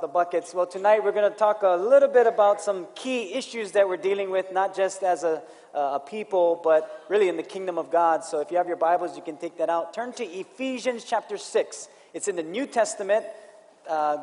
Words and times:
the 0.00 0.08
buckets. 0.08 0.54
Well, 0.54 0.66
tonight 0.66 1.02
we're 1.02 1.12
going 1.12 1.30
to 1.30 1.36
talk 1.36 1.62
a 1.62 1.76
little 1.76 2.08
bit 2.08 2.26
about 2.26 2.60
some 2.60 2.86
key 2.94 3.34
issues 3.34 3.72
that 3.72 3.88
we're 3.88 3.96
dealing 3.96 4.30
with, 4.30 4.52
not 4.52 4.74
just 4.74 5.02
as 5.02 5.24
a, 5.24 5.42
a 5.74 6.00
people, 6.00 6.60
but 6.62 7.04
really 7.08 7.28
in 7.28 7.36
the 7.36 7.42
kingdom 7.42 7.78
of 7.78 7.90
God. 7.90 8.24
So 8.24 8.40
if 8.40 8.50
you 8.50 8.56
have 8.56 8.68
your 8.68 8.76
Bibles, 8.76 9.16
you 9.16 9.22
can 9.22 9.36
take 9.36 9.58
that 9.58 9.68
out. 9.68 9.92
Turn 9.92 10.12
to 10.14 10.24
Ephesians 10.24 11.04
chapter 11.04 11.36
6. 11.36 11.88
It's 12.14 12.28
in 12.28 12.36
the 12.36 12.42
New 12.42 12.66
Testament, 12.66 13.24
uh, 13.88 14.18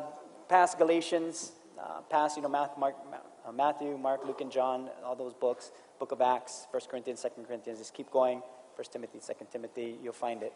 past 0.48 0.78
Galatians, 0.78 1.52
uh, 1.80 2.00
past, 2.10 2.36
you 2.36 2.42
know, 2.42 2.48
Matthew 2.48 2.80
Mark, 2.80 2.96
uh, 3.46 3.52
Matthew, 3.52 3.98
Mark, 3.98 4.24
Luke, 4.26 4.40
and 4.40 4.50
John, 4.50 4.88
all 5.04 5.16
those 5.16 5.34
books, 5.34 5.70
book 5.98 6.12
of 6.12 6.20
Acts, 6.20 6.66
1 6.70 6.82
Corinthians, 6.90 7.22
2 7.22 7.44
Corinthians. 7.46 7.78
Just 7.78 7.94
keep 7.94 8.10
going. 8.10 8.42
1 8.76 8.84
Timothy, 8.92 9.18
2 9.18 9.32
Timothy, 9.50 9.96
you'll 10.02 10.12
find 10.12 10.42
it. 10.42 10.52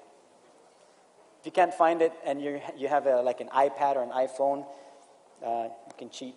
If 1.40 1.46
you 1.46 1.52
can't 1.52 1.72
find 1.72 2.02
it 2.02 2.12
and 2.22 2.42
you 2.42 2.60
you 2.76 2.88
have 2.88 3.06
a, 3.06 3.22
like 3.22 3.40
an 3.40 3.48
iPad 3.48 3.96
or 3.96 4.02
an 4.02 4.10
iPhone, 4.10 4.66
uh, 5.44 5.64
you 5.64 5.94
can 5.98 6.10
cheat 6.10 6.34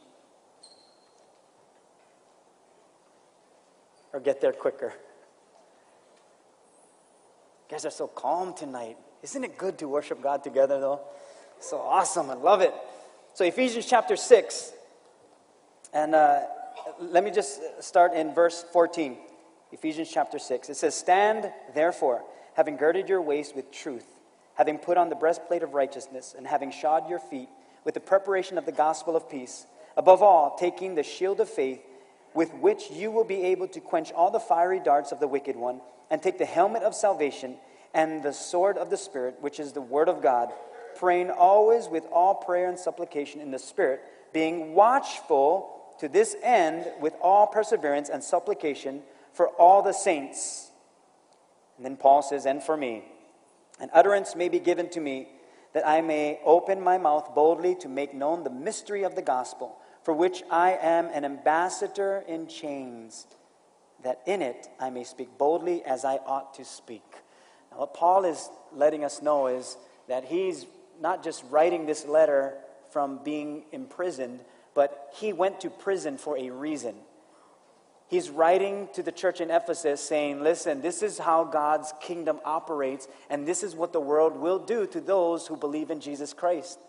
or 4.14 4.20
get 4.20 4.40
there 4.40 4.54
quicker. 4.54 4.94
You 7.70 7.72
guys 7.72 7.86
are 7.86 7.91
so 7.91 8.08
calm 8.08 8.54
tonight. 8.54 8.98
Isn't 9.24 9.44
it 9.44 9.58
good 9.58 9.80
to 9.80 9.88
worship 9.88 10.22
God 10.22 10.44
together, 10.44 10.80
though? 10.80 11.02
So 11.60 11.80
awesome. 11.80 12.30
I 12.30 12.36
love 12.36 12.62
it. 12.62 12.74
So, 13.34 13.44
Ephesians 13.46 13.88
chapter 13.88 14.16
6. 14.16 14.74
And 15.94 16.13
uh, 16.13 16.41
let 16.99 17.24
me 17.24 17.32
just 17.32 17.60
start 17.82 18.13
in 18.13 18.34
verse 18.34 18.63
14. 18.74 19.18
Ephesians 19.72 20.10
chapter 20.12 20.38
6. 20.38 20.70
It 20.70 20.76
says, 20.76 20.94
Stand, 20.94 21.52
therefore, 21.74 22.24
having 22.54 22.77
girded 22.77 23.10
your 23.10 23.22
waist 23.22 23.55
with 23.55 23.72
truth, 23.72 24.05
having 24.55 24.77
put 24.77 24.98
on 24.98 25.10
the 25.10 25.16
breastplate 25.16 25.63
of 25.63 25.74
righteousness, 25.74 26.35
and 26.38 26.46
having 26.46 26.72
shod 26.72 27.10
your 27.10 27.20
feet 27.20 27.49
with 27.84 27.94
the 27.94 28.00
preparation 28.00 28.58
of 28.58 28.66
the 28.66 28.72
gospel 28.72 29.16
of 29.16 29.30
peace. 29.30 29.66
Above 29.96 30.24
all, 30.24 30.55
taking 30.58 30.96
the 30.96 31.04
shield 31.04 31.40
of 31.40 31.50
faith, 31.50 31.82
with 32.34 32.54
which 32.55 32.90
you 32.91 33.12
will 33.12 33.24
be 33.24 33.44
able 33.44 33.68
to 33.68 33.80
quench 33.80 34.12
all 34.12 34.32
the 34.32 34.40
fiery 34.40 34.80
darts 34.80 35.12
of 35.12 35.20
the 35.20 35.27
wicked 35.27 35.55
one, 35.55 35.82
and 36.10 36.22
take 36.22 36.38
the 36.38 36.46
helmet 36.46 36.84
of 36.84 36.96
salvation 36.96 37.55
and 37.94 38.24
the 38.24 38.34
sword 38.34 38.77
of 38.77 38.90
the 38.90 38.98
Spirit, 38.98 39.38
which 39.41 39.60
is 39.60 39.74
the 39.74 39.82
word 39.82 40.10
of 40.10 40.22
God, 40.22 40.52
praying 40.98 41.30
always 41.30 41.88
with 41.88 42.05
all 42.12 42.35
prayer 42.35 42.70
and 42.70 42.77
supplication 42.77 43.40
in 43.40 43.52
the 43.52 43.60
Spirit, 43.60 44.02
being 44.34 44.74
watchful 44.74 45.70
to 46.00 46.07
this 46.07 46.35
end 46.41 46.88
with 47.00 47.13
all 47.22 47.48
perseverance 47.48 48.10
and 48.10 48.24
supplication 48.24 49.02
for 49.32 49.48
all 49.50 49.82
the 49.82 49.94
saints. 49.94 50.72
And 51.77 51.85
then 51.85 51.98
Paul 51.98 52.22
says, 52.22 52.46
And 52.46 52.63
for 52.63 52.76
me, 52.76 53.04
an 53.79 53.90
utterance 53.94 54.35
may 54.35 54.50
be 54.50 54.60
given 54.60 54.90
to 54.91 55.00
me 55.00 55.27
that 55.74 55.88
I 55.88 56.02
may 56.02 56.40
open 56.46 56.82
my 56.82 56.98
mouth 56.98 57.34
boldly 57.35 57.76
to 57.76 57.90
make 57.90 58.13
known 58.13 58.43
the 58.43 58.49
mystery 58.49 59.04
of 59.04 59.16
the 59.16 59.21
gospel, 59.21 59.77
for 60.04 60.13
which 60.13 60.43
I 60.49 60.77
am 60.82 61.07
an 61.07 61.26
ambassador 61.26 62.24
in 62.27 62.48
chains, 62.48 63.27
that 64.03 64.22
in 64.25 64.41
it 64.41 64.69
I 64.79 64.90
may 64.90 65.03
speak 65.03 65.38
boldly 65.38 65.84
as 65.84 66.06
I 66.06 66.18
ought 66.18 66.53
to 66.56 66.66
speak. 66.66 67.03
Now, 67.72 67.79
what 67.79 67.94
Paul 67.94 68.25
is 68.25 68.50
letting 68.74 69.03
us 69.03 69.22
know 69.22 69.47
is 69.47 69.78
that 70.07 70.25
he's 70.25 70.66
not 71.01 71.24
just 71.24 71.44
writing 71.50 71.85
this 71.85 72.06
letter 72.06 72.56
from 72.91 73.19
being 73.24 73.63
imprisoned, 73.72 74.41
but 74.75 75.12
he 75.16 75.34
went 75.34 75.62
to 75.62 75.69
prison 75.69 76.18
for 76.18 76.38
a 76.38 76.50
reason. 76.51 76.96
He's 78.07 78.29
writing 78.29 78.90
to 78.94 79.01
the 79.01 79.12
church 79.12 79.41
in 79.41 79.50
Ephesus 79.50 80.01
saying, 80.01 80.44
Listen, 80.44 80.81
this 80.81 81.01
is 81.01 81.18
how 81.18 81.44
God's 81.44 81.94
kingdom 82.00 82.40
operates, 82.45 83.07
and 83.29 83.47
this 83.47 83.63
is 83.63 83.75
what 83.75 83.94
the 83.94 84.00
world 84.00 84.38
will 84.38 84.59
do 84.59 84.85
to 84.88 85.01
those 85.01 85.47
who 85.47 85.57
believe 85.57 85.90
in 85.90 86.00
Jesus 86.00 86.34
Christ. 86.34 86.79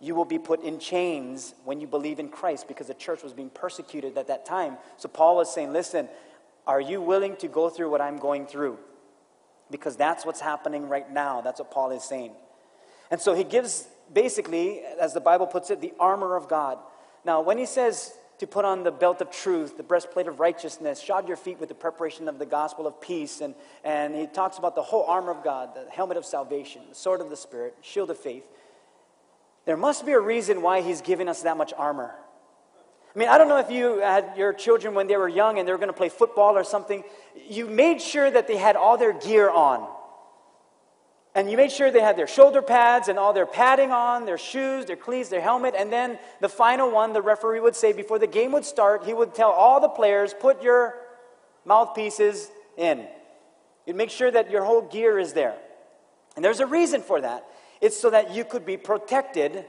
You 0.00 0.14
will 0.14 0.24
be 0.24 0.38
put 0.38 0.62
in 0.62 0.78
chains 0.78 1.54
when 1.64 1.80
you 1.80 1.86
believe 1.86 2.18
in 2.18 2.28
Christ 2.28 2.68
because 2.68 2.86
the 2.86 2.94
church 2.94 3.22
was 3.22 3.32
being 3.32 3.50
persecuted 3.50 4.16
at 4.18 4.28
that 4.28 4.44
time. 4.44 4.76
So 4.98 5.08
Paul 5.08 5.36
was 5.36 5.52
saying, 5.52 5.72
Listen, 5.72 6.08
are 6.66 6.80
you 6.80 7.00
willing 7.00 7.36
to 7.36 7.48
go 7.48 7.68
through 7.68 7.90
what 7.90 8.00
I'm 8.00 8.18
going 8.18 8.46
through? 8.46 8.78
Because 9.70 9.96
that's 9.96 10.24
what's 10.24 10.40
happening 10.40 10.88
right 10.88 11.10
now. 11.10 11.40
That's 11.40 11.60
what 11.60 11.70
Paul 11.70 11.90
is 11.90 12.04
saying. 12.04 12.32
And 13.10 13.20
so 13.20 13.34
he 13.34 13.44
gives 13.44 13.88
basically, 14.12 14.80
as 15.00 15.12
the 15.12 15.20
Bible 15.20 15.46
puts 15.46 15.70
it, 15.70 15.80
the 15.80 15.92
armor 15.98 16.36
of 16.36 16.48
God. 16.48 16.78
Now, 17.24 17.40
when 17.40 17.58
he 17.58 17.66
says 17.66 18.12
to 18.38 18.46
put 18.46 18.64
on 18.64 18.84
the 18.84 18.90
belt 18.90 19.20
of 19.22 19.30
truth, 19.30 19.76
the 19.76 19.82
breastplate 19.82 20.28
of 20.28 20.40
righteousness, 20.40 21.00
shod 21.00 21.26
your 21.26 21.36
feet 21.36 21.58
with 21.58 21.68
the 21.68 21.74
preparation 21.74 22.28
of 22.28 22.38
the 22.38 22.46
gospel 22.46 22.86
of 22.86 23.00
peace. 23.00 23.40
And, 23.40 23.54
and 23.82 24.14
he 24.14 24.26
talks 24.26 24.58
about 24.58 24.74
the 24.74 24.82
whole 24.82 25.04
armor 25.04 25.30
of 25.30 25.42
God, 25.42 25.70
the 25.74 25.90
helmet 25.90 26.16
of 26.16 26.26
salvation, 26.26 26.82
the 26.88 26.94
sword 26.94 27.20
of 27.20 27.30
the 27.30 27.36
Spirit, 27.36 27.76
shield 27.80 28.10
of 28.10 28.18
faith. 28.18 28.44
There 29.64 29.76
must 29.76 30.04
be 30.04 30.12
a 30.12 30.20
reason 30.20 30.62
why 30.62 30.82
he's 30.82 31.00
giving 31.00 31.28
us 31.28 31.42
that 31.42 31.56
much 31.56 31.72
armor. 31.76 32.14
I 33.14 33.18
mean, 33.18 33.28
I 33.28 33.38
don't 33.38 33.48
know 33.48 33.58
if 33.58 33.70
you 33.70 34.00
had 34.00 34.34
your 34.36 34.52
children 34.52 34.94
when 34.94 35.06
they 35.06 35.16
were 35.16 35.28
young 35.28 35.58
and 35.58 35.66
they 35.66 35.72
were 35.72 35.78
going 35.78 35.88
to 35.88 35.94
play 35.94 36.10
football 36.10 36.56
or 36.56 36.64
something. 36.64 37.02
You 37.48 37.66
made 37.66 38.02
sure 38.02 38.30
that 38.30 38.46
they 38.46 38.58
had 38.58 38.76
all 38.76 38.98
their 38.98 39.14
gear 39.14 39.48
on. 39.48 39.88
And 41.36 41.50
you 41.50 41.58
made 41.58 41.70
sure 41.70 41.90
they 41.90 42.00
had 42.00 42.16
their 42.16 42.26
shoulder 42.26 42.62
pads 42.62 43.08
and 43.08 43.18
all 43.18 43.34
their 43.34 43.44
padding 43.44 43.92
on, 43.92 44.24
their 44.24 44.38
shoes, 44.38 44.86
their 44.86 44.96
cleats, 44.96 45.28
their 45.28 45.42
helmet. 45.42 45.74
And 45.76 45.92
then 45.92 46.18
the 46.40 46.48
final 46.48 46.90
one, 46.90 47.12
the 47.12 47.20
referee 47.20 47.60
would 47.60 47.76
say 47.76 47.92
before 47.92 48.18
the 48.18 48.26
game 48.26 48.52
would 48.52 48.64
start, 48.64 49.04
he 49.04 49.12
would 49.12 49.34
tell 49.34 49.50
all 49.50 49.78
the 49.78 49.88
players, 49.90 50.32
put 50.32 50.62
your 50.62 50.94
mouthpieces 51.66 52.50
in. 52.78 53.06
You'd 53.84 53.96
make 53.96 54.08
sure 54.08 54.30
that 54.30 54.50
your 54.50 54.64
whole 54.64 54.80
gear 54.80 55.18
is 55.18 55.34
there. 55.34 55.56
And 56.36 56.44
there's 56.44 56.60
a 56.60 56.66
reason 56.66 57.02
for 57.02 57.20
that. 57.20 57.44
It's 57.82 58.00
so 58.00 58.08
that 58.08 58.34
you 58.34 58.42
could 58.42 58.64
be 58.64 58.78
protected 58.78 59.66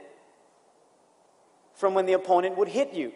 from 1.76 1.94
when 1.94 2.06
the 2.06 2.14
opponent 2.14 2.58
would 2.58 2.70
hit 2.70 2.94
you. 2.94 3.12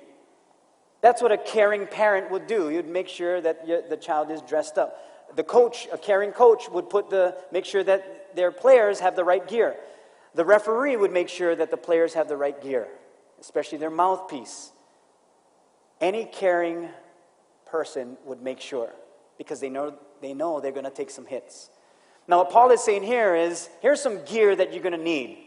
That's 0.99 1.21
what 1.21 1.31
a 1.31 1.37
caring 1.37 1.87
parent 1.87 2.29
would 2.31 2.47
do. 2.47 2.69
You'd 2.69 2.85
make 2.85 3.07
sure 3.07 3.39
that 3.39 3.65
the 3.89 3.97
child 3.97 4.29
is 4.29 4.41
dressed 4.41 4.77
up. 4.77 4.97
The 5.35 5.43
coach, 5.43 5.87
a 5.91 5.97
caring 5.97 6.31
coach, 6.31 6.69
would 6.69 6.89
put 6.89 7.09
the, 7.09 7.35
make 7.51 7.65
sure 7.65 7.83
that 7.83 8.35
their 8.35 8.51
players 8.51 8.99
have 8.99 9.15
the 9.15 9.23
right 9.23 9.47
gear. 9.47 9.75
The 10.35 10.45
referee 10.45 10.95
would 10.95 11.11
make 11.11 11.29
sure 11.29 11.55
that 11.55 11.71
the 11.71 11.77
players 11.77 12.13
have 12.13 12.27
the 12.27 12.37
right 12.37 12.59
gear, 12.61 12.87
especially 13.39 13.77
their 13.77 13.89
mouthpiece. 13.89 14.71
Any 15.99 16.25
caring 16.25 16.89
person 17.65 18.17
would 18.25 18.41
make 18.41 18.59
sure 18.59 18.91
because 19.37 19.59
they 19.59 19.69
know, 19.69 19.95
they 20.21 20.33
know 20.33 20.59
they're 20.59 20.71
going 20.71 20.85
to 20.85 20.89
take 20.89 21.09
some 21.09 21.25
hits. 21.25 21.69
Now, 22.27 22.37
what 22.37 22.49
Paul 22.49 22.71
is 22.71 22.83
saying 22.83 23.03
here 23.03 23.35
is 23.35 23.69
here's 23.81 24.01
some 24.01 24.23
gear 24.25 24.55
that 24.55 24.73
you're 24.73 24.83
going 24.83 24.97
to 24.97 25.03
need. 25.03 25.37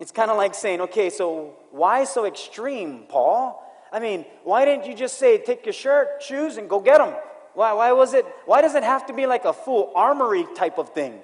It's 0.00 0.12
kind 0.12 0.30
of 0.30 0.36
like 0.36 0.54
saying, 0.54 0.80
okay, 0.82 1.10
so 1.10 1.54
why 1.70 2.04
so 2.04 2.24
extreme, 2.24 3.04
Paul? 3.08 3.62
I 3.92 4.00
mean, 4.00 4.24
why 4.42 4.64
didn't 4.64 4.86
you 4.86 4.94
just 4.94 5.18
say, 5.18 5.38
take 5.38 5.64
your 5.64 5.72
shirt, 5.72 6.22
shoes, 6.22 6.56
and 6.56 6.68
go 6.68 6.80
get 6.80 6.98
them? 6.98 7.14
Why, 7.54 7.72
why 7.72 7.92
was 7.92 8.14
it, 8.14 8.24
why 8.46 8.62
does 8.62 8.74
it 8.74 8.82
have 8.82 9.06
to 9.06 9.12
be 9.12 9.26
like 9.26 9.44
a 9.44 9.52
full 9.52 9.92
armory 9.94 10.46
type 10.54 10.78
of 10.78 10.92
thing? 10.94 11.20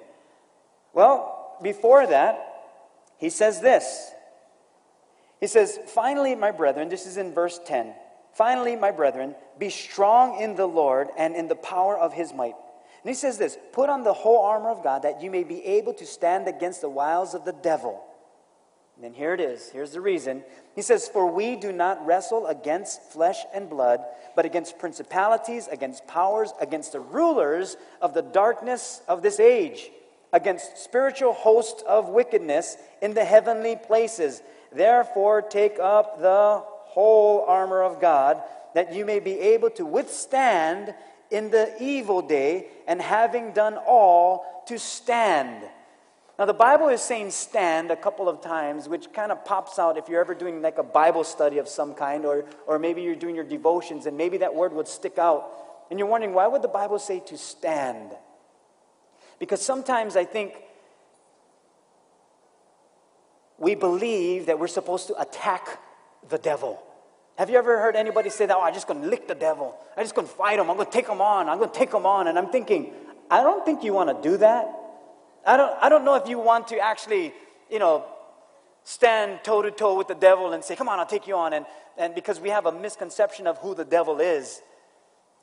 Well, 0.93 1.57
before 1.61 2.05
that, 2.07 2.45
he 3.17 3.29
says 3.29 3.61
this. 3.61 4.11
He 5.39 5.47
says, 5.47 5.79
Finally, 5.87 6.35
my 6.35 6.51
brethren, 6.51 6.89
this 6.89 7.05
is 7.05 7.17
in 7.17 7.33
verse 7.33 7.59
10. 7.65 7.93
Finally, 8.33 8.75
my 8.75 8.91
brethren, 8.91 9.35
be 9.57 9.69
strong 9.69 10.39
in 10.39 10.55
the 10.55 10.67
Lord 10.67 11.09
and 11.17 11.35
in 11.35 11.47
the 11.47 11.55
power 11.55 11.97
of 11.97 12.13
his 12.13 12.33
might. 12.33 12.55
And 13.03 13.09
he 13.09 13.13
says 13.13 13.37
this 13.37 13.57
Put 13.71 13.89
on 13.89 14.03
the 14.03 14.13
whole 14.13 14.43
armor 14.43 14.69
of 14.69 14.83
God 14.83 15.03
that 15.03 15.21
you 15.21 15.31
may 15.31 15.43
be 15.43 15.63
able 15.65 15.93
to 15.95 16.05
stand 16.05 16.47
against 16.47 16.81
the 16.81 16.89
wiles 16.89 17.33
of 17.33 17.45
the 17.45 17.53
devil. 17.53 18.03
And 18.99 19.05
then 19.05 19.13
here 19.13 19.33
it 19.33 19.39
is. 19.39 19.69
Here's 19.69 19.91
the 19.91 20.01
reason. 20.01 20.43
He 20.75 20.81
says, 20.81 21.07
For 21.07 21.25
we 21.25 21.55
do 21.55 21.71
not 21.71 22.05
wrestle 22.05 22.47
against 22.47 23.01
flesh 23.01 23.37
and 23.53 23.69
blood, 23.69 24.01
but 24.35 24.43
against 24.43 24.77
principalities, 24.77 25.69
against 25.69 26.05
powers, 26.05 26.51
against 26.59 26.91
the 26.91 26.99
rulers 26.99 27.77
of 28.01 28.13
the 28.13 28.21
darkness 28.21 29.01
of 29.07 29.21
this 29.21 29.39
age 29.39 29.89
against 30.31 30.77
spiritual 30.77 31.33
hosts 31.33 31.83
of 31.87 32.09
wickedness 32.09 32.77
in 33.01 33.13
the 33.13 33.25
heavenly 33.25 33.75
places. 33.75 34.41
Therefore, 34.71 35.41
take 35.41 35.79
up 35.79 36.19
the 36.21 36.61
whole 36.63 37.45
armor 37.47 37.81
of 37.81 37.99
God, 37.99 38.41
that 38.75 38.93
you 38.93 39.05
may 39.05 39.19
be 39.19 39.39
able 39.39 39.69
to 39.71 39.85
withstand 39.85 40.93
in 41.31 41.49
the 41.51 41.71
evil 41.79 42.21
day, 42.21 42.67
and 42.87 43.01
having 43.01 43.53
done 43.53 43.77
all, 43.87 44.63
to 44.67 44.77
stand. 44.77 45.63
Now, 46.39 46.45
the 46.45 46.53
Bible 46.53 46.87
is 46.87 47.01
saying 47.01 47.31
stand 47.31 47.91
a 47.91 47.97
couple 47.97 48.29
of 48.29 48.39
times, 48.39 48.87
which 48.87 49.11
kind 49.11 49.29
of 49.29 49.43
pops 49.43 49.77
out 49.77 49.97
if 49.97 50.07
you're 50.07 50.21
ever 50.21 50.33
doing 50.33 50.61
like 50.61 50.77
a 50.77 50.83
Bible 50.83 51.25
study 51.25 51.57
of 51.57 51.67
some 51.67 51.93
kind, 51.93 52.25
or, 52.25 52.45
or 52.65 52.79
maybe 52.79 53.01
you're 53.01 53.17
doing 53.17 53.35
your 53.35 53.43
devotions, 53.43 54.05
and 54.05 54.15
maybe 54.17 54.37
that 54.37 54.55
word 54.55 54.71
would 54.71 54.87
stick 54.87 55.17
out. 55.17 55.51
And 55.89 55.99
you're 55.99 56.07
wondering, 56.07 56.33
why 56.33 56.47
would 56.47 56.61
the 56.61 56.69
Bible 56.69 56.97
say 56.97 57.19
to 57.25 57.37
stand? 57.37 58.11
Because 59.37 59.61
sometimes 59.61 60.15
I 60.15 60.23
think 60.23 60.53
we 63.57 63.75
believe 63.75 64.45
that 64.45 64.59
we're 64.59 64.67
supposed 64.67 65.07
to 65.07 65.19
attack 65.19 65.67
the 66.29 66.37
devil. 66.37 66.81
Have 67.37 67.49
you 67.49 67.57
ever 67.57 67.79
heard 67.79 67.97
anybody 67.97 68.29
say 68.29 68.45
that? 68.45 68.55
Oh, 68.55 68.61
I'm 68.61 68.73
just 68.73 68.87
going 68.87 69.01
to 69.01 69.07
lick 69.09 69.27
the 69.27 69.35
devil. 69.35 69.77
I'm 69.97 70.05
just 70.05 70.15
going 70.15 70.27
to 70.27 70.33
fight 70.33 70.57
him. 70.57 70.69
I'm 70.69 70.77
going 70.77 70.87
to 70.87 70.93
take 70.93 71.09
him 71.09 71.19
on. 71.19 71.49
I'm 71.49 71.57
going 71.57 71.69
to 71.69 71.77
take 71.77 71.93
him 71.93 72.05
on. 72.05 72.27
And 72.27 72.39
I'm 72.39 72.49
thinking, 72.49 72.93
I 73.29 73.43
don't 73.43 73.65
think 73.65 73.83
you 73.83 73.91
want 73.91 74.23
to 74.23 74.29
do 74.29 74.37
that. 74.37 74.78
I 75.45 75.57
don't, 75.57 75.75
I 75.81 75.89
don't 75.89 76.05
know 76.05 76.15
if 76.15 76.27
you 76.27 76.39
want 76.39 76.67
to 76.69 76.79
actually, 76.79 77.33
you 77.69 77.79
know, 77.79 78.05
stand 78.83 79.43
toe 79.43 79.61
to 79.61 79.71
toe 79.71 79.97
with 79.97 80.07
the 80.07 80.15
devil 80.15 80.53
and 80.53 80.63
say, 80.63 80.75
Come 80.75 80.89
on, 80.89 80.99
I'll 80.99 81.05
take 81.05 81.27
you 81.27 81.35
on. 81.35 81.53
And, 81.53 81.65
and 81.97 82.15
because 82.15 82.39
we 82.39 82.49
have 82.49 82.65
a 82.65 82.71
misconception 82.71 83.47
of 83.47 83.57
who 83.59 83.75
the 83.75 83.85
devil 83.85 84.19
is, 84.19 84.61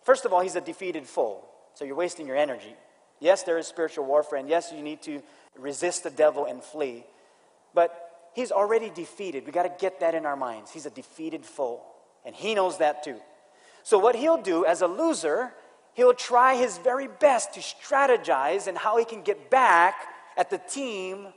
first 0.04 0.24
of 0.24 0.32
all, 0.32 0.40
he's 0.40 0.56
a 0.56 0.60
defeated 0.60 1.06
foe. 1.06 1.44
So 1.74 1.84
you're 1.84 1.96
wasting 1.96 2.26
your 2.26 2.36
energy. 2.36 2.74
Yes, 3.20 3.42
there 3.42 3.58
is 3.58 3.66
spiritual 3.66 4.04
warfare, 4.04 4.38
and 4.38 4.48
yes, 4.48 4.72
you 4.74 4.82
need 4.82 5.02
to 5.02 5.22
resist 5.58 6.04
the 6.04 6.10
devil 6.10 6.44
and 6.44 6.62
flee. 6.62 7.04
But 7.74 8.28
he's 8.34 8.52
already 8.52 8.90
defeated. 8.90 9.46
We 9.46 9.52
got 9.52 9.62
to 9.62 9.72
get 9.78 10.00
that 10.00 10.14
in 10.14 10.26
our 10.26 10.36
minds. 10.36 10.70
He's 10.70 10.86
a 10.86 10.90
defeated 10.90 11.44
foe, 11.44 11.80
and 12.24 12.34
he 12.34 12.54
knows 12.54 12.78
that 12.78 13.02
too. 13.02 13.20
So, 13.82 13.98
what 13.98 14.16
he'll 14.16 14.42
do 14.42 14.64
as 14.64 14.82
a 14.82 14.86
loser, 14.86 15.52
he'll 15.96 16.14
try 16.14 16.54
his 16.54 16.78
very 16.78 17.08
best 17.08 17.54
to 17.54 17.60
strategize 17.60 18.66
and 18.66 18.76
how 18.76 18.98
he 18.98 19.04
can 19.04 19.22
get 19.22 19.50
back 19.50 19.94
at 20.36 20.50
the 20.50 20.58
team 20.58 21.28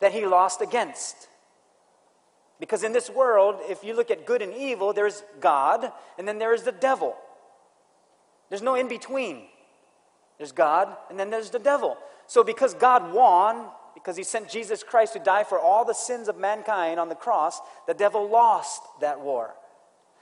that 0.00 0.12
he 0.12 0.24
lost 0.24 0.62
against. 0.62 1.28
Because 2.60 2.84
in 2.84 2.92
this 2.92 3.10
world, 3.10 3.56
if 3.68 3.82
you 3.82 3.94
look 3.94 4.10
at 4.10 4.26
good 4.26 4.42
and 4.42 4.54
evil, 4.54 4.92
there's 4.92 5.22
God, 5.40 5.92
and 6.18 6.26
then 6.26 6.38
there 6.38 6.54
is 6.54 6.62
the 6.62 6.72
devil. 6.72 7.16
There's 8.48 8.62
no 8.62 8.76
in 8.76 8.88
between. 8.88 9.42
There's 10.38 10.52
God, 10.52 10.96
and 11.10 11.18
then 11.18 11.30
there's 11.30 11.50
the 11.50 11.58
devil. 11.58 11.96
So, 12.28 12.44
because 12.44 12.74
God 12.74 13.12
won, 13.12 13.66
because 13.94 14.16
he 14.16 14.22
sent 14.22 14.48
Jesus 14.48 14.84
Christ 14.84 15.14
to 15.14 15.18
die 15.18 15.42
for 15.42 15.58
all 15.58 15.84
the 15.84 15.94
sins 15.94 16.28
of 16.28 16.38
mankind 16.38 17.00
on 17.00 17.08
the 17.08 17.16
cross, 17.16 17.60
the 17.88 17.94
devil 17.94 18.28
lost 18.28 18.82
that 19.00 19.20
war. 19.20 19.54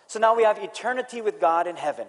So 0.07 0.19
now 0.19 0.35
we 0.35 0.45
have 0.45 0.59
eternity 0.59 1.21
with 1.21 1.41
God 1.41 1.67
in 1.67 1.77
heaven. 1.77 2.07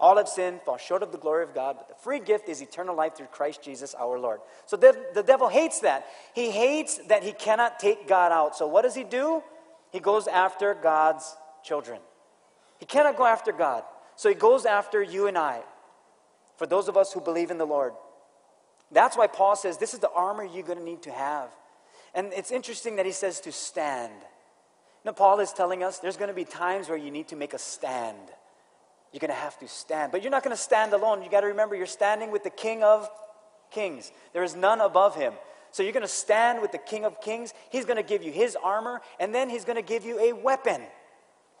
All 0.00 0.16
have 0.16 0.28
sinned, 0.28 0.62
fall 0.62 0.76
short 0.76 1.02
of 1.02 1.10
the 1.10 1.18
glory 1.18 1.42
of 1.42 1.54
God, 1.54 1.76
but 1.76 1.88
the 1.88 1.94
free 1.94 2.20
gift 2.20 2.48
is 2.48 2.60
eternal 2.60 2.94
life 2.94 3.16
through 3.16 3.26
Christ 3.26 3.62
Jesus 3.62 3.94
our 3.98 4.18
Lord. 4.18 4.40
So 4.66 4.76
the, 4.76 4.96
the 5.12 5.24
devil 5.24 5.48
hates 5.48 5.80
that. 5.80 6.06
He 6.34 6.50
hates 6.50 6.98
that 7.08 7.24
he 7.24 7.32
cannot 7.32 7.80
take 7.80 8.06
God 8.06 8.30
out. 8.30 8.56
So 8.56 8.68
what 8.68 8.82
does 8.82 8.94
he 8.94 9.02
do? 9.02 9.42
He 9.90 9.98
goes 9.98 10.28
after 10.28 10.74
God's 10.74 11.36
children. 11.64 11.98
He 12.78 12.86
cannot 12.86 13.16
go 13.16 13.26
after 13.26 13.50
God. 13.50 13.82
So 14.14 14.28
he 14.28 14.36
goes 14.36 14.66
after 14.66 15.02
you 15.02 15.26
and 15.26 15.36
I, 15.36 15.62
for 16.56 16.66
those 16.66 16.88
of 16.88 16.96
us 16.96 17.12
who 17.12 17.20
believe 17.20 17.50
in 17.50 17.58
the 17.58 17.66
Lord. 17.66 17.92
That's 18.92 19.16
why 19.16 19.26
Paul 19.26 19.56
says 19.56 19.78
this 19.78 19.94
is 19.94 20.00
the 20.00 20.10
armor 20.10 20.44
you're 20.44 20.62
going 20.62 20.78
to 20.78 20.84
need 20.84 21.02
to 21.02 21.12
have. 21.12 21.50
And 22.14 22.32
it's 22.32 22.50
interesting 22.52 22.96
that 22.96 23.06
he 23.06 23.12
says 23.12 23.40
to 23.40 23.52
stand. 23.52 24.12
Now, 25.04 25.12
Paul 25.12 25.40
is 25.40 25.52
telling 25.52 25.82
us 25.82 25.98
there's 25.98 26.16
going 26.16 26.28
to 26.28 26.34
be 26.34 26.44
times 26.44 26.88
where 26.88 26.98
you 26.98 27.10
need 27.10 27.28
to 27.28 27.36
make 27.36 27.52
a 27.52 27.58
stand. 27.58 28.18
You're 29.12 29.20
going 29.20 29.30
to 29.30 29.34
have 29.34 29.58
to 29.58 29.68
stand. 29.68 30.12
But 30.12 30.22
you're 30.22 30.30
not 30.30 30.42
going 30.42 30.54
to 30.54 30.62
stand 30.62 30.92
alone. 30.92 31.22
You 31.22 31.30
got 31.30 31.40
to 31.40 31.48
remember 31.48 31.74
you're 31.74 31.86
standing 31.86 32.30
with 32.30 32.44
the 32.44 32.50
King 32.50 32.82
of 32.82 33.08
Kings. 33.70 34.12
There 34.32 34.42
is 34.42 34.54
none 34.54 34.80
above 34.80 35.16
him. 35.16 35.32
So 35.70 35.82
you're 35.82 35.92
going 35.92 36.02
to 36.02 36.08
stand 36.08 36.62
with 36.62 36.72
the 36.72 36.78
King 36.78 37.04
of 37.04 37.20
Kings. 37.20 37.52
He's 37.70 37.84
going 37.84 37.96
to 37.96 38.02
give 38.02 38.22
you 38.22 38.32
his 38.32 38.56
armor, 38.62 39.00
and 39.20 39.34
then 39.34 39.50
he's 39.50 39.64
going 39.64 39.76
to 39.76 39.82
give 39.82 40.04
you 40.04 40.18
a 40.18 40.32
weapon. 40.32 40.82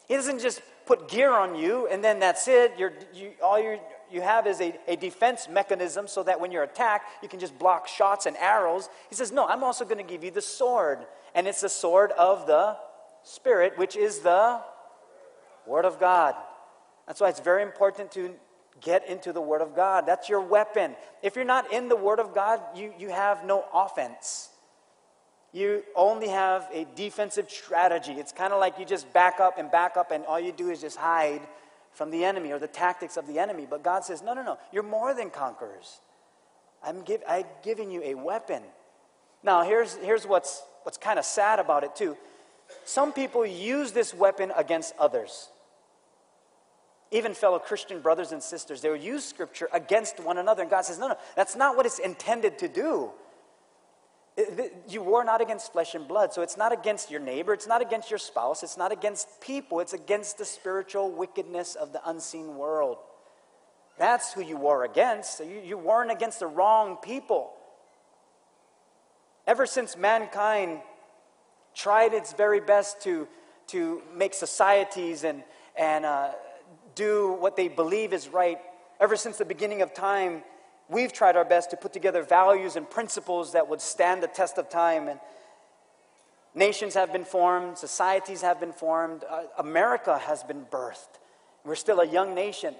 He 0.06 0.14
doesn't 0.14 0.40
just 0.40 0.62
put 0.86 1.08
gear 1.08 1.30
on 1.32 1.54
you, 1.54 1.86
and 1.88 2.02
then 2.02 2.18
that's 2.18 2.48
it. 2.48 2.72
You're, 2.78 2.94
you, 3.12 3.32
all 3.42 3.60
you 3.60 3.78
you 4.10 4.20
have 4.20 4.46
is 4.46 4.60
a, 4.60 4.74
a 4.86 4.96
defense 4.96 5.48
mechanism 5.48 6.08
so 6.08 6.22
that 6.22 6.40
when 6.40 6.50
you're 6.50 6.62
attacked, 6.62 7.22
you 7.22 7.28
can 7.28 7.40
just 7.40 7.58
block 7.58 7.88
shots 7.88 8.26
and 8.26 8.36
arrows. 8.36 8.88
He 9.08 9.14
says, 9.14 9.32
No, 9.32 9.46
I'm 9.46 9.62
also 9.62 9.84
going 9.84 9.98
to 9.98 10.04
give 10.04 10.24
you 10.24 10.30
the 10.30 10.42
sword. 10.42 11.00
And 11.34 11.46
it's 11.46 11.60
the 11.60 11.68
sword 11.68 12.12
of 12.12 12.46
the 12.46 12.76
Spirit, 13.22 13.76
which 13.76 13.96
is 13.96 14.20
the 14.20 14.60
Word 15.66 15.84
of 15.84 16.00
God. 16.00 16.34
That's 17.08 17.22
why 17.22 17.30
it's 17.30 17.40
very 17.40 17.62
important 17.62 18.12
to 18.12 18.34
get 18.82 19.08
into 19.08 19.32
the 19.32 19.40
Word 19.40 19.62
of 19.62 19.74
God. 19.74 20.04
That's 20.06 20.28
your 20.28 20.42
weapon. 20.42 20.94
If 21.22 21.36
you're 21.36 21.44
not 21.44 21.72
in 21.72 21.88
the 21.88 21.96
Word 21.96 22.20
of 22.20 22.34
God, 22.34 22.60
you, 22.76 22.92
you 22.98 23.08
have 23.08 23.44
no 23.44 23.64
offense. 23.72 24.50
You 25.50 25.82
only 25.96 26.28
have 26.28 26.68
a 26.70 26.86
defensive 26.94 27.50
strategy. 27.50 28.12
It's 28.12 28.30
kind 28.30 28.52
of 28.52 28.60
like 28.60 28.78
you 28.78 28.84
just 28.84 29.10
back 29.14 29.40
up 29.40 29.58
and 29.58 29.70
back 29.70 29.96
up, 29.96 30.10
and 30.10 30.26
all 30.26 30.38
you 30.38 30.52
do 30.52 30.68
is 30.68 30.82
just 30.82 30.98
hide 30.98 31.40
from 31.92 32.10
the 32.10 32.24
enemy 32.24 32.52
or 32.52 32.58
the 32.58 32.68
tactics 32.68 33.16
of 33.16 33.26
the 33.26 33.38
enemy. 33.38 33.66
But 33.68 33.82
God 33.82 34.04
says, 34.04 34.22
no, 34.22 34.34
no, 34.34 34.42
no, 34.42 34.58
you're 34.70 34.82
more 34.82 35.14
than 35.14 35.30
conquerors. 35.30 36.00
I'm, 36.84 37.00
give, 37.00 37.22
I'm 37.26 37.44
giving 37.64 37.90
you 37.90 38.02
a 38.04 38.14
weapon. 38.14 38.62
Now, 39.42 39.62
here's, 39.62 39.96
here's 39.96 40.26
what's, 40.26 40.62
what's 40.82 40.98
kind 40.98 41.18
of 41.18 41.24
sad 41.24 41.58
about 41.58 41.84
it, 41.84 41.96
too. 41.96 42.18
Some 42.84 43.14
people 43.14 43.46
use 43.46 43.92
this 43.92 44.12
weapon 44.12 44.52
against 44.54 44.94
others 44.98 45.48
even 47.10 47.34
fellow 47.34 47.58
Christian 47.58 48.00
brothers 48.00 48.32
and 48.32 48.42
sisters, 48.42 48.80
they 48.82 48.90
will 48.90 48.96
use 48.96 49.24
scripture 49.24 49.68
against 49.72 50.20
one 50.20 50.38
another. 50.38 50.62
And 50.62 50.70
God 50.70 50.84
says, 50.84 50.98
no, 50.98 51.08
no, 51.08 51.16
that's 51.36 51.56
not 51.56 51.76
what 51.76 51.86
it's 51.86 51.98
intended 51.98 52.58
to 52.58 52.68
do. 52.68 53.10
You 54.88 55.02
war 55.02 55.24
not 55.24 55.40
against 55.40 55.72
flesh 55.72 55.94
and 55.94 56.06
blood. 56.06 56.32
So 56.32 56.42
it's 56.42 56.56
not 56.56 56.72
against 56.72 57.10
your 57.10 57.20
neighbor, 57.20 57.52
it's 57.52 57.66
not 57.66 57.82
against 57.82 58.10
your 58.10 58.18
spouse, 58.18 58.62
it's 58.62 58.76
not 58.76 58.92
against 58.92 59.40
people, 59.40 59.80
it's 59.80 59.94
against 59.94 60.38
the 60.38 60.44
spiritual 60.44 61.10
wickedness 61.10 61.74
of 61.74 61.92
the 61.92 62.08
unseen 62.08 62.56
world. 62.56 62.98
That's 63.98 64.32
who 64.32 64.42
you 64.42 64.56
war 64.56 64.84
against. 64.84 65.40
You, 65.40 65.60
you're 65.64 66.10
against 66.10 66.38
the 66.38 66.46
wrong 66.46 66.98
people. 67.02 67.50
Ever 69.46 69.66
since 69.66 69.96
mankind 69.96 70.80
tried 71.74 72.12
its 72.12 72.32
very 72.32 72.60
best 72.60 73.00
to, 73.02 73.26
to 73.68 74.02
make 74.14 74.34
societies 74.34 75.24
and, 75.24 75.42
and 75.76 76.04
uh, 76.04 76.32
do 76.98 77.36
what 77.38 77.56
they 77.56 77.68
believe 77.68 78.12
is 78.12 78.28
right. 78.28 78.58
Ever 79.00 79.16
since 79.16 79.38
the 79.38 79.44
beginning 79.44 79.80
of 79.80 79.94
time, 79.94 80.42
we've 80.88 81.12
tried 81.12 81.36
our 81.36 81.44
best 81.44 81.70
to 81.70 81.76
put 81.76 81.92
together 81.92 82.22
values 82.22 82.74
and 82.74 82.90
principles 82.90 83.52
that 83.52 83.68
would 83.68 83.80
stand 83.80 84.22
the 84.22 84.26
test 84.26 84.58
of 84.58 84.68
time. 84.68 85.06
And 85.06 85.20
nations 86.54 86.94
have 86.94 87.12
been 87.12 87.24
formed, 87.24 87.78
societies 87.78 88.42
have 88.42 88.58
been 88.58 88.72
formed, 88.72 89.22
uh, 89.30 89.44
America 89.58 90.18
has 90.18 90.42
been 90.42 90.66
birthed. 90.66 91.20
We're 91.64 91.76
still 91.76 92.00
a 92.00 92.06
young 92.06 92.34
nation. 92.34 92.74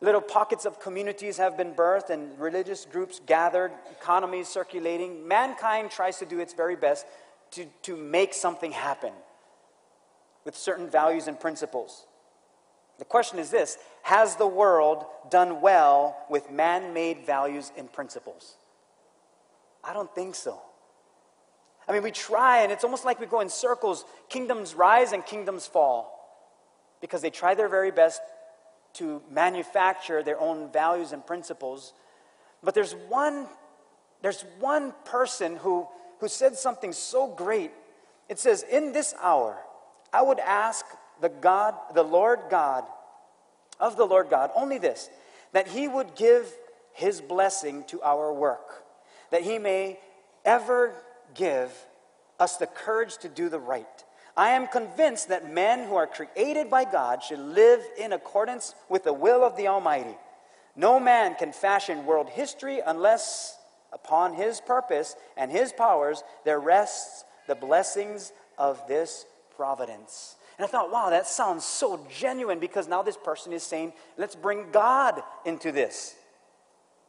Little 0.00 0.22
pockets 0.22 0.64
of 0.64 0.80
communities 0.80 1.36
have 1.36 1.56
been 1.56 1.74
birthed 1.74 2.10
and 2.10 2.36
religious 2.38 2.84
groups 2.84 3.20
gathered, 3.26 3.70
economies 3.92 4.48
circulating. 4.48 5.28
Mankind 5.28 5.90
tries 5.90 6.18
to 6.18 6.26
do 6.26 6.40
its 6.40 6.54
very 6.54 6.74
best 6.76 7.06
to, 7.52 7.66
to 7.82 7.96
make 7.96 8.34
something 8.34 8.72
happen 8.72 9.12
with 10.44 10.56
certain 10.56 10.88
values 10.88 11.28
and 11.28 11.38
principles. 11.38 12.06
The 13.00 13.06
question 13.06 13.38
is 13.38 13.50
this 13.50 13.78
Has 14.02 14.36
the 14.36 14.46
world 14.46 15.06
done 15.30 15.62
well 15.62 16.16
with 16.28 16.50
man 16.50 16.92
made 16.92 17.24
values 17.26 17.72
and 17.76 17.90
principles? 17.90 18.56
I 19.82 19.94
don't 19.94 20.14
think 20.14 20.34
so. 20.34 20.60
I 21.88 21.92
mean, 21.92 22.02
we 22.02 22.12
try, 22.12 22.60
and 22.60 22.70
it's 22.70 22.84
almost 22.84 23.06
like 23.06 23.18
we 23.18 23.26
go 23.26 23.40
in 23.40 23.48
circles. 23.48 24.04
Kingdoms 24.28 24.74
rise 24.74 25.12
and 25.12 25.24
kingdoms 25.24 25.66
fall 25.66 26.14
because 27.00 27.22
they 27.22 27.30
try 27.30 27.54
their 27.54 27.70
very 27.70 27.90
best 27.90 28.20
to 28.92 29.22
manufacture 29.30 30.22
their 30.22 30.38
own 30.38 30.70
values 30.70 31.12
and 31.12 31.26
principles. 31.26 31.94
But 32.62 32.74
there's 32.74 32.92
one, 33.08 33.46
there's 34.20 34.44
one 34.60 34.92
person 35.06 35.56
who, 35.56 35.88
who 36.20 36.28
said 36.28 36.54
something 36.56 36.92
so 36.92 37.26
great. 37.28 37.70
It 38.28 38.38
says, 38.38 38.62
In 38.70 38.92
this 38.92 39.14
hour, 39.22 39.56
I 40.12 40.20
would 40.20 40.38
ask 40.38 40.84
the 41.20 41.28
God, 41.28 41.74
the 41.94 42.02
Lord 42.02 42.40
God, 42.50 42.84
of 43.78 43.96
the 43.96 44.06
Lord 44.06 44.30
God, 44.30 44.50
only 44.54 44.78
this, 44.78 45.10
that 45.52 45.68
he 45.68 45.88
would 45.88 46.14
give 46.14 46.46
his 46.92 47.20
blessing 47.20 47.84
to 47.88 48.02
our 48.02 48.32
work, 48.32 48.84
that 49.30 49.42
he 49.42 49.58
may 49.58 49.98
ever 50.44 50.92
give 51.34 51.72
us 52.38 52.56
the 52.56 52.66
courage 52.66 53.18
to 53.18 53.28
do 53.28 53.48
the 53.48 53.58
right. 53.58 53.86
I 54.36 54.50
am 54.50 54.66
convinced 54.66 55.28
that 55.28 55.52
men 55.52 55.86
who 55.86 55.96
are 55.96 56.06
created 56.06 56.70
by 56.70 56.84
God 56.84 57.22
should 57.22 57.38
live 57.40 57.82
in 57.98 58.12
accordance 58.12 58.74
with 58.88 59.04
the 59.04 59.12
will 59.12 59.44
of 59.44 59.56
the 59.56 59.68
Almighty. 59.68 60.16
No 60.76 61.00
man 61.00 61.34
can 61.34 61.52
fashion 61.52 62.06
world 62.06 62.28
history 62.30 62.80
unless 62.84 63.58
upon 63.92 64.34
his 64.34 64.60
purpose 64.60 65.16
and 65.36 65.50
his 65.50 65.72
powers 65.72 66.22
there 66.44 66.60
rests 66.60 67.24
the 67.48 67.54
blessings 67.54 68.32
of 68.56 68.86
this 68.86 69.26
providence. 69.56 70.36
And 70.60 70.66
I 70.66 70.68
thought, 70.68 70.92
wow, 70.92 71.08
that 71.08 71.26
sounds 71.26 71.64
so 71.64 72.06
genuine 72.14 72.58
because 72.58 72.86
now 72.86 73.00
this 73.00 73.16
person 73.16 73.54
is 73.54 73.62
saying, 73.62 73.94
let's 74.18 74.36
bring 74.36 74.70
God 74.70 75.22
into 75.46 75.72
this. 75.72 76.14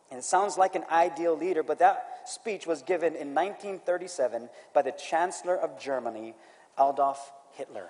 And 0.09 0.17
it 0.17 0.23
sounds 0.23 0.57
like 0.57 0.75
an 0.75 0.85
ideal 0.89 1.37
leader, 1.37 1.61
but 1.61 1.77
that 1.79 2.21
speech 2.23 2.65
was 2.65 2.81
given 2.81 3.07
in 3.07 3.35
1937 3.35 4.47
by 4.73 4.81
the 4.83 4.93
Chancellor 4.93 5.57
of 5.57 5.77
Germany, 5.77 6.33
Adolf 6.79 7.33
Hitler. 7.51 7.89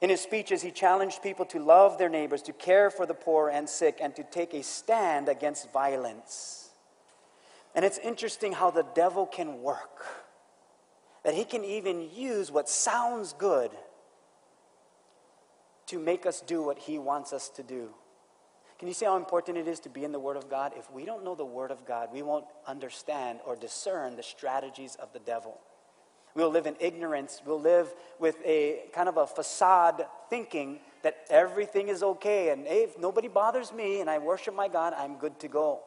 In 0.00 0.10
his 0.10 0.20
speeches, 0.20 0.60
he 0.60 0.72
challenged 0.72 1.22
people 1.22 1.44
to 1.44 1.60
love 1.60 1.98
their 1.98 2.08
neighbors, 2.08 2.42
to 2.42 2.52
care 2.52 2.90
for 2.90 3.06
the 3.06 3.14
poor 3.14 3.48
and 3.48 3.68
sick, 3.68 3.98
and 4.02 4.16
to 4.16 4.24
take 4.24 4.54
a 4.54 4.64
stand 4.64 5.28
against 5.28 5.70
violence. 5.70 6.70
And 7.76 7.84
it's 7.84 7.98
interesting 7.98 8.50
how 8.50 8.72
the 8.72 8.86
devil 8.92 9.24
can 9.24 9.62
work 9.62 10.19
that 11.24 11.34
he 11.34 11.44
can 11.44 11.64
even 11.64 12.08
use 12.14 12.50
what 12.50 12.68
sounds 12.68 13.32
good 13.32 13.70
to 15.86 15.98
make 15.98 16.24
us 16.24 16.40
do 16.40 16.62
what 16.62 16.78
he 16.78 16.98
wants 16.98 17.32
us 17.32 17.48
to 17.48 17.62
do. 17.62 17.90
Can 18.78 18.88
you 18.88 18.94
see 18.94 19.04
how 19.04 19.16
important 19.16 19.58
it 19.58 19.68
is 19.68 19.80
to 19.80 19.90
be 19.90 20.04
in 20.04 20.12
the 20.12 20.18
Word 20.18 20.36
of 20.36 20.48
God? 20.48 20.72
If 20.76 20.90
we 20.90 21.04
don't 21.04 21.24
know 21.24 21.34
the 21.34 21.44
Word 21.44 21.70
of 21.70 21.84
God, 21.84 22.08
we 22.12 22.22
won't 22.22 22.46
understand 22.66 23.40
or 23.44 23.54
discern 23.54 24.16
the 24.16 24.22
strategies 24.22 24.96
of 24.96 25.12
the 25.12 25.18
devil. 25.18 25.58
We'll 26.34 26.50
live 26.50 26.66
in 26.66 26.76
ignorance. 26.80 27.42
We'll 27.44 27.60
live 27.60 27.92
with 28.18 28.36
a 28.44 28.84
kind 28.94 29.08
of 29.08 29.16
a 29.16 29.26
facade 29.26 30.06
thinking 30.30 30.80
that 31.02 31.26
everything 31.28 31.88
is 31.88 32.02
okay 32.02 32.50
and 32.50 32.66
hey, 32.66 32.84
if 32.84 32.98
nobody 32.98 33.28
bothers 33.28 33.72
me 33.72 34.00
and 34.00 34.08
I 34.08 34.18
worship 34.18 34.54
my 34.54 34.68
God, 34.68 34.94
I'm 34.96 35.16
good 35.16 35.38
to 35.40 35.48
go. 35.48 35.80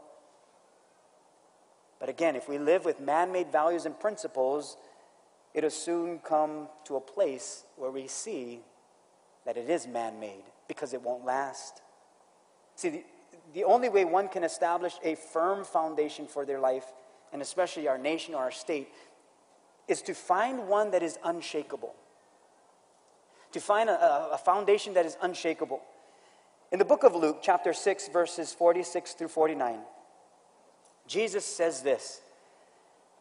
But 1.99 2.09
again, 2.09 2.35
if 2.35 2.49
we 2.49 2.57
live 2.57 2.83
with 2.83 2.99
man 2.99 3.31
made 3.31 3.51
values 3.51 3.85
and 3.85 3.97
principles, 3.97 4.75
it'll 5.53 5.69
soon 5.69 6.19
come 6.19 6.67
to 6.85 6.95
a 6.95 7.01
place 7.01 7.63
where 7.75 7.91
we 7.91 8.07
see 8.07 8.59
that 9.45 9.57
it 9.57 9.69
is 9.69 9.87
man 9.87 10.19
made 10.19 10.43
because 10.67 10.93
it 10.93 11.01
won't 11.01 11.25
last. 11.25 11.81
See, 12.75 12.89
the, 12.89 13.03
the 13.53 13.63
only 13.63 13.89
way 13.89 14.05
one 14.05 14.29
can 14.29 14.43
establish 14.43 14.93
a 15.03 15.15
firm 15.15 15.63
foundation 15.63 16.27
for 16.27 16.45
their 16.45 16.59
life, 16.59 16.85
and 17.31 17.41
especially 17.41 17.87
our 17.87 17.97
nation 17.97 18.33
or 18.33 18.43
our 18.43 18.51
state, 18.51 18.89
is 19.87 20.01
to 20.03 20.13
find 20.13 20.67
one 20.67 20.91
that 20.91 21.03
is 21.03 21.17
unshakable. 21.23 21.93
To 23.51 23.59
find 23.59 23.89
a, 23.89 24.29
a 24.31 24.37
foundation 24.37 24.93
that 24.95 25.05
is 25.05 25.17
unshakable. 25.21 25.81
In 26.71 26.79
the 26.79 26.85
book 26.85 27.03
of 27.03 27.15
Luke, 27.15 27.39
chapter 27.43 27.73
6, 27.73 28.07
verses 28.07 28.53
46 28.53 29.13
through 29.13 29.27
49, 29.27 29.79
Jesus 31.05 31.45
says 31.45 31.81
this. 31.81 32.21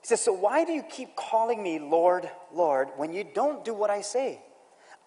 He 0.03 0.09
says, 0.09 0.21
So 0.21 0.33
why 0.33 0.65
do 0.65 0.73
you 0.73 0.83
keep 0.83 1.17
calling 1.17 1.63
me 1.63 1.79
Lord, 1.79 2.29
Lord, 2.53 2.89
when 2.97 3.13
you 3.13 3.25
don't 3.25 3.65
do 3.65 3.73
what 3.73 3.89
I 3.89 4.03
say? 4.03 4.41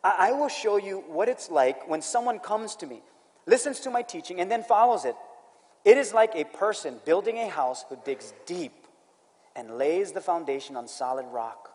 I, 0.04 0.30
I 0.30 0.32
will 0.32 0.50
show 0.50 0.78
you 0.78 1.04
what 1.08 1.30
it's 1.30 1.52
like 1.52 1.88
when 1.88 2.02
someone 2.02 2.40
comes 2.40 2.76
to 2.78 2.88
me, 2.88 3.02
listens 3.46 3.82
to 3.82 3.92
my 3.92 4.02
teaching, 4.02 4.40
and 4.40 4.50
then 4.50 4.64
follows 4.64 5.06
it. 5.06 5.16
It 5.84 5.98
is 5.98 6.14
like 6.14 6.32
a 6.36 6.46
person 6.46 7.00
building 7.06 7.38
a 7.38 7.50
house 7.50 7.86
who 7.88 7.98
digs 8.04 8.34
deep 8.46 8.74
and 9.56 9.78
lays 9.78 10.14
the 10.14 10.22
foundation 10.22 10.76
on 10.76 10.88
solid 10.88 11.26
rock. 11.28 11.72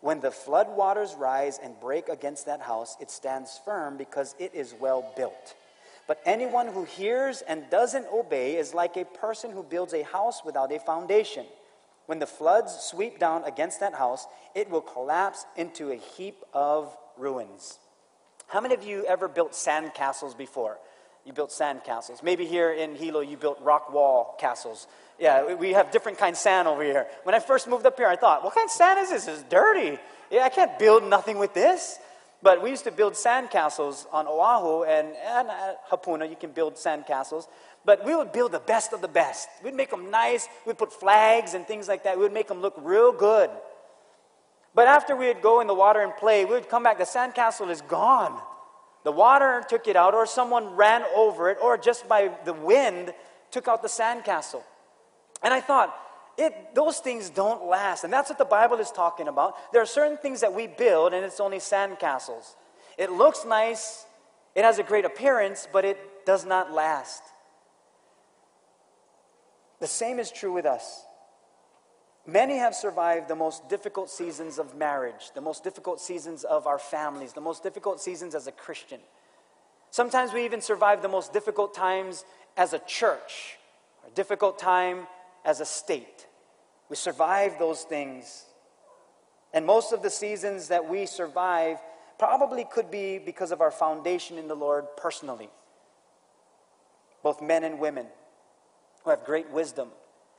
When 0.00 0.20
the 0.20 0.30
flood 0.30 0.68
waters 0.74 1.14
rise 1.14 1.58
and 1.62 1.78
break 1.78 2.08
against 2.08 2.46
that 2.46 2.62
house, 2.62 2.96
it 3.00 3.10
stands 3.10 3.60
firm 3.64 3.98
because 3.98 4.34
it 4.38 4.54
is 4.54 4.74
well 4.80 5.12
built. 5.14 5.54
But 6.06 6.22
anyone 6.24 6.68
who 6.68 6.84
hears 6.84 7.42
and 7.42 7.68
doesn't 7.68 8.06
obey 8.12 8.56
is 8.56 8.74
like 8.74 8.96
a 8.96 9.04
person 9.04 9.50
who 9.50 9.62
builds 9.62 9.92
a 9.92 10.02
house 10.02 10.42
without 10.44 10.72
a 10.72 10.78
foundation. 10.78 11.44
When 12.10 12.18
the 12.18 12.26
floods 12.26 12.74
sweep 12.74 13.20
down 13.20 13.44
against 13.44 13.78
that 13.78 13.94
house, 13.94 14.26
it 14.52 14.68
will 14.68 14.80
collapse 14.80 15.46
into 15.56 15.92
a 15.92 15.94
heap 15.94 16.42
of 16.52 16.92
ruins. 17.16 17.78
How 18.48 18.60
many 18.60 18.74
of 18.74 18.82
you 18.82 19.04
ever 19.04 19.28
built 19.28 19.54
sand 19.54 19.94
castles 19.94 20.34
before? 20.34 20.78
You 21.24 21.32
built 21.32 21.52
sand 21.52 21.82
castles. 21.84 22.20
Maybe 22.20 22.46
here 22.46 22.72
in 22.72 22.96
Hilo, 22.96 23.20
you 23.20 23.36
built 23.36 23.60
rock 23.62 23.92
wall 23.92 24.34
castles. 24.40 24.88
Yeah, 25.20 25.54
we 25.54 25.72
have 25.72 25.92
different 25.92 26.18
kinds 26.18 26.38
of 26.38 26.42
sand 26.42 26.66
over 26.66 26.82
here. 26.82 27.06
When 27.22 27.36
I 27.36 27.38
first 27.38 27.68
moved 27.68 27.86
up 27.86 27.96
here, 27.96 28.08
I 28.08 28.16
thought, 28.16 28.42
what 28.42 28.56
kind 28.56 28.66
of 28.66 28.72
sand 28.72 28.98
is 28.98 29.10
this? 29.10 29.28
It's 29.28 29.44
dirty. 29.44 29.96
Yeah, 30.32 30.42
I 30.42 30.48
can't 30.48 30.76
build 30.80 31.04
nothing 31.04 31.38
with 31.38 31.54
this. 31.54 32.00
But 32.42 32.60
we 32.60 32.70
used 32.70 32.84
to 32.84 32.90
build 32.90 33.16
sand 33.16 33.50
castles 33.50 34.06
on 34.10 34.26
Oahu 34.26 34.84
and, 34.84 35.14
and 35.14 35.48
Hapuna, 35.90 36.28
you 36.28 36.36
can 36.36 36.50
build 36.50 36.76
sand 36.78 37.06
castles. 37.06 37.46
But 37.84 38.04
we 38.04 38.14
would 38.14 38.32
build 38.32 38.52
the 38.52 38.60
best 38.60 38.92
of 38.92 39.00
the 39.00 39.08
best. 39.08 39.48
We'd 39.64 39.74
make 39.74 39.90
them 39.90 40.10
nice. 40.10 40.48
We'd 40.66 40.78
put 40.78 40.92
flags 40.92 41.54
and 41.54 41.66
things 41.66 41.88
like 41.88 42.04
that. 42.04 42.16
We 42.16 42.22
would 42.22 42.32
make 42.32 42.48
them 42.48 42.60
look 42.60 42.74
real 42.78 43.12
good. 43.12 43.50
But 44.74 44.86
after 44.86 45.16
we 45.16 45.26
would 45.26 45.42
go 45.42 45.60
in 45.60 45.66
the 45.66 45.74
water 45.74 46.00
and 46.00 46.14
play, 46.16 46.44
we 46.44 46.52
would 46.52 46.68
come 46.68 46.82
back, 46.82 46.98
the 46.98 47.06
sand 47.06 47.34
castle 47.34 47.70
is 47.70 47.80
gone. 47.82 48.40
The 49.02 49.12
water 49.12 49.64
took 49.68 49.88
it 49.88 49.96
out, 49.96 50.14
or 50.14 50.26
someone 50.26 50.76
ran 50.76 51.02
over 51.16 51.48
it, 51.48 51.58
or 51.60 51.78
just 51.78 52.06
by 52.06 52.30
the 52.44 52.52
wind 52.52 53.14
took 53.50 53.66
out 53.66 53.82
the 53.82 53.88
sand 53.88 54.24
castle. 54.24 54.62
And 55.42 55.54
I 55.54 55.60
thought, 55.60 55.96
it, 56.36 56.74
those 56.74 56.98
things 56.98 57.30
don't 57.30 57.64
last. 57.64 58.04
And 58.04 58.12
that's 58.12 58.28
what 58.28 58.38
the 58.38 58.44
Bible 58.44 58.78
is 58.78 58.90
talking 58.90 59.26
about. 59.26 59.54
There 59.72 59.82
are 59.82 59.86
certain 59.86 60.18
things 60.18 60.40
that 60.40 60.52
we 60.52 60.66
build, 60.66 61.14
and 61.14 61.24
it's 61.24 61.40
only 61.40 61.60
sand 61.60 61.98
castles. 61.98 62.56
It 62.98 63.10
looks 63.10 63.44
nice, 63.44 64.04
it 64.54 64.64
has 64.64 64.78
a 64.78 64.82
great 64.82 65.04
appearance, 65.04 65.66
but 65.72 65.84
it 65.84 66.26
does 66.26 66.44
not 66.44 66.72
last. 66.72 67.22
The 69.80 69.86
same 69.86 70.18
is 70.18 70.30
true 70.30 70.52
with 70.52 70.66
us. 70.66 71.04
Many 72.26 72.58
have 72.58 72.74
survived 72.74 73.28
the 73.28 73.34
most 73.34 73.68
difficult 73.68 74.10
seasons 74.10 74.58
of 74.58 74.76
marriage, 74.76 75.30
the 75.34 75.40
most 75.40 75.64
difficult 75.64 76.00
seasons 76.00 76.44
of 76.44 76.66
our 76.66 76.78
families, 76.78 77.32
the 77.32 77.40
most 77.40 77.62
difficult 77.62 78.00
seasons 78.00 78.34
as 78.34 78.46
a 78.46 78.52
Christian. 78.52 79.00
Sometimes 79.90 80.32
we 80.32 80.44
even 80.44 80.60
survive 80.60 81.00
the 81.02 81.08
most 81.08 81.32
difficult 81.32 81.74
times 81.74 82.24
as 82.56 82.74
a 82.74 82.78
church, 82.80 83.56
a 84.06 84.10
difficult 84.10 84.58
time 84.58 85.06
as 85.44 85.60
a 85.60 85.64
state. 85.64 86.26
We 86.90 86.96
survive 86.96 87.58
those 87.58 87.82
things. 87.82 88.44
And 89.54 89.64
most 89.64 89.92
of 89.92 90.02
the 90.02 90.10
seasons 90.10 90.68
that 90.68 90.88
we 90.88 91.06
survive 91.06 91.78
probably 92.18 92.66
could 92.70 92.90
be 92.90 93.18
because 93.18 93.50
of 93.50 93.62
our 93.62 93.70
foundation 93.70 94.36
in 94.36 94.46
the 94.46 94.54
Lord 94.54 94.84
personally. 94.96 95.48
Both 97.22 97.40
men 97.40 97.64
and 97.64 97.80
women 97.80 98.06
who 99.04 99.10
have 99.10 99.24
great 99.24 99.50
wisdom 99.50 99.88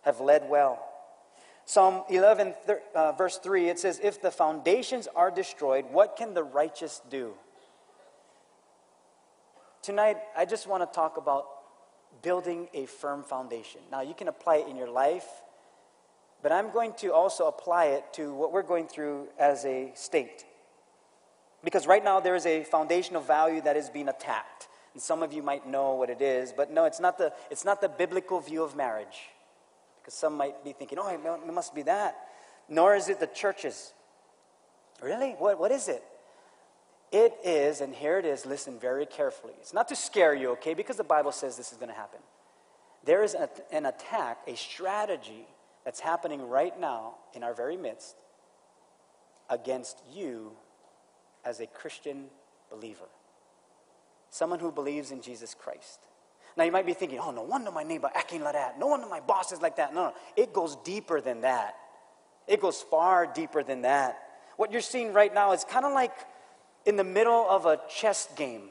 have 0.04 0.20
led 0.20 0.50
well. 0.50 0.88
Psalm 1.66 2.04
11, 2.10 2.54
uh, 2.96 3.12
verse 3.14 3.38
3, 3.38 3.70
it 3.70 3.80
says, 3.80 4.00
If 4.04 4.22
the 4.22 4.32
foundations 4.32 5.08
are 5.16 5.32
destroyed, 5.32 5.86
what 5.92 6.16
can 6.18 6.34
the 6.34 6.44
righteous 6.44 7.02
do? 7.10 7.34
Tonight, 9.82 10.18
I 10.36 10.46
just 10.46 10.68
want 10.68 10.84
to 10.84 10.96
talk 10.96 11.18
about 11.18 11.48
building 12.22 12.68
a 12.74 12.86
firm 12.86 13.24
foundation. 13.24 13.82
Now, 13.92 14.02
you 14.02 14.14
can 14.14 14.28
apply 14.28 14.58
it 14.58 14.68
in 14.68 14.76
your 14.76 14.90
life, 14.90 15.26
but 16.44 16.52
I'm 16.52 16.72
going 16.72 16.94
to 17.00 17.14
also 17.14 17.48
apply 17.48 17.86
it 17.86 18.14
to 18.14 18.34
what 18.34 18.52
we're 18.52 18.64
going 18.64 18.88
through 18.88 19.30
as 19.40 19.66
a 19.66 19.92
state. 19.96 20.46
Because 21.64 21.88
right 21.88 22.04
now, 22.04 22.20
there 22.20 22.36
is 22.36 22.46
a 22.46 22.64
foundational 22.64 23.22
value 23.22 23.62
that 23.62 23.78
is 23.78 23.90
being 23.90 24.10
attacked. 24.10 24.68
And 24.94 25.02
some 25.02 25.24
of 25.24 25.32
you 25.32 25.42
might 25.42 25.68
know 25.68 25.96
what 25.96 26.10
it 26.10 26.22
is, 26.22 26.52
but 26.52 26.72
no, 26.72 26.86
it's 26.86 27.00
not 27.00 27.18
the, 27.18 27.32
it's 27.50 27.64
not 27.64 27.82
the 27.82 27.90
biblical 27.90 28.40
view 28.40 28.64
of 28.64 28.76
marriage. 28.76 29.30
Because 30.02 30.14
some 30.14 30.36
might 30.36 30.64
be 30.64 30.74
thinking, 30.74 30.98
oh, 31.00 31.08
it 31.08 31.54
must 31.54 31.74
be 31.76 31.84
that. 31.84 32.18
Nor 32.68 32.96
is 32.96 33.08
it 33.08 33.20
the 33.20 33.28
churches. 33.28 33.94
Really? 35.02 35.32
What, 35.32 35.60
what 35.60 35.72
is 35.72 35.88
it? 35.88 36.04
It 37.12 37.34
is, 37.44 37.82
and 37.82 37.94
here 37.94 38.18
it 38.20 38.26
is, 38.26 38.46
listen 38.46 38.80
very 38.80 39.06
carefully. 39.06 39.54
It's 39.60 39.74
not 39.74 39.90
to 39.90 39.96
scare 39.96 40.34
you, 40.34 40.52
okay, 40.52 40.74
because 40.74 40.96
the 40.96 41.04
Bible 41.04 41.34
says 41.34 41.58
this 41.58 41.74
is 41.74 41.78
going 41.78 41.90
to 41.90 41.96
happen. 41.96 42.20
There 43.04 43.24
is 43.24 43.36
an 43.72 43.86
attack, 43.86 44.40
a 44.48 44.56
strategy 44.56 45.46
that's 45.84 46.00
happening 46.00 46.48
right 46.48 46.80
now 46.80 47.16
in 47.34 47.44
our 47.44 47.54
very 47.54 47.76
midst 47.76 48.16
against 49.50 50.02
you 50.14 50.54
as 51.44 51.60
a 51.60 51.68
Christian 51.68 52.28
believer, 52.70 53.10
someone 54.32 54.60
who 54.60 54.72
believes 54.72 55.12
in 55.12 55.22
Jesus 55.22 55.54
Christ. 55.54 56.00
Now 56.58 56.64
you 56.64 56.72
might 56.72 56.86
be 56.86 56.94
thinking, 56.94 57.20
oh, 57.20 57.32
no 57.32 57.44
wonder 57.44 57.72
my 57.72 57.84
neighbor 57.84 58.10
acting 58.14 58.42
like 58.42 58.54
that. 58.54 58.80
No 58.80 58.88
wonder 58.88 59.08
my 59.08 59.20
boss 59.20 59.52
is 59.52 59.62
like 59.62 59.76
that. 59.76 59.94
No, 59.94 60.08
no, 60.08 60.14
it 60.36 60.52
goes 60.52 60.76
deeper 60.78 61.22
than 61.22 61.42
that. 61.42 61.76
It 62.48 62.60
goes 62.60 62.82
far 62.82 63.28
deeper 63.28 63.64
than 63.64 63.84
that. 63.84 64.18
What 64.58 64.72
you're 64.72 64.82
seeing 64.82 65.14
right 65.14 65.34
now 65.34 65.54
is 65.54 65.64
kind 65.64 65.86
of 65.86 65.94
like 65.94 66.14
in 66.86 66.96
the 66.96 67.04
middle 67.04 67.46
of 67.50 67.66
a 67.66 67.80
chess 67.90 68.28
game. 68.36 68.70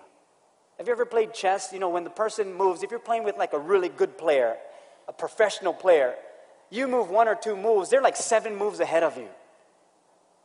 Have 0.79 0.87
you 0.87 0.93
ever 0.93 1.07
played 1.07 1.33
chess? 1.33 1.73
You 1.73 1.79
know, 1.79 1.89
when 1.89 2.05
the 2.05 2.11
person 2.11 2.55
moves, 2.55 2.83
if 2.83 2.91
you're 2.91 3.01
playing 3.01 3.25
with 3.25 3.37
like 3.37 3.53
a 3.53 3.59
really 3.59 3.89
good 3.89 4.19
player, 4.19 4.57
a 5.09 5.13
professional 5.13 5.73
player, 5.73 6.15
you 6.71 6.89
move 6.89 7.11
one 7.11 7.29
or 7.29 7.35
two 7.35 7.57
moves, 7.57 7.91
they're 7.91 8.03
like 8.03 8.17
seven 8.17 8.57
moves 8.57 8.81
ahead 8.81 9.03
of 9.03 9.17
you. 9.17 9.29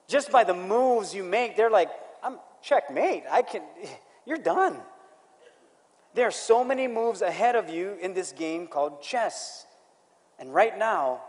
Just 0.08 0.32
by 0.32 0.44
the 0.44 0.54
moves 0.54 1.16
you 1.16 1.24
make, 1.24 1.56
they're 1.56 1.70
like, 1.70 1.90
I'm 2.24 2.38
checkmate. 2.62 3.24
I 3.30 3.42
can, 3.42 3.62
you're 4.26 4.38
done. 4.38 4.78
There 6.16 6.26
are 6.26 6.32
so 6.32 6.64
many 6.64 6.88
moves 6.88 7.22
ahead 7.22 7.58
of 7.58 7.70
you 7.70 7.98
in 8.02 8.14
this 8.14 8.32
game 8.32 8.68
called 8.68 9.02
chess. 9.02 9.66
And 10.40 10.54
right 10.54 10.78
now, 10.78 11.22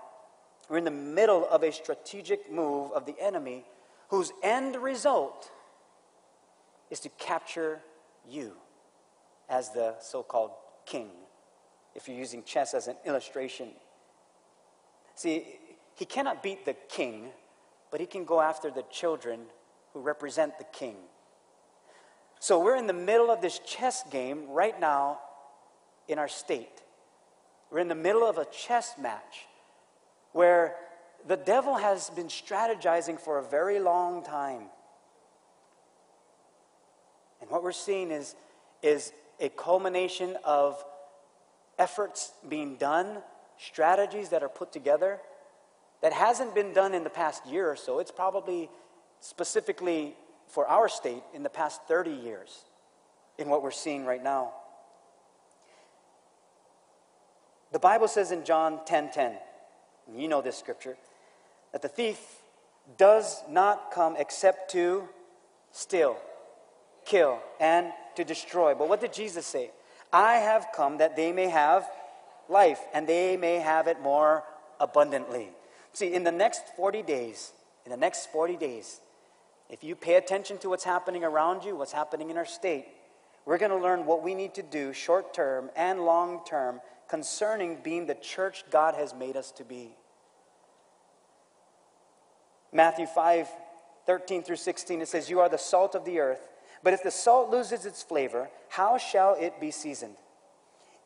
we're 0.69 0.79
in 0.79 0.85
the 0.85 0.93
middle 0.93 1.45
of 1.49 1.65
a 1.65 1.73
strategic 1.73 2.53
move 2.53 2.93
of 2.93 3.05
the 3.05 3.17
enemy 3.21 3.65
whose 4.11 4.33
end 4.45 4.77
result 4.77 5.51
is 6.89 7.01
to 7.01 7.09
capture 7.19 7.81
you 8.29 8.53
as 9.49 9.71
the 9.71 9.97
so 10.01 10.23
called 10.23 10.53
king, 10.87 11.11
if 11.97 12.07
you're 12.07 12.17
using 12.17 12.45
chess 12.45 12.73
as 12.73 12.87
an 12.87 12.97
illustration. 13.05 13.71
See, 15.17 15.47
he 15.97 16.05
cannot 16.05 16.45
beat 16.45 16.65
the 16.65 16.75
king, 16.89 17.31
but 17.91 17.99
he 17.99 18.07
can 18.07 18.25
go 18.25 18.41
after 18.41 18.71
the 18.71 18.85
children 18.89 19.41
who 19.93 20.01
represent 20.01 20.59
the 20.59 20.65
king. 20.73 20.95
So 22.39 22.63
we're 22.63 22.77
in 22.77 22.87
the 22.87 22.93
middle 22.93 23.31
of 23.31 23.41
this 23.41 23.59
chess 23.61 24.05
game 24.11 24.47
right 24.49 24.79
now 24.79 25.19
in 26.09 26.19
our 26.19 26.29
state. 26.29 26.83
We're 27.71 27.81
in 27.81 27.89
the 27.89 27.95
middle 27.95 28.25
of 28.25 28.39
a 28.39 28.45
chess 28.45 28.95
match 29.01 29.47
where 30.33 30.77
the 31.27 31.37
devil 31.37 31.77
has 31.77 32.11
been 32.11 32.29
strategizing 32.29 33.19
for 33.19 33.39
a 33.39 33.43
very 33.43 33.81
long 33.81 34.23
time. 34.23 34.63
And 37.41 37.51
what 37.51 37.63
we're 37.63 37.73
seeing 37.73 38.11
is, 38.11 38.35
is 38.83 39.13
a 39.41 39.49
culmination 39.49 40.37
of 40.45 40.83
efforts 41.79 42.33
being 42.49 42.77
done, 42.77 43.19
strategies 43.59 44.29
that 44.29 44.43
are 44.43 44.49
put 44.49 44.73
together 44.73 45.21
that 46.03 46.13
hasn't 46.13 46.55
been 46.55 46.73
done 46.73 46.95
in 46.95 47.05
the 47.05 47.11
past 47.11 47.47
year 47.47 47.71
or 47.71 47.77
so. 47.77 47.99
It's 47.99 48.11
probably 48.11 48.71
specifically 49.21 50.15
for 50.49 50.67
our 50.67 50.89
state 50.89 51.23
in 51.35 51.43
the 51.43 51.51
past 51.51 51.83
30 51.89 52.11
years 52.11 52.65
in 53.39 53.49
what 53.49 53.63
we're 53.63 53.71
seeing 53.71 54.05
right 54.05 54.23
now. 54.23 54.53
The 57.73 57.79
Bible 57.79 58.09
says 58.09 58.31
in 58.31 58.45
John 58.45 58.79
10:10, 58.87 58.87
10, 58.87 59.11
10, 59.13 59.39
you 60.15 60.29
know 60.29 60.41
this 60.41 60.57
scripture, 60.57 60.97
that 61.73 61.83
the 61.83 61.89
thief 61.89 62.19
does 62.97 63.43
not 63.49 63.91
come 63.91 64.17
except 64.17 64.71
to 64.71 65.09
steal, 65.73 66.17
kill, 67.05 67.41
and 67.61 67.93
to 68.15 68.25
destroy. 68.25 68.75
But 68.75 68.89
what 68.89 69.01
did 69.01 69.13
Jesus 69.13 69.45
say? 69.47 69.73
I 70.13 70.37
have 70.37 70.69
come 70.75 70.99
that 70.99 71.17
they 71.17 71.33
may 71.33 71.49
have 71.49 71.89
life 72.49 72.81
and 72.95 73.07
they 73.07 73.37
may 73.37 73.57
have 73.57 73.89
it 73.89 74.01
more 74.01 74.45
abundantly. 74.81 75.51
See, 75.93 76.15
in 76.15 76.25
the 76.25 76.33
next 76.33 76.63
40 76.77 77.03
days, 77.03 77.53
in 77.85 77.91
the 77.91 77.97
next 77.97 78.31
40 78.31 78.57
days, 78.57 79.01
if 79.69 79.83
you 79.83 79.97
pay 79.97 80.15
attention 80.15 80.59
to 80.59 80.69
what's 80.69 80.85
happening 80.85 81.25
around 81.25 81.65
you, 81.65 81.77
what's 81.77 81.93
happening 81.93 82.31
in 82.31 82.37
our 82.37 82.47
state, 82.47 82.87
we're 83.45 83.59
going 83.59 83.71
to 83.71 83.77
learn 83.77 84.07
what 84.07 84.23
we 84.23 84.35
need 84.35 84.55
to 84.55 84.63
do 84.63 84.93
short 84.93 85.33
term 85.35 85.71
and 85.77 86.05
long 86.05 86.41
term 86.47 86.81
concerning 87.09 87.79
being 87.83 88.07
the 88.07 88.15
church 88.15 88.65
God 88.71 88.95
has 88.95 89.15
made 89.15 89.37
us 89.37 89.51
to 89.53 89.65
be. 89.65 89.97
Matthew 92.73 93.07
5 93.07 93.49
13 94.07 94.45
through 94.45 94.57
16, 94.57 95.03
it 95.03 95.09
says, 95.09 95.29
You 95.29 95.41
are 95.41 95.49
the 95.49 95.59
salt 95.59 95.97
of 95.97 96.05
the 96.05 96.21
earth, 96.21 96.49
but 96.85 96.93
if 96.93 97.03
the 97.03 97.11
salt 97.11 97.51
loses 97.51 97.85
its 97.85 98.03
flavor, 98.05 98.49
how 98.69 98.99
shall 98.99 99.35
it 99.35 99.61
be 99.61 99.73
seasoned? 99.73 100.15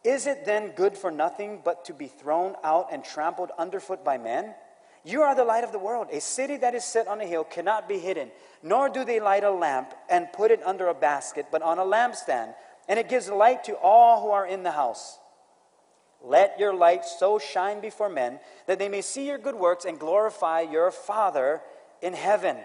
Is 0.04 0.26
it 0.26 0.44
then 0.44 0.72
good 0.72 0.96
for 0.96 1.10
nothing 1.10 1.60
but 1.64 1.84
to 1.86 1.94
be 1.94 2.06
thrown 2.06 2.56
out 2.62 2.88
and 2.92 3.02
trampled 3.02 3.50
underfoot 3.58 4.04
by 4.04 4.18
men? 4.18 4.54
You 5.04 5.22
are 5.22 5.34
the 5.34 5.44
light 5.44 5.64
of 5.64 5.72
the 5.72 5.78
world. 5.78 6.08
A 6.12 6.20
city 6.20 6.56
that 6.58 6.74
is 6.74 6.84
set 6.84 7.08
on 7.08 7.20
a 7.20 7.26
hill 7.26 7.44
cannot 7.44 7.88
be 7.88 7.98
hidden, 7.98 8.30
nor 8.62 8.88
do 8.88 9.04
they 9.04 9.20
light 9.20 9.44
a 9.44 9.50
lamp 9.50 9.94
and 10.08 10.32
put 10.32 10.50
it 10.50 10.60
under 10.64 10.88
a 10.88 10.94
basket, 10.94 11.46
but 11.50 11.62
on 11.62 11.78
a 11.78 11.84
lampstand, 11.84 12.54
and 12.88 12.98
it 12.98 13.08
gives 13.08 13.28
light 13.28 13.64
to 13.64 13.74
all 13.76 14.22
who 14.22 14.30
are 14.30 14.46
in 14.46 14.62
the 14.62 14.72
house. 14.72 15.18
Let 16.22 16.58
your 16.58 16.74
light 16.74 17.04
so 17.06 17.38
shine 17.38 17.80
before 17.80 18.10
men 18.10 18.40
that 18.66 18.78
they 18.78 18.90
may 18.90 19.00
see 19.00 19.26
your 19.26 19.38
good 19.38 19.54
works 19.54 19.86
and 19.86 19.98
glorify 19.98 20.60
your 20.60 20.90
Father 20.90 21.62
in 22.02 22.12
heaven. 22.12 22.56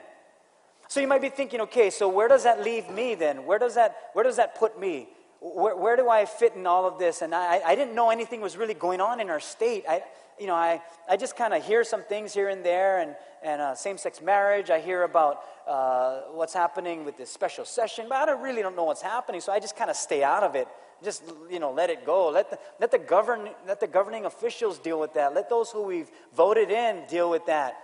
So 0.88 1.00
you 1.00 1.08
might 1.08 1.22
be 1.22 1.30
thinking, 1.30 1.62
okay, 1.62 1.90
so 1.90 2.10
where 2.10 2.28
does 2.28 2.44
that 2.44 2.62
leave 2.62 2.90
me 2.90 3.16
then? 3.16 3.46
Where 3.46 3.58
does 3.58 3.76
that, 3.76 4.10
where 4.14 4.24
does 4.24 4.36
that 4.36 4.56
put 4.56 4.80
me? 4.80 5.08
Where, 5.40 5.76
where 5.76 5.96
do 5.96 6.10
I 6.10 6.26
fit 6.26 6.54
in 6.56 6.68
all 6.68 6.86
of 6.86 7.00
this? 7.00 7.22
And 7.22 7.34
I, 7.34 7.62
I 7.66 7.76
didn't 7.76 7.96
know 7.96 8.10
anything 8.10 8.42
was 8.42 8.58
really 8.58 8.74
going 8.74 9.00
on 9.00 9.20
in 9.20 9.30
our 9.30 9.40
state. 9.40 9.86
I, 9.88 10.04
you 10.40 10.48
know, 10.48 10.56
I, 10.56 10.82
I 11.10 11.18
just 11.18 11.36
kind 11.36 11.54
of 11.54 11.66
hear 11.66 11.84
some 11.84 12.04
things 12.04 12.34
here 12.34 12.50
and 12.50 12.64
there, 12.64 13.00
and, 13.00 13.16
and 13.44 13.62
uh, 13.62 13.76
same 13.76 13.98
sex 13.98 14.22
marriage. 14.22 14.70
I 14.70 14.80
hear 14.80 15.04
about 15.04 15.42
uh, 15.68 16.22
what's 16.34 16.54
happening 16.54 17.06
with 17.06 17.18
this 17.18 17.30
special 17.30 17.66
session, 17.66 18.08
but 18.10 18.18
I 18.18 18.26
don't 18.26 18.42
really 18.42 18.62
don't 18.62 18.76
know 18.76 18.84
what's 18.84 19.02
happening, 19.02 19.42
so 19.42 19.52
I 19.52 19.60
just 19.60 19.78
kind 19.78 19.90
of 19.90 19.96
stay 19.96 20.24
out 20.24 20.44
of 20.44 20.56
it. 20.56 20.68
Just 21.04 21.24
you 21.52 21.60
know 21.60 21.72
let 21.72 21.90
it 21.90 22.06
go. 22.06 22.30
Let 22.30 22.50
the, 22.50 22.60
let 22.80 22.90
the 22.90 22.98
govern 22.98 23.50
let 23.68 23.80
the 23.80 23.88
governing 23.88 24.26
officials 24.26 24.80
deal 24.80 25.00
with 25.00 25.14
that. 25.16 25.36
Let 25.36 25.50
those 25.50 25.70
who 25.70 25.84
we've 25.84 26.10
voted 26.36 26.72
in 26.72 27.04
deal 27.10 27.30
with 27.30 27.46
that. 27.48 27.76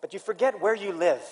But 0.00 0.14
you 0.14 0.18
forget 0.18 0.60
where 0.60 0.74
you 0.74 0.92
live. 0.92 1.22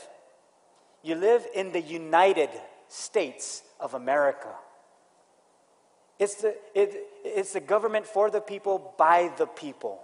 You 1.03 1.15
live 1.15 1.47
in 1.55 1.73
the 1.73 1.81
united 1.81 2.51
states 2.89 3.63
of 3.81 3.95
america. 3.95 4.51
It's 6.19 6.35
the, 6.43 6.57
it, 6.75 6.95
it's 7.25 7.53
the 7.55 7.61
government 7.61 8.07
for 8.07 8.31
the 8.31 8.41
people 8.41 8.95
by 8.99 9.31
the 9.39 9.47
people 9.47 10.03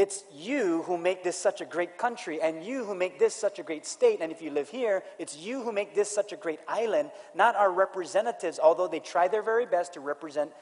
it's 0.00 0.24
you 0.34 0.80
who 0.84 0.96
make 0.96 1.22
this 1.22 1.36
such 1.36 1.60
a 1.60 1.66
great 1.66 1.98
country, 1.98 2.40
and 2.40 2.64
you 2.64 2.86
who 2.86 2.94
make 2.94 3.18
this 3.18 3.34
such 3.34 3.58
a 3.58 3.62
great 3.62 3.84
state. 3.84 4.22
And 4.22 4.32
if 4.32 4.40
you 4.40 4.50
live 4.50 4.70
here, 4.70 5.02
it's 5.18 5.36
you 5.36 5.62
who 5.62 5.72
make 5.72 5.94
this 5.94 6.10
such 6.10 6.32
a 6.32 6.36
great 6.36 6.58
island, 6.66 7.10
not 7.34 7.54
our 7.54 7.70
representatives, 7.70 8.58
although 8.58 8.88
they 8.88 9.00
try 9.00 9.28
their 9.28 9.42
very 9.42 9.66
best 9.66 9.92
to 9.92 10.00
represent 10.00 10.52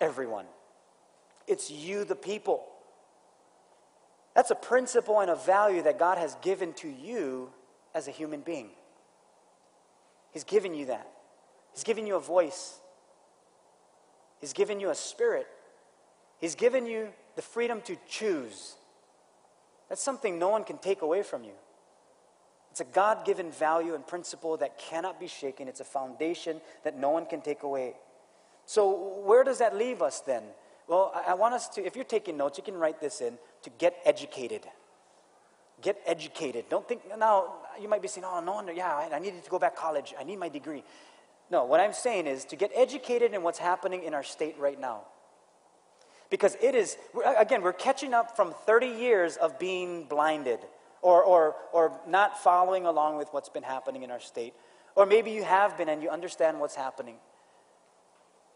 everyone. 0.00 0.44
It's 1.48 1.72
you, 1.72 2.04
the 2.04 2.14
people. 2.14 2.64
That's 4.36 4.52
a 4.52 4.54
principle 4.54 5.18
and 5.18 5.28
a 5.28 5.34
value 5.34 5.82
that 5.82 5.98
God 5.98 6.18
has 6.18 6.36
given 6.36 6.72
to 6.74 6.88
you 6.88 7.50
as 7.96 8.06
a 8.06 8.12
human 8.12 8.42
being. 8.42 8.70
He's 10.30 10.44
given 10.44 10.72
you 10.72 10.86
that. 10.86 11.08
He's 11.74 11.82
given 11.82 12.06
you 12.06 12.14
a 12.14 12.20
voice. 12.20 12.78
He's 14.40 14.52
given 14.52 14.78
you 14.78 14.90
a 14.90 14.94
spirit. 14.94 15.48
He's 16.40 16.54
given 16.54 16.86
you 16.86 17.08
the 17.36 17.42
freedom 17.42 17.80
to 17.82 17.96
choose. 18.08 18.76
That's 19.88 20.02
something 20.02 20.38
no 20.38 20.48
one 20.48 20.64
can 20.64 20.78
take 20.78 21.02
away 21.02 21.22
from 21.22 21.44
you. 21.44 21.52
It's 22.70 22.80
a 22.80 22.84
God 22.84 23.26
given 23.26 23.50
value 23.50 23.94
and 23.94 24.06
principle 24.06 24.56
that 24.56 24.78
cannot 24.78 25.20
be 25.20 25.26
shaken. 25.26 25.68
It's 25.68 25.80
a 25.80 25.84
foundation 25.84 26.60
that 26.84 26.98
no 26.98 27.10
one 27.10 27.26
can 27.26 27.42
take 27.42 27.62
away. 27.64 27.94
So, 28.64 29.20
where 29.24 29.44
does 29.44 29.58
that 29.58 29.76
leave 29.76 30.00
us 30.00 30.20
then? 30.20 30.42
Well, 30.88 31.12
I 31.26 31.34
want 31.34 31.54
us 31.54 31.68
to, 31.70 31.84
if 31.84 31.96
you're 31.96 32.04
taking 32.04 32.36
notes, 32.36 32.58
you 32.58 32.64
can 32.64 32.74
write 32.74 33.00
this 33.00 33.20
in 33.20 33.38
to 33.62 33.70
get 33.70 33.96
educated. 34.04 34.62
Get 35.82 36.00
educated. 36.06 36.66
Don't 36.68 36.88
think, 36.88 37.02
now, 37.18 37.54
you 37.80 37.88
might 37.88 38.02
be 38.02 38.08
saying, 38.08 38.24
oh, 38.26 38.40
no 38.40 38.52
wonder, 38.52 38.72
yeah, 38.72 39.08
I, 39.12 39.18
needed 39.18 39.44
to 39.44 39.50
go 39.50 39.58
back 39.58 39.76
college. 39.76 40.14
I 40.18 40.24
need 40.24 40.38
my 40.38 40.48
degree. 40.48 40.82
No, 41.50 41.64
what 41.64 41.80
I'm 41.80 41.92
saying 41.92 42.26
is 42.26 42.44
to 42.46 42.56
get 42.56 42.70
educated 42.74 43.34
in 43.34 43.42
what's 43.42 43.58
happening 43.58 44.02
in 44.04 44.14
our 44.14 44.22
state 44.22 44.56
right 44.58 44.80
now. 44.80 45.02
Because 46.32 46.56
it 46.62 46.74
is, 46.74 46.96
again, 47.36 47.60
we're 47.60 47.74
catching 47.74 48.14
up 48.14 48.34
from 48.34 48.54
30 48.64 48.86
years 48.86 49.36
of 49.36 49.58
being 49.58 50.04
blinded 50.04 50.60
or, 51.02 51.22
or, 51.22 51.56
or 51.74 52.00
not 52.08 52.42
following 52.42 52.86
along 52.86 53.18
with 53.18 53.28
what's 53.32 53.50
been 53.50 53.62
happening 53.62 54.02
in 54.02 54.10
our 54.10 54.18
state. 54.18 54.54
Or 54.96 55.04
maybe 55.04 55.30
you 55.30 55.44
have 55.44 55.76
been 55.76 55.90
and 55.90 56.02
you 56.02 56.08
understand 56.08 56.58
what's 56.58 56.74
happening. 56.74 57.16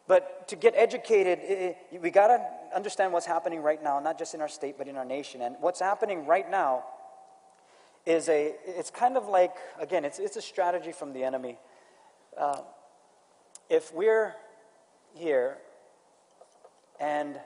But 0.08 0.48
to 0.48 0.56
get 0.56 0.72
educated, 0.74 1.76
we 2.00 2.10
got 2.10 2.28
to 2.28 2.42
understand 2.74 3.12
what's 3.12 3.26
happening 3.26 3.60
right 3.60 3.84
now, 3.84 4.00
not 4.00 4.18
just 4.18 4.32
in 4.32 4.40
our 4.40 4.48
state, 4.48 4.76
but 4.78 4.88
in 4.88 4.96
our 4.96 5.04
nation. 5.04 5.42
And 5.42 5.56
what's 5.60 5.80
happening 5.80 6.24
right 6.24 6.50
now 6.50 6.82
is 8.06 8.30
a, 8.30 8.54
it's 8.64 8.90
kind 8.90 9.18
of 9.18 9.28
like, 9.28 9.52
again, 9.78 10.06
it's, 10.06 10.18
it's 10.18 10.36
a 10.36 10.42
strategy 10.42 10.92
from 10.92 11.12
the 11.12 11.22
enemy. 11.24 11.58
Uh, 12.38 12.62
if 13.68 13.92
we're 13.92 14.34
here 15.14 15.58
and 16.98 17.38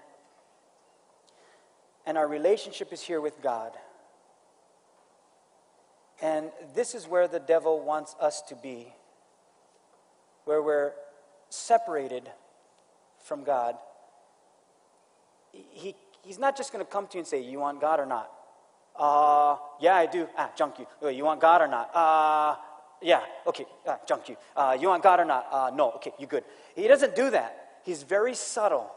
and 2.11 2.19
our 2.19 2.27
relationship 2.27 2.93
is 2.93 3.01
here 3.01 3.21
with 3.21 3.41
God. 3.41 3.71
And 6.21 6.51
this 6.75 6.97
is 6.97 7.07
where 7.07 7.29
the 7.29 7.39
devil 7.39 7.85
wants 7.85 8.17
us 8.21 8.43
to 8.49 8.57
be, 8.57 8.93
where 10.45 10.61
we're 10.61 10.91
separated 11.51 12.29
from 13.25 13.45
God. 13.45 13.77
He, 15.53 15.95
he's 16.25 16.41
not 16.41 16.57
just 16.57 16.73
going 16.73 16.85
to 16.85 16.91
come 16.91 17.07
to 17.07 17.15
you 17.15 17.21
and 17.21 17.29
say, 17.29 17.43
You 17.45 17.61
want 17.61 17.81
God 17.81 18.01
or 18.01 18.07
not? 18.07 18.29
Uh, 18.97 19.55
yeah, 19.81 19.95
I 19.95 20.07
do. 20.07 20.27
Ah, 20.37 20.51
junk 20.59 20.81
you. 20.81 21.11
You 21.11 21.25
want 21.25 21.41
God 21.41 21.63
or 21.63 21.69
not? 21.69 21.95
Uh, 21.95 22.57
yeah, 23.03 23.21
okay, 23.47 23.67
ah, 23.87 24.01
junk 24.09 24.31
you. 24.31 24.37
Uh, 24.57 24.77
you 24.81 24.89
want 24.89 25.05
God 25.05 25.21
or 25.21 25.25
not? 25.25 25.47
Uh, 25.49 25.71
no, 25.73 25.93
okay, 25.93 26.11
you 26.19 26.27
good. 26.27 26.43
He 26.75 26.89
doesn't 26.89 27.15
do 27.15 27.31
that. 27.31 27.79
He's 27.85 28.03
very 28.03 28.35
subtle. 28.35 28.91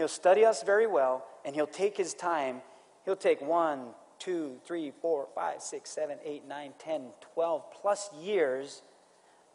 He'll 0.00 0.08
study 0.08 0.46
us 0.46 0.62
very 0.62 0.86
well, 0.86 1.26
and 1.44 1.54
he'll 1.54 1.66
take 1.66 1.94
his 1.94 2.14
time. 2.14 2.62
He'll 3.04 3.16
take 3.16 3.42
one, 3.42 3.88
two, 4.18 4.56
three, 4.64 4.94
four, 5.02 5.28
five, 5.34 5.60
six, 5.60 5.90
seven, 5.90 6.16
eight, 6.24 6.48
nine, 6.48 6.72
ten, 6.78 7.08
twelve 7.34 7.70
plus 7.70 8.08
years 8.18 8.80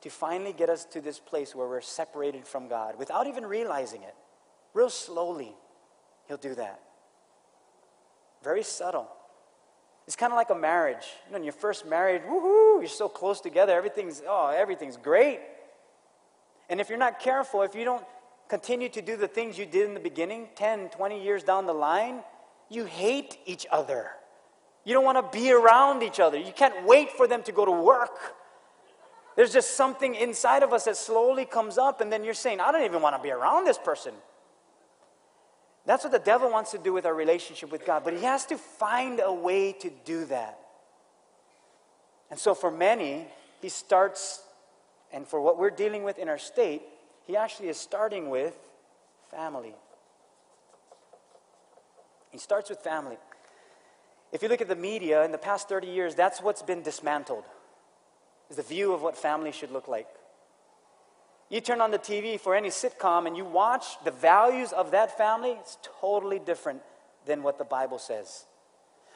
to 0.02 0.12
finally 0.12 0.54
get 0.54 0.70
us 0.70 0.86
to 0.86 1.02
this 1.02 1.18
place 1.18 1.56
where 1.56 1.68
we're 1.68 1.82
separated 1.82 2.46
from 2.48 2.68
God 2.68 3.00
without 3.00 3.26
even 3.26 3.44
realizing 3.44 4.04
it. 4.04 4.14
Real 4.76 4.92
slowly, 4.92 5.56
he'll 6.28 6.38
do 6.38 6.54
that. 6.54 6.80
Very 8.44 8.62
subtle. 8.62 9.08
It's 10.06 10.16
kind 10.16 10.32
of 10.32 10.38
like 10.38 10.52
a 10.52 10.56
marriage. 10.56 11.08
You 11.26 11.32
know, 11.32 11.38
when 11.38 11.44
you're 11.44 11.54
first 11.54 11.88
married, 11.88 12.22
woohoo, 12.22 12.82
you're 12.82 12.88
so 12.88 13.10
close 13.10 13.42
together, 13.42 13.74
everything's, 13.74 14.22
oh, 14.28 14.54
everything's 14.56 14.98
great. 14.98 15.40
And 16.70 16.80
if 16.80 16.90
you're 16.90 17.00
not 17.00 17.20
careful, 17.20 17.64
if 17.64 17.74
you 17.74 17.84
don't 17.84 18.06
continue 18.48 18.90
to 18.90 19.02
do 19.02 19.18
the 19.18 19.28
things 19.28 19.58
you 19.58 19.66
did 19.66 19.88
in 19.88 19.94
the 19.94 20.00
beginning, 20.00 20.50
10, 20.56 20.90
20 20.90 21.24
years 21.24 21.44
down 21.44 21.66
the 21.66 21.74
line, 21.74 22.22
you 22.70 22.86
hate 22.86 23.38
each 23.46 23.66
other. 23.72 24.10
You 24.84 24.94
don't 24.94 25.04
want 25.04 25.18
to 25.18 25.38
be 25.38 25.52
around 25.52 26.04
each 26.04 26.20
other. 26.20 26.38
You 26.38 26.52
can't 26.52 26.86
wait 26.86 27.12
for 27.12 27.28
them 27.28 27.42
to 27.44 27.52
go 27.52 27.66
to 27.66 27.72
work. 27.72 28.36
There's 29.36 29.52
just 29.52 29.72
something 29.72 30.16
inside 30.16 30.64
of 30.64 30.72
us 30.72 30.86
that 30.86 30.96
slowly 30.96 31.46
comes 31.46 31.78
up, 31.78 32.02
and 32.02 32.12
then 32.12 32.24
you're 32.24 32.34
saying, 32.34 32.60
I 32.60 32.72
don't 32.72 32.86
even 32.86 33.02
want 33.02 33.16
to 33.16 33.22
be 33.22 33.32
around 33.32 33.66
this 33.66 33.78
person. 33.78 34.14
That's 35.86 36.04
what 36.04 36.14
the 36.14 36.20
devil 36.20 36.50
wants 36.50 36.72
to 36.72 36.78
do 36.78 36.94
with 36.94 37.06
our 37.06 37.14
relationship 37.14 37.72
with 37.72 37.86
God, 37.86 38.04
but 38.04 38.14
he 38.14 38.24
has 38.24 38.46
to 38.48 38.58
find 38.58 39.20
a 39.24 39.34
way 39.34 39.74
to 39.74 39.92
do 40.04 40.26
that. 40.26 40.60
And 42.32 42.40
so, 42.40 42.56
for 42.56 42.72
many, 42.72 43.28
he 43.62 43.70
starts, 43.70 44.42
and 45.12 45.28
for 45.28 45.42
what 45.42 45.60
we're 45.60 45.70
dealing 45.70 46.04
with 46.04 46.18
in 46.18 46.28
our 46.28 46.40
state, 46.40 46.82
he 47.26 47.36
actually 47.36 47.70
is 47.70 47.78
starting 47.78 48.30
with 48.30 48.56
Family. 49.32 49.74
He 52.32 52.38
starts 52.38 52.70
with 52.70 52.80
family. 52.80 53.18
If 54.32 54.44
you 54.44 54.50
look 54.50 54.62
at 54.62 54.68
the 54.68 54.76
media 54.76 55.24
in 55.24 55.32
the 55.32 55.38
past 55.38 55.70
30 55.70 55.88
years, 55.88 56.16
that's 56.16 56.42
what's 56.42 56.62
been 56.62 56.82
dismantled. 56.82 57.46
Is 58.50 58.58
the 58.58 58.64
view 58.64 58.94
of 58.94 59.02
what 59.02 59.18
family 59.18 59.52
should 59.52 59.72
look 59.72 59.88
like. 59.88 60.08
You 61.50 61.62
turn 61.62 61.80
on 61.80 61.92
the 61.92 62.00
TV 62.00 62.40
for 62.40 62.56
any 62.56 62.70
sitcom 62.70 63.28
and 63.28 63.38
you 63.38 63.46
watch 63.46 64.04
the 64.04 64.12
values 64.12 64.72
of 64.74 64.92
that 64.92 65.18
family, 65.18 65.52
it's 65.52 65.78
totally 66.02 66.40
different 66.40 66.82
than 67.26 67.44
what 67.44 67.58
the 67.58 67.64
Bible 67.64 68.00
says. 68.00 68.46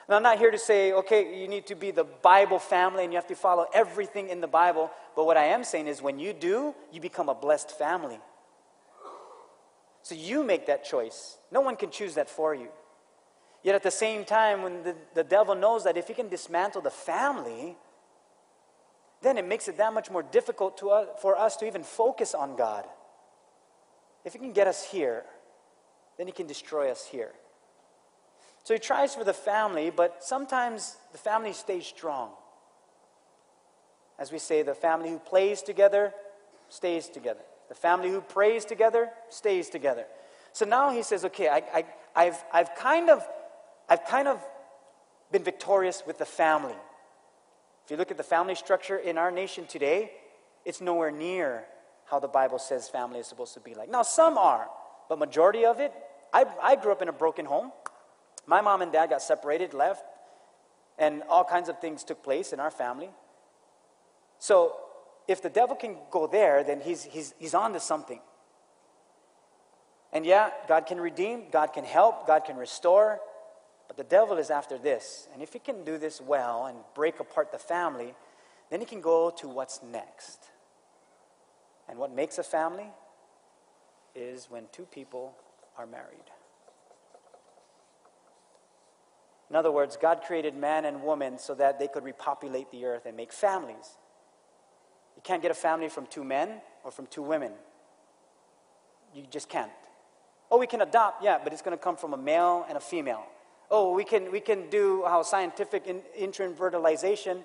And 0.09 0.15
I'm 0.15 0.23
not 0.23 0.39
here 0.39 0.49
to 0.49 0.57
say, 0.57 0.91
okay, 0.91 1.39
you 1.39 1.47
need 1.47 1.67
to 1.67 1.75
be 1.75 1.91
the 1.91 2.03
Bible 2.03 2.57
family 2.57 3.03
and 3.03 3.13
you 3.13 3.17
have 3.17 3.27
to 3.27 3.35
follow 3.35 3.67
everything 3.75 4.29
in 4.29 4.41
the 4.41 4.47
Bible. 4.47 4.89
But 5.15 5.27
what 5.27 5.37
I 5.37 5.45
am 5.45 5.63
saying 5.63 5.85
is 5.85 6.01
when 6.01 6.17
you 6.17 6.33
do, 6.33 6.73
you 6.91 6.99
become 6.99 7.29
a 7.29 7.35
blessed 7.35 7.77
family. 7.77 8.17
So 10.01 10.15
you 10.15 10.43
make 10.43 10.65
that 10.65 10.83
choice. 10.83 11.37
No 11.51 11.61
one 11.61 11.75
can 11.75 11.91
choose 11.91 12.15
that 12.15 12.27
for 12.27 12.55
you. 12.55 12.69
Yet 13.61 13.75
at 13.75 13.83
the 13.83 13.91
same 13.91 14.25
time, 14.25 14.63
when 14.63 14.81
the, 14.81 14.95
the 15.13 15.23
devil 15.23 15.53
knows 15.53 15.83
that 15.83 15.95
if 15.95 16.07
he 16.07 16.15
can 16.15 16.27
dismantle 16.27 16.81
the 16.81 16.89
family, 16.89 17.77
then 19.21 19.37
it 19.37 19.45
makes 19.45 19.67
it 19.67 19.77
that 19.77 19.93
much 19.93 20.09
more 20.09 20.23
difficult 20.23 20.79
to, 20.79 20.89
uh, 20.89 21.05
for 21.21 21.37
us 21.37 21.55
to 21.57 21.67
even 21.67 21.83
focus 21.83 22.33
on 22.33 22.55
God. 22.55 22.85
If 24.25 24.33
he 24.33 24.39
can 24.39 24.53
get 24.53 24.65
us 24.65 24.89
here, 24.89 25.25
then 26.17 26.25
he 26.25 26.33
can 26.33 26.47
destroy 26.47 26.89
us 26.89 27.05
here. 27.05 27.33
So 28.63 28.73
he 28.73 28.79
tries 28.79 29.15
for 29.15 29.23
the 29.23 29.33
family, 29.33 29.89
but 29.89 30.23
sometimes 30.23 30.97
the 31.11 31.17
family 31.17 31.53
stays 31.53 31.85
strong. 31.85 32.31
As 34.19 34.31
we 34.31 34.39
say, 34.39 34.61
the 34.63 34.75
family 34.75 35.09
who 35.09 35.19
plays 35.19 35.61
together 35.61 36.13
stays 36.67 37.07
together. 37.07 37.41
The 37.69 37.75
family 37.75 38.09
who 38.09 38.21
prays 38.21 38.65
together 38.65 39.09
stays 39.29 39.69
together. 39.69 40.05
So 40.53 40.65
now 40.65 40.91
he 40.91 41.03
says, 41.03 41.25
okay, 41.25 41.47
I, 41.47 41.63
I, 41.73 41.85
I've, 42.15 42.43
I've, 42.51 42.75
kind 42.75 43.09
of, 43.09 43.25
I've 43.87 44.05
kind 44.05 44.27
of 44.27 44.43
been 45.31 45.43
victorious 45.43 46.03
with 46.05 46.17
the 46.17 46.25
family. 46.25 46.75
If 47.85 47.91
you 47.91 47.97
look 47.97 48.11
at 48.11 48.17
the 48.17 48.23
family 48.23 48.55
structure 48.55 48.97
in 48.97 49.17
our 49.17 49.31
nation 49.31 49.65
today, 49.67 50.11
it's 50.65 50.81
nowhere 50.81 51.11
near 51.11 51.63
how 52.05 52.19
the 52.19 52.27
Bible 52.27 52.59
says 52.59 52.89
family 52.89 53.19
is 53.19 53.27
supposed 53.27 53.53
to 53.53 53.59
be 53.59 53.75
like. 53.75 53.89
Now, 53.89 54.01
some 54.01 54.37
are, 54.37 54.67
but 55.07 55.19
majority 55.19 55.65
of 55.65 55.79
it, 55.79 55.93
I, 56.33 56.45
I 56.61 56.75
grew 56.75 56.91
up 56.91 57.01
in 57.01 57.07
a 57.07 57.13
broken 57.13 57.45
home. 57.45 57.71
My 58.49 58.61
mom 58.61 58.81
and 58.81 58.91
dad 58.91 59.11
got 59.11 59.21
separated, 59.21 59.75
left, 59.75 60.03
and 60.97 61.21
all 61.29 61.43
kinds 61.43 61.69
of 61.69 61.79
things 61.79 62.03
took 62.03 62.23
place 62.23 62.51
in 62.51 62.59
our 62.59 62.71
family. 62.71 63.11
So, 64.39 64.75
if 65.27 65.43
the 65.43 65.51
devil 65.51 65.75
can 65.75 65.97
go 66.09 66.25
there, 66.25 66.63
then 66.63 66.81
he's, 66.81 67.03
he's, 67.03 67.35
he's 67.37 67.53
on 67.53 67.73
to 67.73 67.79
something. 67.79 68.19
And 70.11 70.25
yeah, 70.25 70.49
God 70.67 70.87
can 70.87 70.99
redeem, 70.99 71.43
God 71.51 71.73
can 71.73 71.83
help, 71.83 72.25
God 72.25 72.43
can 72.43 72.57
restore, 72.57 73.19
but 73.87 73.97
the 73.97 74.03
devil 74.03 74.39
is 74.39 74.49
after 74.49 74.79
this. 74.79 75.27
And 75.31 75.43
if 75.43 75.53
he 75.53 75.59
can 75.59 75.83
do 75.83 75.99
this 75.99 76.19
well 76.19 76.65
and 76.65 76.79
break 76.95 77.19
apart 77.19 77.51
the 77.51 77.59
family, 77.59 78.15
then 78.71 78.79
he 78.79 78.87
can 78.87 79.01
go 79.01 79.29
to 79.29 79.47
what's 79.47 79.83
next. 79.83 80.39
And 81.87 81.99
what 81.99 82.11
makes 82.11 82.39
a 82.39 82.43
family 82.43 82.89
is 84.15 84.47
when 84.49 84.63
two 84.71 84.85
people 84.85 85.35
are 85.77 85.85
married. 85.85 86.31
In 89.49 89.55
other 89.55 89.71
words, 89.71 89.97
God 89.99 90.21
created 90.25 90.55
man 90.55 90.85
and 90.85 91.01
woman 91.01 91.39
so 91.39 91.55
that 91.55 91.79
they 91.79 91.87
could 91.87 92.03
repopulate 92.03 92.71
the 92.71 92.85
earth 92.85 93.05
and 93.05 93.17
make 93.17 93.33
families. 93.33 93.97
You 95.15 95.21
can't 95.23 95.41
get 95.41 95.51
a 95.51 95.55
family 95.55 95.89
from 95.89 96.05
two 96.05 96.23
men 96.23 96.61
or 96.83 96.91
from 96.91 97.07
two 97.07 97.23
women. 97.23 97.51
You 99.13 99.23
just 99.29 99.49
can't. 99.49 99.71
Oh, 100.51 100.59
we 100.59 100.67
can 100.67 100.81
adopt, 100.81 101.23
yeah, 101.23 101.39
but 101.43 101.51
it's 101.51 101.61
going 101.61 101.77
to 101.77 101.83
come 101.83 101.97
from 101.97 102.13
a 102.13 102.17
male 102.17 102.65
and 102.67 102.77
a 102.77 102.81
female 102.81 103.25
oh, 103.71 103.93
we 103.93 104.03
can, 104.03 104.31
we 104.31 104.39
can 104.39 104.69
do 104.69 105.03
how 105.05 105.23
scientific 105.23 105.85
in, 105.87 106.01
intrafertilization 106.19 107.43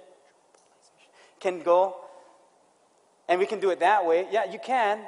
can 1.41 1.61
go, 1.61 1.97
and 3.29 3.39
we 3.39 3.47
can 3.47 3.61
do 3.61 3.71
it 3.71 3.81
that 3.81 4.05
way. 4.07 4.27
Yeah, 4.31 4.51
you 4.51 4.59
can. 4.59 5.01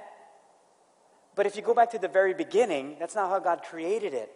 But 1.34 1.46
if 1.46 1.56
you 1.56 1.62
go 1.62 1.74
back 1.74 1.90
to 1.92 1.98
the 1.98 2.08
very 2.08 2.34
beginning, 2.34 2.96
that's 2.98 3.14
not 3.14 3.30
how 3.30 3.38
God 3.38 3.62
created 3.62 4.14
it. 4.14 4.30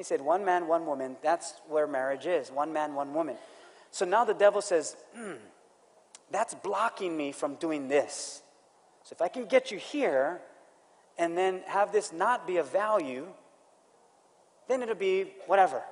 He 0.00 0.04
said, 0.04 0.22
one 0.22 0.46
man, 0.46 0.66
one 0.66 0.86
woman, 0.86 1.16
that's 1.20 1.60
where 1.68 1.86
marriage 1.86 2.24
is 2.24 2.50
one 2.50 2.72
man, 2.72 2.94
one 2.94 3.12
woman. 3.12 3.36
So 3.90 4.06
now 4.06 4.24
the 4.24 4.32
devil 4.32 4.62
says, 4.62 4.96
hmm, 5.14 5.34
that's 6.30 6.54
blocking 6.54 7.14
me 7.14 7.32
from 7.32 7.56
doing 7.56 7.86
this. 7.86 8.40
So 9.04 9.12
if 9.12 9.20
I 9.20 9.28
can 9.28 9.44
get 9.44 9.70
you 9.70 9.76
here 9.76 10.40
and 11.18 11.36
then 11.36 11.60
have 11.66 11.92
this 11.92 12.14
not 12.14 12.46
be 12.46 12.56
of 12.56 12.72
value, 12.72 13.26
then 14.68 14.80
it'll 14.80 14.94
be 14.94 15.34
whatever. 15.46 15.82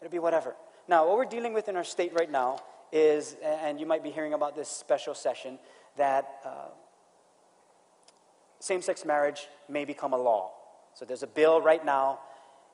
It'll 0.00 0.10
be 0.10 0.18
whatever. 0.18 0.56
Now, 0.88 1.06
what 1.06 1.18
we're 1.18 1.26
dealing 1.26 1.52
with 1.52 1.68
in 1.68 1.76
our 1.76 1.84
state 1.84 2.14
right 2.14 2.32
now 2.32 2.60
is, 2.92 3.36
and 3.44 3.78
you 3.78 3.84
might 3.84 4.04
be 4.04 4.10
hearing 4.10 4.32
about 4.32 4.56
this 4.56 4.70
special 4.70 5.12
session, 5.12 5.58
that 5.98 6.40
uh, 6.46 6.68
same 8.58 8.80
sex 8.80 9.04
marriage 9.04 9.48
may 9.68 9.84
become 9.84 10.14
a 10.14 10.18
law. 10.18 10.52
So 10.94 11.04
there's 11.04 11.22
a 11.22 11.26
bill 11.26 11.60
right 11.60 11.84
now 11.84 12.20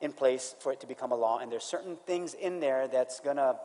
in 0.03 0.13
place 0.13 0.55
for 0.59 0.73
it 0.73 0.81
to 0.81 0.87
become 0.87 1.13
a 1.13 1.17
law, 1.17 1.39
and 1.39 1.51
there's 1.51 1.65
certain 1.65 1.97
things 2.07 2.35
in 2.35 2.61
there 2.61 2.89
that's 2.89 3.21
going 3.21 3.37
to 3.37 3.57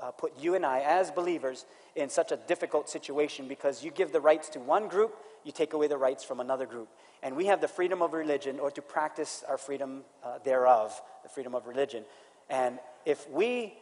uh, 0.00 0.10
put 0.12 0.32
you 0.40 0.54
and 0.54 0.64
I, 0.64 0.80
as 0.80 1.10
believers, 1.10 1.66
in 1.94 2.08
such 2.08 2.32
a 2.32 2.36
difficult 2.36 2.88
situation 2.88 3.48
because 3.48 3.84
you 3.84 3.90
give 3.90 4.12
the 4.12 4.20
rights 4.20 4.48
to 4.50 4.60
one 4.60 4.88
group, 4.88 5.16
you 5.44 5.52
take 5.52 5.72
away 5.72 5.88
the 5.88 5.98
rights 5.98 6.24
from 6.24 6.40
another 6.40 6.64
group. 6.64 6.88
And 7.22 7.36
we 7.36 7.46
have 7.46 7.60
the 7.60 7.68
freedom 7.68 8.00
of 8.00 8.12
religion, 8.12 8.58
or 8.60 8.70
to 8.70 8.80
practice 8.80 9.44
our 9.48 9.58
freedom 9.58 10.02
uh, 10.24 10.38
thereof, 10.44 11.00
the 11.22 11.28
freedom 11.28 11.54
of 11.54 11.66
religion. 11.66 12.04
And 12.48 12.78
if 13.04 13.28
we, 13.28 13.74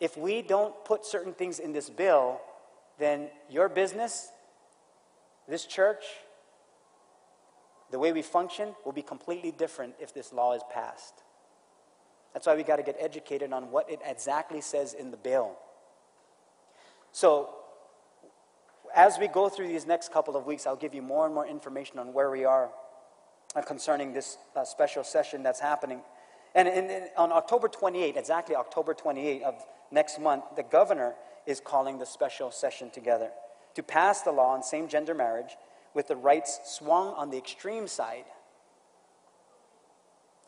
if 0.00 0.16
we 0.16 0.42
don't 0.42 0.84
put 0.84 1.04
certain 1.04 1.34
things 1.34 1.58
in 1.58 1.72
this 1.72 1.90
bill, 1.90 2.40
then 2.98 3.28
your 3.50 3.68
business, 3.68 4.28
this 5.48 5.66
church, 5.66 6.04
the 7.90 7.98
way 7.98 8.12
we 8.12 8.22
function 8.22 8.74
will 8.84 8.92
be 8.92 9.02
completely 9.02 9.50
different 9.50 9.94
if 10.00 10.14
this 10.14 10.32
law 10.32 10.54
is 10.54 10.62
passed. 10.72 11.14
That's 12.32 12.46
why 12.46 12.56
we 12.56 12.62
got 12.62 12.76
to 12.76 12.82
get 12.82 12.96
educated 12.98 13.52
on 13.52 13.70
what 13.70 13.90
it 13.90 14.00
exactly 14.04 14.60
says 14.60 14.94
in 14.94 15.10
the 15.10 15.16
bill. 15.16 15.52
So, 17.12 17.50
as 18.94 19.18
we 19.18 19.28
go 19.28 19.48
through 19.48 19.68
these 19.68 19.86
next 19.86 20.12
couple 20.12 20.36
of 20.36 20.46
weeks, 20.46 20.66
I'll 20.66 20.76
give 20.76 20.94
you 20.94 21.02
more 21.02 21.26
and 21.26 21.34
more 21.34 21.46
information 21.46 21.98
on 21.98 22.12
where 22.12 22.30
we 22.30 22.44
are 22.44 22.70
uh, 23.54 23.62
concerning 23.62 24.12
this 24.12 24.38
uh, 24.56 24.64
special 24.64 25.04
session 25.04 25.42
that's 25.42 25.60
happening. 25.60 26.00
And 26.54 26.68
in, 26.68 26.90
in, 26.90 27.08
on 27.16 27.32
October 27.32 27.68
28, 27.68 28.16
exactly 28.16 28.54
October 28.54 28.94
28 28.94 29.42
of 29.42 29.54
next 29.90 30.20
month, 30.20 30.44
the 30.56 30.62
governor 30.62 31.14
is 31.46 31.60
calling 31.60 31.98
the 31.98 32.06
special 32.06 32.50
session 32.50 32.90
together 32.90 33.30
to 33.74 33.82
pass 33.82 34.22
the 34.22 34.32
law 34.32 34.54
on 34.54 34.62
same 34.62 34.88
gender 34.88 35.14
marriage 35.14 35.56
with 35.94 36.08
the 36.08 36.16
rights 36.16 36.60
swung 36.64 37.08
on 37.14 37.30
the 37.30 37.38
extreme 37.38 37.86
side 37.86 38.24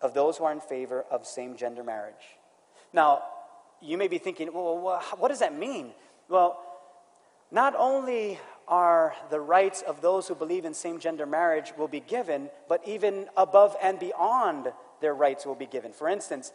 of 0.02 0.14
those 0.14 0.36
who 0.36 0.44
are 0.44 0.52
in 0.52 0.60
favor 0.60 1.04
of 1.10 1.26
same 1.26 1.56
gender 1.56 1.82
marriage. 1.82 2.14
Now, 2.92 3.22
you 3.80 3.98
may 3.98 4.08
be 4.08 4.18
thinking, 4.18 4.52
well, 4.52 5.02
what 5.18 5.28
does 5.28 5.40
that 5.40 5.56
mean? 5.56 5.92
Well, 6.28 6.60
not 7.50 7.74
only 7.76 8.38
are 8.66 9.14
the 9.30 9.40
rights 9.40 9.82
of 9.82 10.00
those 10.00 10.26
who 10.26 10.34
believe 10.34 10.64
in 10.64 10.74
same 10.74 10.98
gender 10.98 11.26
marriage 11.26 11.72
will 11.76 11.88
be 11.88 12.00
given, 12.00 12.48
but 12.68 12.80
even 12.86 13.26
above 13.36 13.76
and 13.82 13.98
beyond 13.98 14.72
their 15.00 15.14
rights 15.14 15.44
will 15.44 15.54
be 15.54 15.66
given. 15.66 15.92
For 15.92 16.08
instance, 16.08 16.52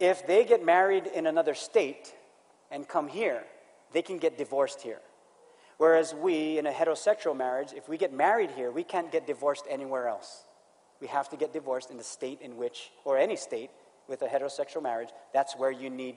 if 0.00 0.26
they 0.26 0.44
get 0.44 0.64
married 0.64 1.06
in 1.06 1.26
another 1.26 1.54
state 1.54 2.14
and 2.70 2.88
come 2.88 3.08
here, 3.08 3.44
they 3.92 4.02
can 4.02 4.18
get 4.18 4.36
divorced 4.36 4.82
here. 4.82 5.00
Whereas 5.76 6.12
we, 6.12 6.58
in 6.58 6.66
a 6.66 6.72
heterosexual 6.72 7.36
marriage, 7.36 7.72
if 7.72 7.88
we 7.88 7.96
get 7.96 8.12
married 8.12 8.50
here, 8.50 8.70
we 8.72 8.82
can't 8.82 9.12
get 9.12 9.26
divorced 9.26 9.64
anywhere 9.70 10.08
else. 10.08 10.44
We 11.00 11.06
have 11.08 11.28
to 11.30 11.36
get 11.36 11.52
divorced 11.52 11.90
in 11.90 11.96
the 11.96 12.04
state 12.04 12.40
in 12.40 12.56
which, 12.56 12.90
or 13.04 13.18
any 13.18 13.36
state 13.36 13.70
with 14.08 14.22
a 14.22 14.26
heterosexual 14.26 14.82
marriage, 14.82 15.10
that's 15.32 15.56
where 15.56 15.70
you 15.70 15.90
need 15.90 16.16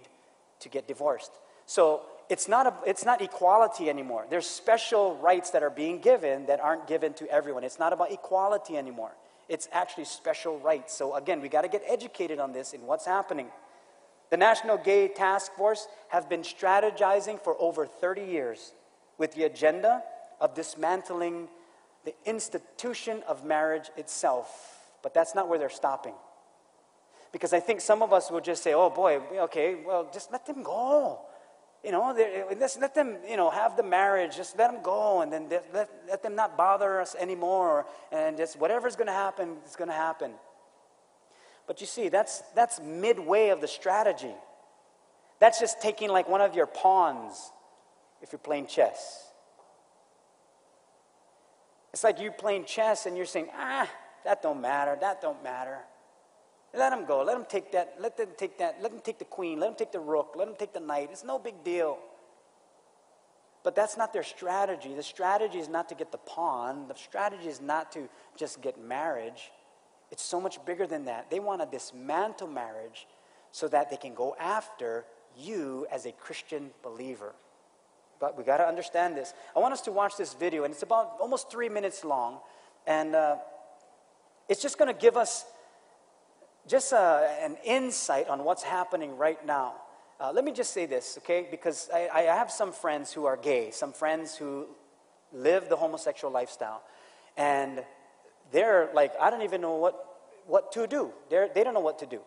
to 0.62 0.70
get 0.70 0.88
divorced. 0.88 1.32
So 1.65 2.02
it's 2.30 2.48
not, 2.48 2.67
a, 2.67 2.74
it's 2.86 3.06
not 3.06 3.22
equality 3.22 3.89
anymore. 3.89 4.26
There's 4.30 4.48
special 4.48 5.17
rights 5.17 5.52
that 5.52 5.63
are 5.63 5.70
being 5.70 6.00
given 6.00 6.46
that 6.48 6.60
aren't 6.60 6.88
given 6.88 7.13
to 7.15 7.30
everyone. 7.30 7.63
It's 7.63 7.80
not 7.80 7.94
about 7.94 8.12
equality 8.12 8.78
anymore. 8.78 9.12
It's 9.50 9.67
actually 9.72 10.06
special 10.06 10.60
rights. 10.60 10.94
So, 10.94 11.15
again, 11.15 11.41
we 11.41 11.50
got 11.50 11.63
to 11.63 11.67
get 11.67 11.84
educated 11.88 12.39
on 12.39 12.54
this 12.54 12.74
and 12.74 12.84
what's 12.84 13.06
happening. 13.06 13.48
The 14.30 14.38
National 14.38 14.78
Gay 14.78 15.10
Task 15.10 15.52
Force 15.54 15.88
have 16.08 16.30
been 16.30 16.41
strategizing 16.41 17.38
for 17.44 17.56
over 17.60 17.86
30 17.86 18.22
years 18.22 18.72
with 19.17 19.34
the 19.34 19.44
agenda 19.44 20.04
of 20.39 20.56
dismantling 20.56 21.50
the 22.05 22.13
institution 22.25 23.23
of 23.27 23.45
marriage 23.45 23.89
itself. 23.97 24.79
But 25.03 25.13
that's 25.13 25.35
not 25.35 25.47
where 25.47 25.59
they're 25.59 25.69
stopping. 25.69 26.13
Because 27.31 27.53
I 27.53 27.59
think 27.59 27.81
some 27.81 28.01
of 28.01 28.11
us 28.11 28.29
will 28.29 28.41
just 28.41 28.61
say, 28.63 28.73
oh 28.73 28.89
boy, 28.89 29.21
okay, 29.43 29.75
well, 29.85 30.09
just 30.13 30.31
let 30.31 30.45
them 30.45 30.63
go. 30.63 31.21
You 31.83 31.91
know, 31.91 32.15
let's 32.59 32.77
let 32.77 32.93
them, 32.93 33.17
you 33.27 33.37
know, 33.37 33.49
have 33.49 33.75
the 33.75 33.83
marriage. 33.83 34.35
Just 34.35 34.57
let 34.57 34.71
them 34.71 34.83
go, 34.83 35.21
and 35.21 35.33
then 35.33 35.47
let, 35.73 35.89
let 36.07 36.21
them 36.21 36.35
not 36.35 36.55
bother 36.55 37.01
us 37.01 37.15
anymore. 37.19 37.87
And 38.11 38.37
just 38.37 38.59
whatever's 38.59 38.95
going 38.95 39.07
to 39.07 39.13
happen, 39.13 39.57
it's 39.65 39.75
going 39.75 39.89
to 39.89 39.95
happen. 39.95 40.33
But 41.65 41.81
you 41.81 41.87
see, 41.87 42.09
that's 42.09 42.43
that's 42.53 42.79
midway 42.81 43.49
of 43.49 43.61
the 43.61 43.67
strategy. 43.67 44.35
That's 45.39 45.59
just 45.59 45.81
taking 45.81 46.09
like 46.09 46.29
one 46.29 46.41
of 46.41 46.55
your 46.55 46.67
pawns 46.67 47.51
if 48.21 48.31
you're 48.31 48.39
playing 48.39 48.67
chess. 48.67 49.31
It's 51.93 52.04
like 52.04 52.19
you 52.19 52.32
playing 52.32 52.65
chess 52.65 53.06
and 53.06 53.17
you're 53.17 53.25
saying, 53.25 53.47
ah, 53.56 53.89
that 54.23 54.41
don't 54.41 54.62
matter, 54.62 54.97
that 55.01 55.21
don't 55.21 55.43
matter. 55.43 55.80
Let 56.73 56.91
them 56.91 57.06
go. 57.06 57.21
Let 57.21 57.36
them 57.36 57.45
take 57.49 57.73
that. 57.73 57.95
Let 57.99 58.15
them 58.15 58.30
take 58.38 58.58
that. 58.60 58.82
Let 58.82 58.91
them 58.91 59.01
take 59.04 59.19
the 59.19 59.25
queen. 59.25 59.60
Let 59.60 59.67
them 59.67 59.75
take 59.75 59.91
the 59.91 59.99
rook. 59.99 60.36
Let 60.38 60.47
them 60.47 60.56
take 60.58 60.73
the 60.73 60.80
knight. 60.80 61.10
It's 61.12 61.23
no 61.23 61.38
big 61.38 61.63
deal. 61.63 61.97
But 63.63 63.75
that's 63.75 63.97
not 63.97 64.13
their 64.13 64.23
strategy. 64.23 64.93
The 64.95 65.04
strategy 65.04 65.60
is 65.60 65.67
not 65.67 65.89
to 65.89 65.95
get 65.95 66.12
the 66.12 66.17
pawn. 66.17 66.88
The 66.88 66.95
strategy 66.95 67.47
is 67.47 67.62
not 67.62 67.91
to 67.91 68.08
just 68.38 68.62
get 68.62 68.82
marriage. 68.82 69.51
It's 70.12 70.23
so 70.23 70.41
much 70.41 70.63
bigger 70.65 70.88
than 70.88 71.06
that. 71.06 71.30
They 71.30 71.39
want 71.39 71.62
to 71.62 71.67
dismantle 71.67 72.47
marriage 72.47 73.06
so 73.51 73.67
that 73.67 73.89
they 73.89 73.97
can 73.97 74.13
go 74.13 74.36
after 74.39 75.06
you 75.38 75.86
as 75.91 76.06
a 76.06 76.12
Christian 76.12 76.71
believer. 76.84 77.34
But 78.21 78.38
we 78.38 78.45
got 78.45 78.57
to 78.57 78.67
understand 78.67 79.17
this. 79.17 79.34
I 79.55 79.60
want 79.60 79.73
us 79.73 79.81
to 79.81 79.91
watch 79.91 80.15
this 80.15 80.36
video, 80.36 80.63
and 80.63 80.71
it's 80.71 80.84
about 80.84 81.17
almost 81.19 81.51
three 81.51 81.67
minutes 81.67 82.05
long. 82.05 82.38
And 82.88 83.15
uh, 83.15 83.38
it's 84.47 84.62
just 84.62 84.77
going 84.77 84.93
to 84.93 84.99
give 84.99 85.17
us 85.17 85.43
just 86.67 86.93
uh, 86.93 87.27
an 87.41 87.57
insight 87.65 88.29
on 88.29 88.43
what's 88.43 88.62
happening 88.62 89.17
right 89.17 89.43
now. 89.45 89.73
Uh, 90.19 90.31
let 90.31 90.45
me 90.45 90.51
just 90.51 90.71
say 90.71 90.86
this, 90.86 91.17
okay? 91.17 91.47
Because 91.49 91.89
I, 91.91 92.10
I 92.13 92.21
have 92.21 92.51
some 92.51 92.71
friends 92.71 93.12
who 93.12 93.25
are 93.25 93.36
gay, 93.36 93.71
some 93.71 93.91
friends 93.91 94.36
who 94.36 94.67
live 95.34 95.67
the 95.67 95.75
homosexual 95.75 96.31
lifestyle. 96.31 96.84
And 97.38 97.84
they're 98.51 98.89
like, 98.93 99.13
I 99.19 99.31
don't 99.31 99.41
even 99.41 99.62
know 99.62 99.77
what, 99.77 99.95
what 100.45 100.71
to 100.73 100.86
do. 100.86 101.12
They're, 101.31 101.49
they 101.51 101.63
don't 101.63 101.73
know 101.73 101.79
what 101.79 101.97
to 101.99 102.05
do. 102.05 102.19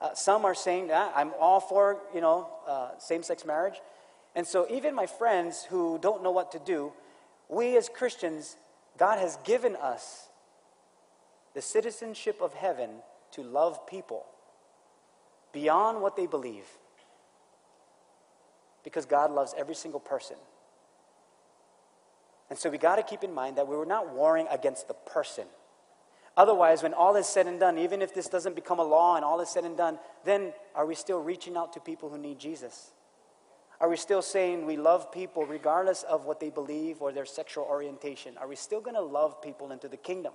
Uh, 0.00 0.12
some 0.14 0.44
are 0.44 0.56
saying 0.56 0.88
that 0.88 1.12
I'm 1.14 1.30
all 1.38 1.60
for, 1.60 1.98
you 2.12 2.20
know, 2.20 2.48
uh, 2.66 2.98
same-sex 2.98 3.44
marriage. 3.44 3.80
And 4.34 4.46
so 4.46 4.66
even 4.70 4.94
my 4.94 5.06
friends 5.06 5.64
who 5.64 5.98
don't 6.00 6.22
know 6.22 6.30
what 6.30 6.52
to 6.52 6.58
do, 6.58 6.92
we 7.48 7.76
as 7.76 7.88
Christians, 7.88 8.56
God 8.96 9.18
has 9.18 9.36
given 9.44 9.76
us 9.76 10.28
the 11.54 11.62
citizenship 11.62 12.40
of 12.40 12.54
heaven 12.54 12.90
to 13.32 13.42
love 13.42 13.86
people 13.86 14.24
beyond 15.52 16.00
what 16.00 16.16
they 16.16 16.26
believe 16.26 16.66
because 18.84 19.04
God 19.04 19.30
loves 19.30 19.54
every 19.58 19.74
single 19.74 20.00
person. 20.00 20.36
And 22.48 22.58
so 22.58 22.70
we 22.70 22.78
got 22.78 22.96
to 22.96 23.02
keep 23.02 23.22
in 23.22 23.32
mind 23.32 23.56
that 23.56 23.68
we 23.68 23.76
were 23.76 23.86
not 23.86 24.12
warring 24.12 24.46
against 24.50 24.88
the 24.88 24.94
person. 24.94 25.44
Otherwise, 26.36 26.82
when 26.82 26.94
all 26.94 27.16
is 27.16 27.26
said 27.26 27.46
and 27.46 27.60
done, 27.60 27.78
even 27.78 28.02
if 28.02 28.14
this 28.14 28.28
doesn't 28.28 28.54
become 28.54 28.78
a 28.78 28.84
law 28.84 29.16
and 29.16 29.24
all 29.24 29.40
is 29.40 29.48
said 29.48 29.64
and 29.64 29.76
done, 29.76 29.98
then 30.24 30.52
are 30.74 30.86
we 30.86 30.94
still 30.94 31.20
reaching 31.20 31.56
out 31.56 31.72
to 31.72 31.80
people 31.80 32.08
who 32.08 32.18
need 32.18 32.38
Jesus? 32.38 32.92
Are 33.80 33.88
we 33.88 33.96
still 33.96 34.20
saying 34.20 34.66
we 34.66 34.76
love 34.76 35.10
people 35.10 35.46
regardless 35.46 36.02
of 36.02 36.26
what 36.26 36.38
they 36.38 36.50
believe 36.50 37.00
or 37.00 37.12
their 37.12 37.24
sexual 37.24 37.64
orientation? 37.64 38.36
Are 38.36 38.46
we 38.46 38.56
still 38.56 38.80
going 38.80 38.94
to 38.94 39.00
love 39.00 39.40
people 39.40 39.72
into 39.72 39.88
the 39.88 39.96
kingdom? 39.96 40.34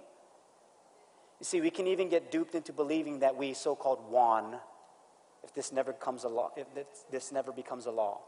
You 1.40 1.46
see, 1.46 1.62
we 1.62 1.70
can 1.70 1.86
even 1.86 2.10
get 2.10 2.32
duped 2.32 2.56
into 2.56 2.74
believing 2.74 3.20
that 3.20 3.36
we 3.36 3.54
so 3.54 3.76
called 3.76 4.10
won 4.10 4.56
if 5.44 5.54
this 5.54 5.72
never 5.72 5.94
comes 5.94 6.24
a 6.24 6.30
law, 6.30 6.52
if 6.58 6.74
this, 6.74 6.86
this 7.12 7.32
never 7.32 7.52
becomes 7.52 7.86
a 7.86 7.92
law. 7.92 8.22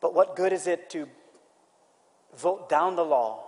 But 0.00 0.12
what 0.12 0.34
good 0.34 0.52
is 0.52 0.66
it 0.66 0.90
to 0.90 1.08
vote 2.36 2.68
down 2.68 2.96
the 2.96 3.04
law 3.04 3.44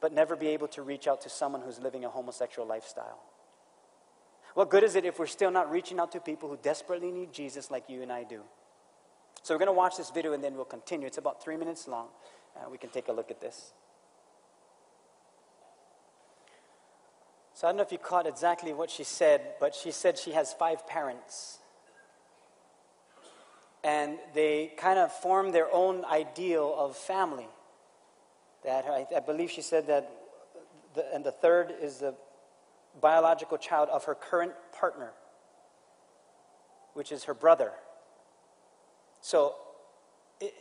but 0.00 0.12
never 0.12 0.34
be 0.34 0.48
able 0.48 0.68
to 0.68 0.82
reach 0.82 1.06
out 1.06 1.20
to 1.22 1.28
someone 1.28 1.60
who's 1.60 1.78
living 1.78 2.06
a 2.06 2.08
homosexual 2.08 2.66
lifestyle? 2.66 3.18
What 4.54 4.70
good 4.70 4.82
is 4.82 4.94
it 4.94 5.04
if 5.04 5.18
we're 5.18 5.26
still 5.26 5.50
not 5.50 5.70
reaching 5.70 6.00
out 6.00 6.12
to 6.12 6.20
people 6.20 6.48
who 6.48 6.56
desperately 6.62 7.10
need 7.10 7.34
Jesus 7.34 7.70
like 7.70 7.90
you 7.90 8.00
and 8.00 8.10
I 8.10 8.24
do? 8.24 8.40
So 9.44 9.52
we're 9.52 9.58
going 9.58 9.66
to 9.66 9.72
watch 9.74 9.98
this 9.98 10.08
video 10.08 10.32
and 10.32 10.42
then 10.42 10.54
we'll 10.54 10.64
continue. 10.64 11.06
It's 11.06 11.18
about 11.18 11.44
three 11.44 11.58
minutes 11.58 11.86
long. 11.86 12.06
Uh, 12.56 12.70
we 12.70 12.78
can 12.78 12.88
take 12.88 13.08
a 13.08 13.12
look 13.12 13.30
at 13.30 13.42
this. 13.42 13.74
So 17.52 17.66
I 17.66 17.70
don't 17.70 17.76
know 17.76 17.82
if 17.82 17.92
you 17.92 17.98
caught 17.98 18.26
exactly 18.26 18.72
what 18.72 18.90
she 18.90 19.04
said, 19.04 19.42
but 19.60 19.74
she 19.74 19.90
said 19.90 20.16
she 20.16 20.32
has 20.32 20.54
five 20.54 20.86
parents. 20.86 21.58
And 23.84 24.16
they 24.32 24.72
kind 24.78 24.98
of 24.98 25.12
form 25.12 25.52
their 25.52 25.70
own 25.70 26.06
ideal 26.06 26.74
of 26.78 26.96
family. 26.96 27.48
That 28.64 28.86
I, 28.86 29.06
I 29.14 29.20
believe 29.20 29.50
she 29.50 29.60
said 29.60 29.88
that, 29.88 30.10
the, 30.94 31.04
and 31.14 31.22
the 31.22 31.32
third 31.32 31.74
is 31.82 31.98
the 31.98 32.14
biological 32.98 33.58
child 33.58 33.90
of 33.90 34.04
her 34.04 34.14
current 34.14 34.52
partner, 34.72 35.10
which 36.94 37.12
is 37.12 37.24
her 37.24 37.34
brother. 37.34 37.72
So 39.24 39.54
it, 40.38 40.52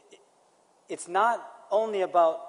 it's 0.88 1.10
not 1.10 1.46
only 1.70 2.00
about 2.00 2.40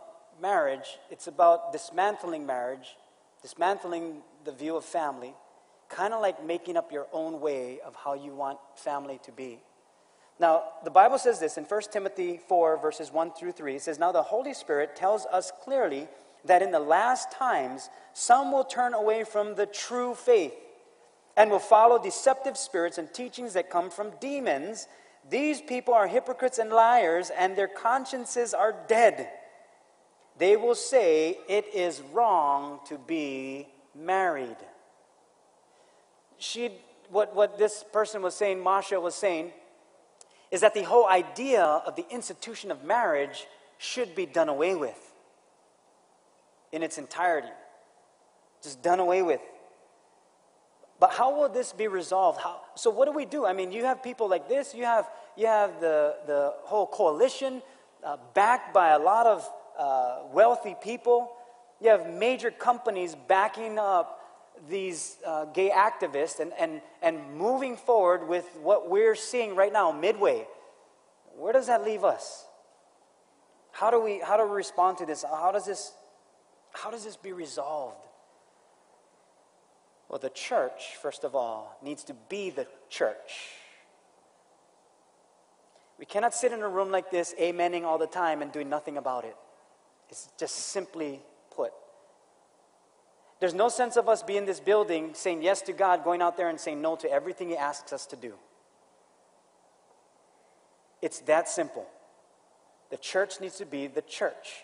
marriage, 0.40 0.86
it's 1.10 1.26
about 1.26 1.72
dismantling 1.72 2.46
marriage, 2.46 2.94
dismantling 3.42 4.22
the 4.44 4.52
view 4.52 4.76
of 4.76 4.84
family, 4.84 5.34
kind 5.88 6.14
of 6.14 6.20
like 6.20 6.44
making 6.44 6.76
up 6.76 6.92
your 6.92 7.08
own 7.12 7.40
way 7.40 7.80
of 7.84 7.96
how 7.96 8.14
you 8.14 8.32
want 8.32 8.58
family 8.76 9.18
to 9.24 9.32
be. 9.32 9.58
Now, 10.38 10.62
the 10.84 10.90
Bible 10.90 11.18
says 11.18 11.40
this 11.40 11.58
in 11.58 11.64
1 11.64 11.80
Timothy 11.90 12.38
4, 12.48 12.80
verses 12.80 13.10
1 13.10 13.32
through 13.32 13.50
3. 13.50 13.74
It 13.74 13.82
says, 13.82 13.98
Now 13.98 14.12
the 14.12 14.22
Holy 14.22 14.54
Spirit 14.54 14.94
tells 14.94 15.26
us 15.32 15.50
clearly 15.64 16.06
that 16.44 16.62
in 16.62 16.70
the 16.70 16.78
last 16.78 17.32
times 17.32 17.90
some 18.12 18.52
will 18.52 18.62
turn 18.62 18.94
away 18.94 19.24
from 19.24 19.56
the 19.56 19.66
true 19.66 20.14
faith 20.14 20.54
and 21.36 21.50
will 21.50 21.58
follow 21.58 22.00
deceptive 22.00 22.56
spirits 22.56 22.98
and 22.98 23.12
teachings 23.12 23.54
that 23.54 23.68
come 23.68 23.90
from 23.90 24.12
demons. 24.20 24.86
These 25.30 25.62
people 25.62 25.94
are 25.94 26.06
hypocrites 26.06 26.58
and 26.58 26.70
liars, 26.70 27.30
and 27.30 27.56
their 27.56 27.68
consciences 27.68 28.52
are 28.52 28.74
dead. 28.88 29.28
They 30.38 30.56
will 30.56 30.74
say 30.74 31.38
it 31.48 31.66
is 31.74 32.02
wrong 32.12 32.80
to 32.88 32.98
be 32.98 33.68
married. 33.94 34.56
She, 36.38 36.72
what, 37.08 37.34
what 37.34 37.58
this 37.58 37.84
person 37.92 38.20
was 38.20 38.34
saying, 38.34 38.62
Masha 38.62 39.00
was 39.00 39.14
saying, 39.14 39.52
is 40.50 40.60
that 40.60 40.74
the 40.74 40.82
whole 40.82 41.08
idea 41.08 41.62
of 41.62 41.96
the 41.96 42.04
institution 42.10 42.70
of 42.70 42.84
marriage 42.84 43.46
should 43.78 44.14
be 44.14 44.26
done 44.26 44.48
away 44.48 44.74
with 44.74 45.12
in 46.72 46.82
its 46.82 46.98
entirety. 46.98 47.48
Just 48.62 48.82
done 48.82 49.00
away 49.00 49.22
with. 49.22 49.40
But 51.04 51.12
how 51.12 51.36
will 51.36 51.50
this 51.50 51.72
be 51.72 51.86
resolved? 51.86 52.40
How, 52.40 52.62
so 52.76 52.88
what 52.88 53.04
do 53.04 53.12
we 53.12 53.26
do? 53.26 53.44
I 53.44 53.52
mean, 53.52 53.72
you 53.72 53.84
have 53.84 54.02
people 54.02 54.26
like 54.26 54.48
this. 54.48 54.74
You 54.74 54.84
have 54.84 55.06
you 55.36 55.46
have 55.46 55.70
the 55.78 56.16
the 56.26 56.40
whole 56.70 56.86
coalition 56.86 57.60
uh, 58.02 58.16
backed 58.32 58.72
by 58.72 58.88
a 58.90 58.98
lot 58.98 59.26
of 59.26 59.38
uh, 59.78 60.20
wealthy 60.32 60.74
people 60.82 61.18
you 61.84 61.90
have 61.90 62.08
major 62.08 62.50
companies 62.50 63.14
backing 63.28 63.78
up 63.78 64.20
these 64.70 65.18
uh, 65.26 65.44
gay 65.46 65.70
activists 65.70 66.40
and, 66.40 66.52
and, 66.58 66.80
and 67.02 67.34
moving 67.36 67.76
forward 67.76 68.26
with 68.26 68.46
what 68.62 68.88
we're 68.88 69.14
seeing 69.14 69.54
right 69.54 69.72
now, 69.72 69.92
midway. 69.92 70.46
Where 71.36 71.52
does 71.52 71.66
that 71.66 71.84
leave 71.84 72.04
us? 72.04 72.46
How 73.72 73.90
do 73.90 74.00
we, 74.00 74.20
how 74.20 74.38
do 74.38 74.44
we 74.44 74.54
respond 74.54 74.98
to 74.98 75.06
this? 75.06 75.24
How 75.28 75.50
does 75.52 75.66
this, 75.66 75.92
how 76.72 76.90
does 76.90 77.04
this 77.04 77.16
be 77.16 77.32
resolved? 77.32 77.98
Well, 80.08 80.18
the 80.18 80.30
church, 80.30 80.96
first 81.00 81.24
of 81.24 81.34
all, 81.34 81.78
needs 81.82 82.04
to 82.04 82.14
be 82.28 82.50
the 82.50 82.66
church. 82.88 83.50
We 85.98 86.04
cannot 86.04 86.34
sit 86.34 86.52
in 86.52 86.60
a 86.60 86.68
room 86.68 86.90
like 86.90 87.10
this, 87.10 87.34
amening 87.40 87.84
all 87.84 87.98
the 87.98 88.06
time 88.06 88.42
and 88.42 88.52
doing 88.52 88.68
nothing 88.68 88.96
about 88.96 89.24
it. 89.24 89.36
It's 90.10 90.28
just 90.38 90.54
simply 90.54 91.20
put. 91.54 91.72
There's 93.40 93.54
no 93.54 93.68
sense 93.68 93.96
of 93.96 94.08
us 94.08 94.22
being 94.22 94.40
in 94.40 94.46
this 94.46 94.60
building 94.60 95.10
saying 95.14 95.42
yes 95.42 95.62
to 95.62 95.72
God, 95.72 96.04
going 96.04 96.22
out 96.22 96.36
there 96.36 96.48
and 96.48 96.58
saying 96.58 96.80
no 96.80 96.96
to 96.96 97.10
everything 97.10 97.48
He 97.48 97.56
asks 97.56 97.92
us 97.92 98.06
to 98.06 98.16
do. 98.16 98.34
It's 101.00 101.20
that 101.20 101.48
simple. 101.48 101.86
The 102.90 102.96
church 102.96 103.40
needs 103.40 103.56
to 103.58 103.66
be 103.66 103.86
the 103.86 104.02
church. 104.02 104.63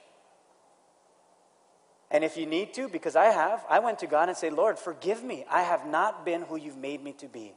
And 2.11 2.25
if 2.25 2.37
you 2.37 2.45
need 2.45 2.75
to, 2.75 2.89
because 2.89 3.15
I 3.15 3.27
have, 3.27 3.65
I 3.69 3.79
went 3.79 4.01
to 4.01 4.07
God 4.07 4.29
and 4.29 4.37
say, 4.37 4.51
Lord, 4.51 4.79
forgive 4.79 5.23
me. 5.23 5.45
I 5.49 5.63
have 5.63 5.87
not 5.87 6.25
been 6.25 6.43
who 6.43 6.57
you've 6.57 6.77
made 6.77 7.03
me 7.05 7.13
to 7.15 7.29
be. 7.29 7.55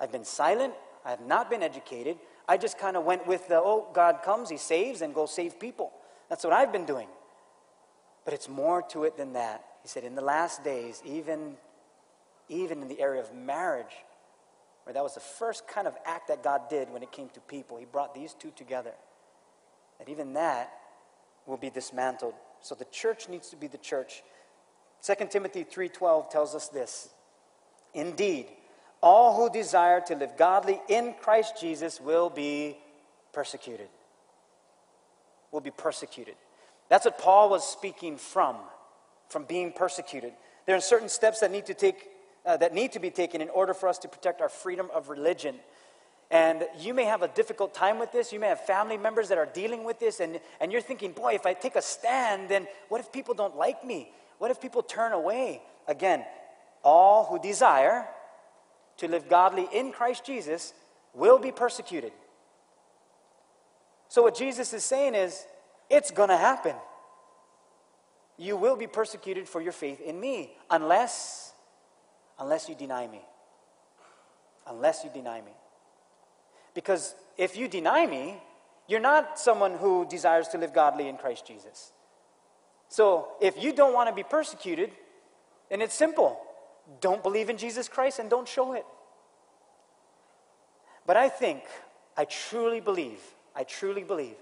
I've 0.00 0.10
been 0.10 0.24
silent. 0.24 0.74
I 1.04 1.10
have 1.10 1.20
not 1.20 1.48
been 1.48 1.62
educated. 1.62 2.16
I 2.48 2.56
just 2.56 2.76
kind 2.76 2.96
of 2.96 3.04
went 3.04 3.26
with 3.26 3.46
the, 3.46 3.56
oh, 3.56 3.86
God 3.94 4.22
comes, 4.24 4.50
He 4.50 4.56
saves, 4.56 5.00
and 5.00 5.14
go 5.14 5.26
save 5.26 5.60
people. 5.60 5.92
That's 6.28 6.42
what 6.42 6.52
I've 6.52 6.72
been 6.72 6.86
doing. 6.86 7.08
But 8.24 8.34
it's 8.34 8.48
more 8.48 8.82
to 8.90 9.04
it 9.04 9.16
than 9.16 9.34
that. 9.34 9.64
He 9.82 9.88
said, 9.88 10.02
in 10.02 10.14
the 10.14 10.22
last 10.22 10.64
days, 10.64 11.02
even, 11.04 11.56
even 12.48 12.82
in 12.82 12.88
the 12.88 13.00
area 13.00 13.20
of 13.20 13.32
marriage, 13.34 13.94
Or 14.86 14.92
that 14.92 15.02
was 15.02 15.14
the 15.14 15.20
first 15.20 15.66
kind 15.66 15.86
of 15.86 15.96
act 16.04 16.28
that 16.28 16.42
God 16.42 16.68
did 16.68 16.90
when 16.90 17.02
it 17.02 17.12
came 17.12 17.28
to 17.30 17.40
people. 17.40 17.78
He 17.78 17.84
brought 17.84 18.14
these 18.14 18.34
two 18.34 18.50
together. 18.54 18.92
And 20.00 20.08
even 20.08 20.34
that 20.34 20.72
will 21.46 21.56
be 21.56 21.70
dismantled. 21.70 22.34
So 22.64 22.74
the 22.74 22.86
church 22.86 23.28
needs 23.28 23.50
to 23.50 23.56
be 23.56 23.66
the 23.66 23.76
church. 23.76 24.22
2 25.02 25.30
Timothy 25.30 25.64
3:12 25.64 26.30
tells 26.30 26.54
us 26.54 26.68
this. 26.68 27.10
Indeed, 27.92 28.50
all 29.02 29.36
who 29.36 29.50
desire 29.50 30.00
to 30.00 30.16
live 30.16 30.38
godly 30.38 30.80
in 30.88 31.12
Christ 31.12 31.60
Jesus 31.60 32.00
will 32.00 32.30
be 32.30 32.78
persecuted. 33.32 33.90
Will 35.50 35.60
be 35.60 35.70
persecuted. 35.70 36.36
That's 36.88 37.04
what 37.04 37.18
Paul 37.18 37.50
was 37.50 37.68
speaking 37.68 38.16
from, 38.16 38.56
from 39.28 39.44
being 39.44 39.70
persecuted. 39.70 40.32
There 40.64 40.74
are 40.74 40.80
certain 40.80 41.10
steps 41.10 41.40
that 41.40 41.50
need 41.50 41.66
to 41.66 41.74
take 41.74 42.08
uh, 42.46 42.56
that 42.56 42.72
need 42.72 42.92
to 42.92 42.98
be 42.98 43.10
taken 43.10 43.42
in 43.42 43.50
order 43.50 43.74
for 43.74 43.90
us 43.90 43.98
to 43.98 44.08
protect 44.08 44.40
our 44.40 44.48
freedom 44.48 44.88
of 44.94 45.10
religion. 45.10 45.56
And 46.34 46.66
you 46.80 46.94
may 46.94 47.04
have 47.04 47.22
a 47.22 47.28
difficult 47.28 47.74
time 47.74 48.00
with 48.00 48.10
this. 48.10 48.32
You 48.32 48.40
may 48.40 48.48
have 48.48 48.66
family 48.66 48.98
members 48.98 49.28
that 49.28 49.38
are 49.38 49.46
dealing 49.46 49.84
with 49.84 50.00
this, 50.00 50.18
and, 50.18 50.40
and 50.60 50.72
you're 50.72 50.80
thinking, 50.80 51.12
boy, 51.12 51.34
if 51.34 51.46
I 51.46 51.54
take 51.54 51.76
a 51.76 51.80
stand, 51.80 52.48
then 52.48 52.66
what 52.88 53.00
if 53.00 53.12
people 53.12 53.34
don't 53.34 53.56
like 53.56 53.84
me? 53.84 54.10
What 54.38 54.50
if 54.50 54.60
people 54.60 54.82
turn 54.82 55.12
away? 55.12 55.62
Again, 55.86 56.24
all 56.82 57.24
who 57.26 57.38
desire 57.38 58.08
to 58.96 59.06
live 59.06 59.28
godly 59.28 59.68
in 59.72 59.92
Christ 59.92 60.26
Jesus 60.26 60.74
will 61.14 61.38
be 61.38 61.52
persecuted. 61.52 62.12
So, 64.08 64.22
what 64.22 64.36
Jesus 64.36 64.72
is 64.72 64.84
saying 64.84 65.14
is, 65.14 65.46
it's 65.88 66.10
going 66.10 66.30
to 66.30 66.36
happen. 66.36 66.74
You 68.38 68.56
will 68.56 68.76
be 68.76 68.88
persecuted 68.88 69.48
for 69.48 69.60
your 69.60 69.72
faith 69.72 70.00
in 70.00 70.18
me 70.18 70.50
unless 70.68 71.52
unless 72.40 72.68
you 72.68 72.74
deny 72.74 73.06
me. 73.06 73.20
Unless 74.66 75.04
you 75.04 75.10
deny 75.14 75.40
me. 75.40 75.52
Because 76.74 77.14
if 77.38 77.56
you 77.56 77.68
deny 77.68 78.06
me, 78.06 78.42
you're 78.86 79.00
not 79.00 79.38
someone 79.38 79.74
who 79.74 80.06
desires 80.06 80.48
to 80.48 80.58
live 80.58 80.72
godly 80.72 81.08
in 81.08 81.16
Christ 81.16 81.46
Jesus. 81.46 81.92
So 82.88 83.28
if 83.40 83.62
you 83.62 83.72
don't 83.72 83.94
want 83.94 84.08
to 84.08 84.14
be 84.14 84.22
persecuted, 84.22 84.90
then 85.70 85.80
it's 85.80 85.94
simple. 85.94 86.40
Don't 87.00 87.22
believe 87.22 87.48
in 87.48 87.56
Jesus 87.56 87.88
Christ 87.88 88.18
and 88.18 88.28
don't 88.28 88.46
show 88.46 88.74
it. 88.74 88.84
But 91.06 91.16
I 91.16 91.28
think, 91.28 91.62
I 92.16 92.24
truly 92.24 92.80
believe, 92.80 93.20
I 93.54 93.64
truly 93.64 94.04
believe 94.04 94.36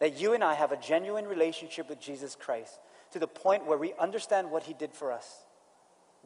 that 0.00 0.20
you 0.20 0.32
and 0.32 0.44
I 0.44 0.54
have 0.54 0.72
a 0.72 0.76
genuine 0.76 1.26
relationship 1.26 1.88
with 1.88 2.00
Jesus 2.00 2.36
Christ 2.36 2.78
to 3.12 3.18
the 3.18 3.26
point 3.26 3.66
where 3.66 3.78
we 3.78 3.94
understand 3.98 4.50
what 4.50 4.64
he 4.64 4.74
did 4.74 4.92
for 4.92 5.12
us 5.12 5.44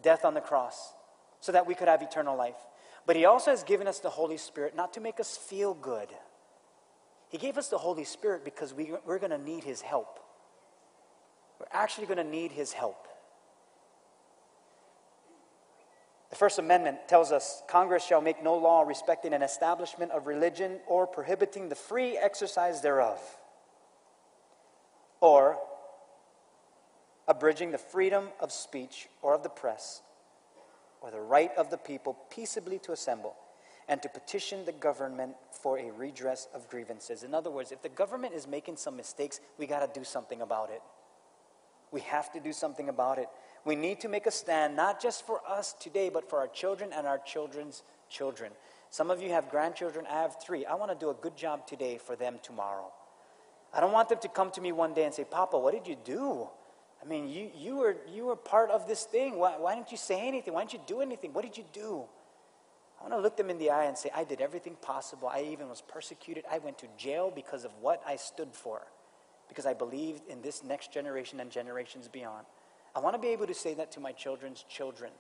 death 0.00 0.24
on 0.24 0.34
the 0.34 0.40
cross, 0.40 0.94
so 1.40 1.52
that 1.52 1.66
we 1.66 1.74
could 1.74 1.88
have 1.88 2.02
eternal 2.02 2.36
life. 2.36 2.56
But 3.06 3.16
He 3.16 3.24
also 3.24 3.50
has 3.50 3.62
given 3.62 3.86
us 3.86 3.98
the 3.98 4.10
Holy 4.10 4.36
Spirit 4.36 4.76
not 4.76 4.94
to 4.94 5.00
make 5.00 5.18
us 5.18 5.36
feel 5.36 5.74
good. 5.74 6.08
He 7.28 7.38
gave 7.38 7.58
us 7.58 7.68
the 7.68 7.78
Holy 7.78 8.04
Spirit 8.04 8.44
because 8.44 8.74
we, 8.74 8.92
we're 9.04 9.18
going 9.18 9.30
to 9.30 9.38
need 9.38 9.64
His 9.64 9.80
help. 9.80 10.20
We're 11.58 11.66
actually 11.72 12.06
going 12.06 12.18
to 12.18 12.24
need 12.24 12.52
His 12.52 12.72
help. 12.72 13.08
The 16.30 16.36
First 16.36 16.58
Amendment 16.58 17.08
tells 17.08 17.30
us 17.30 17.62
Congress 17.68 18.04
shall 18.04 18.22
make 18.22 18.42
no 18.42 18.56
law 18.56 18.82
respecting 18.82 19.34
an 19.34 19.42
establishment 19.42 20.12
of 20.12 20.26
religion 20.26 20.80
or 20.86 21.06
prohibiting 21.06 21.68
the 21.68 21.74
free 21.74 22.16
exercise 22.16 22.80
thereof, 22.80 23.20
or 25.20 25.58
abridging 27.28 27.70
the 27.70 27.78
freedom 27.78 28.28
of 28.40 28.50
speech 28.50 29.08
or 29.20 29.34
of 29.34 29.42
the 29.42 29.48
press 29.48 30.00
or 31.02 31.10
the 31.10 31.20
right 31.20 31.50
of 31.56 31.70
the 31.70 31.76
people 31.76 32.16
peaceably 32.30 32.78
to 32.80 32.92
assemble 32.92 33.34
and 33.88 34.00
to 34.02 34.08
petition 34.08 34.64
the 34.64 34.72
government 34.72 35.34
for 35.50 35.78
a 35.78 35.90
redress 35.90 36.48
of 36.54 36.68
grievances. 36.68 37.22
In 37.24 37.34
other 37.34 37.50
words, 37.50 37.72
if 37.72 37.82
the 37.82 37.88
government 37.88 38.34
is 38.34 38.46
making 38.46 38.76
some 38.76 38.96
mistakes, 38.96 39.40
we 39.58 39.66
got 39.66 39.80
to 39.80 40.00
do 40.00 40.04
something 40.04 40.40
about 40.40 40.70
it. 40.70 40.80
We 41.90 42.00
have 42.02 42.32
to 42.32 42.40
do 42.40 42.52
something 42.52 42.88
about 42.88 43.18
it. 43.18 43.28
We 43.64 43.76
need 43.76 44.00
to 44.00 44.08
make 44.08 44.26
a 44.26 44.30
stand, 44.30 44.76
not 44.76 45.00
just 45.00 45.26
for 45.26 45.40
us 45.46 45.74
today, 45.74 46.08
but 46.08 46.28
for 46.30 46.38
our 46.38 46.48
children 46.48 46.90
and 46.94 47.06
our 47.06 47.18
children's 47.18 47.82
children. 48.08 48.52
Some 48.90 49.10
of 49.10 49.20
you 49.20 49.30
have 49.30 49.50
grandchildren, 49.50 50.06
I 50.08 50.22
have 50.22 50.36
three. 50.42 50.64
I 50.64 50.74
want 50.74 50.90
to 50.90 50.96
do 50.96 51.10
a 51.10 51.14
good 51.14 51.36
job 51.36 51.66
today 51.66 51.98
for 51.98 52.16
them 52.16 52.38
tomorrow. 52.42 52.92
I 53.74 53.80
don't 53.80 53.92
want 53.92 54.08
them 54.08 54.18
to 54.20 54.28
come 54.28 54.50
to 54.52 54.60
me 54.60 54.72
one 54.72 54.94
day 54.94 55.04
and 55.04 55.14
say, 55.14 55.24
Papa, 55.24 55.58
what 55.58 55.72
did 55.72 55.86
you 55.86 55.96
do? 56.04 56.48
I 57.02 57.08
mean, 57.08 57.28
you, 57.28 57.50
you, 57.56 57.76
were, 57.76 57.96
you 58.12 58.26
were 58.26 58.36
part 58.36 58.70
of 58.70 58.86
this 58.86 59.04
thing. 59.04 59.36
Why, 59.36 59.54
why 59.58 59.74
didn't 59.74 59.90
you 59.90 59.96
say 59.96 60.26
anything? 60.28 60.54
Why 60.54 60.60
didn't 60.60 60.74
you 60.74 60.80
do 60.86 61.00
anything? 61.00 61.32
What 61.32 61.44
did 61.44 61.56
you 61.56 61.64
do? 61.72 62.04
I 62.98 63.02
want 63.02 63.14
to 63.14 63.20
look 63.20 63.36
them 63.36 63.50
in 63.50 63.58
the 63.58 63.70
eye 63.70 63.86
and 63.86 63.98
say, 63.98 64.10
I 64.14 64.22
did 64.22 64.40
everything 64.40 64.76
possible. 64.80 65.28
I 65.28 65.42
even 65.42 65.68
was 65.68 65.82
persecuted. 65.82 66.44
I 66.50 66.58
went 66.58 66.78
to 66.78 66.86
jail 66.96 67.32
because 67.34 67.64
of 67.64 67.72
what 67.80 68.00
I 68.06 68.14
stood 68.14 68.50
for, 68.52 68.82
because 69.48 69.66
I 69.66 69.74
believed 69.74 70.28
in 70.28 70.40
this 70.42 70.62
next 70.62 70.92
generation 70.92 71.40
and 71.40 71.50
generations 71.50 72.06
beyond. 72.06 72.46
I 72.94 73.00
want 73.00 73.16
to 73.16 73.20
be 73.20 73.28
able 73.28 73.48
to 73.48 73.54
say 73.54 73.74
that 73.74 73.90
to 73.92 74.00
my 74.00 74.12
children's 74.12 74.64
children. 74.68 75.10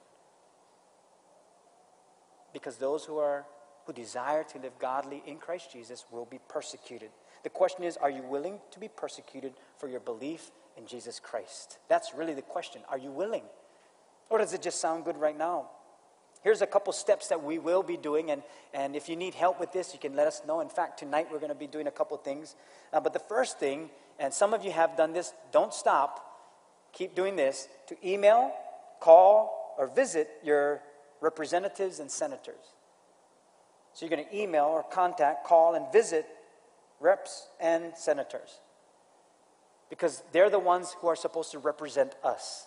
Because 2.52 2.76
those 2.76 3.04
who 3.04 3.18
are 3.18 3.46
who 3.86 3.92
desire 3.92 4.44
to 4.44 4.58
live 4.58 4.78
godly 4.78 5.22
in 5.26 5.38
Christ 5.38 5.72
Jesus 5.72 6.04
will 6.12 6.26
be 6.26 6.38
persecuted. 6.48 7.10
The 7.42 7.50
question 7.50 7.82
is, 7.82 7.96
are 7.96 8.10
you 8.10 8.22
willing 8.22 8.60
to 8.70 8.78
be 8.78 8.86
persecuted 8.88 9.54
for 9.76 9.88
your 9.88 9.98
belief 9.98 10.52
in 10.76 10.86
Jesus 10.86 11.20
Christ? 11.20 11.78
That's 11.88 12.14
really 12.14 12.34
the 12.34 12.42
question. 12.42 12.82
Are 12.88 12.98
you 12.98 13.10
willing? 13.10 13.44
Or 14.30 14.38
does 14.38 14.52
it 14.52 14.62
just 14.62 14.80
sound 14.80 15.04
good 15.04 15.16
right 15.16 15.36
now? 15.36 15.68
Here's 16.42 16.62
a 16.62 16.66
couple 16.66 16.92
steps 16.92 17.28
that 17.28 17.44
we 17.44 17.58
will 17.58 17.84
be 17.84 17.96
doing, 17.96 18.30
and, 18.30 18.42
and 18.74 18.96
if 18.96 19.08
you 19.08 19.14
need 19.14 19.34
help 19.34 19.60
with 19.60 19.72
this, 19.72 19.92
you 19.92 20.00
can 20.00 20.16
let 20.16 20.26
us 20.26 20.42
know. 20.46 20.60
In 20.60 20.68
fact, 20.68 20.98
tonight 20.98 21.28
we're 21.30 21.38
going 21.38 21.50
to 21.50 21.54
be 21.54 21.68
doing 21.68 21.86
a 21.86 21.90
couple 21.90 22.16
things. 22.16 22.56
Uh, 22.92 22.98
but 22.98 23.12
the 23.12 23.20
first 23.20 23.60
thing, 23.60 23.90
and 24.18 24.34
some 24.34 24.52
of 24.52 24.64
you 24.64 24.72
have 24.72 24.96
done 24.96 25.12
this, 25.12 25.32
don't 25.52 25.72
stop. 25.72 26.20
Keep 26.92 27.14
doing 27.14 27.36
this 27.36 27.68
to 27.86 27.96
email, 28.06 28.52
call, 29.00 29.76
or 29.78 29.86
visit 29.86 30.28
your 30.42 30.82
representatives 31.20 32.00
and 32.00 32.10
senators. 32.10 32.74
So 33.94 34.04
you're 34.04 34.16
going 34.16 34.28
to 34.28 34.36
email 34.36 34.64
or 34.64 34.82
contact, 34.82 35.46
call, 35.46 35.74
and 35.74 35.92
visit 35.92 36.26
reps 36.98 37.48
and 37.60 37.92
senators 37.96 38.58
because 39.92 40.22
they're 40.32 40.48
the 40.48 40.58
ones 40.58 40.96
who 41.02 41.08
are 41.08 41.14
supposed 41.14 41.50
to 41.50 41.58
represent 41.58 42.14
us. 42.24 42.64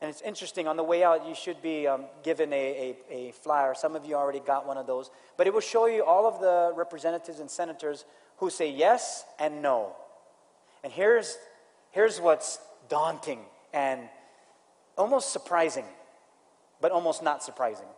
And 0.00 0.08
it's 0.08 0.22
interesting, 0.22 0.66
on 0.66 0.78
the 0.78 0.82
way 0.82 1.04
out, 1.04 1.28
you 1.28 1.34
should 1.34 1.60
be 1.60 1.86
um, 1.86 2.06
given 2.22 2.50
a, 2.50 2.96
a, 3.10 3.14
a, 3.14 3.32
flyer. 3.32 3.74
Some 3.74 3.94
of 3.94 4.06
you 4.06 4.14
already 4.14 4.40
got 4.40 4.66
one 4.66 4.78
of 4.78 4.86
those. 4.86 5.10
But 5.36 5.46
it 5.46 5.52
will 5.52 5.60
show 5.60 5.84
you 5.84 6.02
all 6.02 6.26
of 6.26 6.40
the 6.40 6.72
representatives 6.74 7.40
and 7.40 7.50
senators 7.50 8.06
who 8.38 8.48
say 8.48 8.72
yes 8.72 9.26
and 9.38 9.60
no. 9.60 9.96
And 10.82 10.90
here's, 10.90 11.36
here's 11.90 12.22
what's 12.22 12.58
daunting 12.88 13.40
and 13.74 14.00
almost 14.96 15.30
surprising, 15.30 15.84
but 16.80 16.90
almost 16.90 17.22
not 17.22 17.42
surprising. 17.42 17.88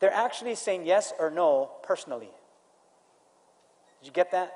They're 0.00 0.10
actually 0.10 0.54
saying 0.54 0.86
yes 0.86 1.12
or 1.18 1.30
no 1.30 1.70
personally. 1.82 2.30
Did 4.00 4.06
you 4.06 4.12
get 4.12 4.30
that? 4.30 4.54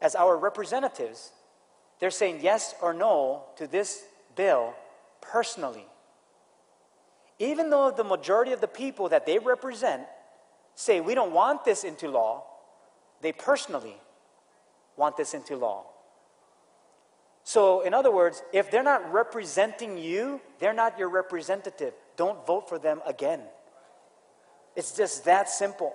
As 0.00 0.14
our 0.14 0.36
representatives, 0.36 1.32
they're 1.98 2.10
saying 2.10 2.40
yes 2.42 2.74
or 2.80 2.94
no 2.94 3.44
to 3.56 3.66
this 3.66 4.02
bill 4.34 4.74
personally. 5.20 5.86
Even 7.38 7.70
though 7.70 7.90
the 7.90 8.04
majority 8.04 8.52
of 8.52 8.60
the 8.60 8.68
people 8.68 9.08
that 9.08 9.26
they 9.26 9.38
represent 9.38 10.02
say 10.74 11.00
we 11.00 11.14
don't 11.14 11.32
want 11.32 11.64
this 11.64 11.84
into 11.84 12.10
law, 12.10 12.44
they 13.20 13.32
personally 13.32 13.96
want 14.96 15.16
this 15.16 15.34
into 15.34 15.56
law. 15.56 15.84
So, 17.44 17.80
in 17.80 17.94
other 17.94 18.10
words, 18.10 18.42
if 18.52 18.70
they're 18.70 18.82
not 18.82 19.12
representing 19.12 19.98
you, 19.98 20.40
they're 20.58 20.74
not 20.74 20.98
your 20.98 21.08
representative. 21.08 21.94
Don't 22.16 22.46
vote 22.46 22.68
for 22.68 22.78
them 22.78 23.00
again. 23.06 23.40
It's 24.76 24.92
just 24.92 25.24
that 25.24 25.48
simple. 25.48 25.94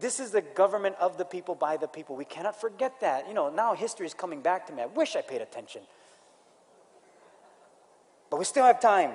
This 0.00 0.20
is 0.20 0.30
the 0.30 0.42
government 0.42 0.96
of 1.00 1.18
the 1.18 1.24
people, 1.24 1.54
by 1.54 1.76
the 1.76 1.88
people. 1.88 2.14
We 2.14 2.24
cannot 2.24 2.60
forget 2.60 3.00
that. 3.00 3.26
You 3.26 3.34
know, 3.34 3.50
now 3.50 3.74
history 3.74 4.06
is 4.06 4.14
coming 4.14 4.40
back 4.40 4.66
to 4.68 4.72
me. 4.72 4.82
I 4.82 4.86
wish 4.86 5.16
I 5.16 5.22
paid 5.22 5.40
attention. 5.40 5.82
But 8.30 8.38
we 8.38 8.44
still 8.44 8.64
have 8.64 8.80
time. 8.80 9.12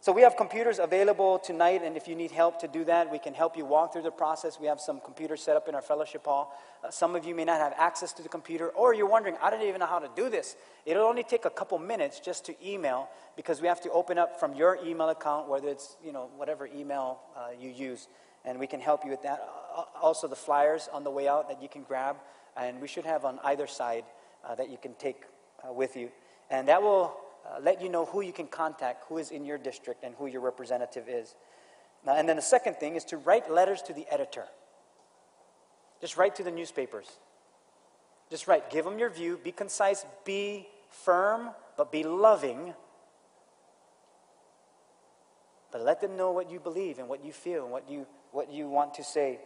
So 0.00 0.12
we 0.12 0.22
have 0.22 0.36
computers 0.36 0.78
available 0.78 1.38
tonight, 1.38 1.82
and 1.82 1.96
if 1.96 2.06
you 2.06 2.14
need 2.14 2.30
help 2.30 2.60
to 2.60 2.68
do 2.68 2.84
that, 2.84 3.10
we 3.10 3.18
can 3.18 3.34
help 3.34 3.56
you 3.56 3.64
walk 3.64 3.92
through 3.92 4.02
the 4.02 4.10
process. 4.10 4.60
We 4.60 4.66
have 4.66 4.80
some 4.80 5.00
computers 5.00 5.42
set 5.42 5.56
up 5.56 5.68
in 5.68 5.74
our 5.74 5.82
fellowship 5.82 6.24
hall. 6.24 6.56
Uh, 6.84 6.90
some 6.90 7.16
of 7.16 7.24
you 7.24 7.34
may 7.34 7.44
not 7.44 7.60
have 7.60 7.72
access 7.76 8.12
to 8.14 8.22
the 8.22 8.28
computer, 8.28 8.68
or 8.68 8.94
you're 8.94 9.08
wondering, 9.08 9.36
I 9.42 9.50
don't 9.50 9.62
even 9.62 9.80
know 9.80 9.86
how 9.86 9.98
to 9.98 10.10
do 10.14 10.28
this. 10.30 10.56
It'll 10.84 11.06
only 11.06 11.24
take 11.24 11.44
a 11.44 11.50
couple 11.50 11.78
minutes 11.78 12.20
just 12.20 12.44
to 12.46 12.54
email, 12.64 13.08
because 13.36 13.60
we 13.60 13.68
have 13.68 13.80
to 13.82 13.90
open 13.90 14.16
up 14.16 14.38
from 14.38 14.54
your 14.54 14.78
email 14.84 15.08
account, 15.08 15.48
whether 15.48 15.68
it's 15.68 15.96
you 16.04 16.12
know 16.12 16.28
whatever 16.36 16.66
email 16.66 17.18
uh, 17.36 17.48
you 17.58 17.70
use 17.70 18.06
and 18.46 18.58
we 18.58 18.66
can 18.66 18.80
help 18.80 19.04
you 19.04 19.10
with 19.10 19.22
that. 19.22 19.46
Also, 20.00 20.26
the 20.28 20.36
flyers 20.36 20.88
on 20.92 21.04
the 21.04 21.10
way 21.10 21.28
out 21.28 21.48
that 21.48 21.60
you 21.60 21.68
can 21.68 21.82
grab, 21.82 22.16
and 22.56 22.80
we 22.80 22.88
should 22.88 23.04
have 23.04 23.24
on 23.24 23.38
either 23.44 23.66
side 23.66 24.04
uh, 24.44 24.54
that 24.54 24.70
you 24.70 24.78
can 24.80 24.94
take 24.94 25.24
uh, 25.68 25.72
with 25.72 25.96
you. 25.96 26.10
And 26.48 26.68
that 26.68 26.80
will 26.80 27.14
uh, 27.44 27.60
let 27.60 27.82
you 27.82 27.88
know 27.88 28.06
who 28.06 28.20
you 28.20 28.32
can 28.32 28.46
contact, 28.46 29.04
who 29.08 29.18
is 29.18 29.30
in 29.30 29.44
your 29.44 29.58
district, 29.58 30.04
and 30.04 30.14
who 30.14 30.26
your 30.26 30.40
representative 30.40 31.08
is. 31.08 31.34
Now, 32.06 32.14
and 32.16 32.28
then 32.28 32.36
the 32.36 32.42
second 32.42 32.76
thing 32.76 32.94
is 32.94 33.04
to 33.06 33.16
write 33.16 33.50
letters 33.50 33.82
to 33.82 33.92
the 33.92 34.06
editor. 34.10 34.44
Just 36.00 36.16
write 36.16 36.36
to 36.36 36.44
the 36.44 36.50
newspapers. 36.50 37.08
Just 38.30 38.46
write. 38.46 38.70
Give 38.70 38.84
them 38.84 38.98
your 38.98 39.10
view. 39.10 39.38
Be 39.42 39.52
concise. 39.52 40.04
Be 40.24 40.68
firm, 40.90 41.50
but 41.76 41.90
be 41.90 42.04
loving. 42.04 42.74
But 45.72 45.82
let 45.82 46.00
them 46.00 46.16
know 46.16 46.32
what 46.32 46.50
you 46.50 46.60
believe 46.60 46.98
and 46.98 47.08
what 47.08 47.24
you 47.24 47.32
feel 47.32 47.64
and 47.64 47.72
what 47.72 47.90
you, 47.90 48.06
what 48.36 48.52
you 48.52 48.68
want 48.68 48.92
to 48.94 49.02
say. 49.02 49.40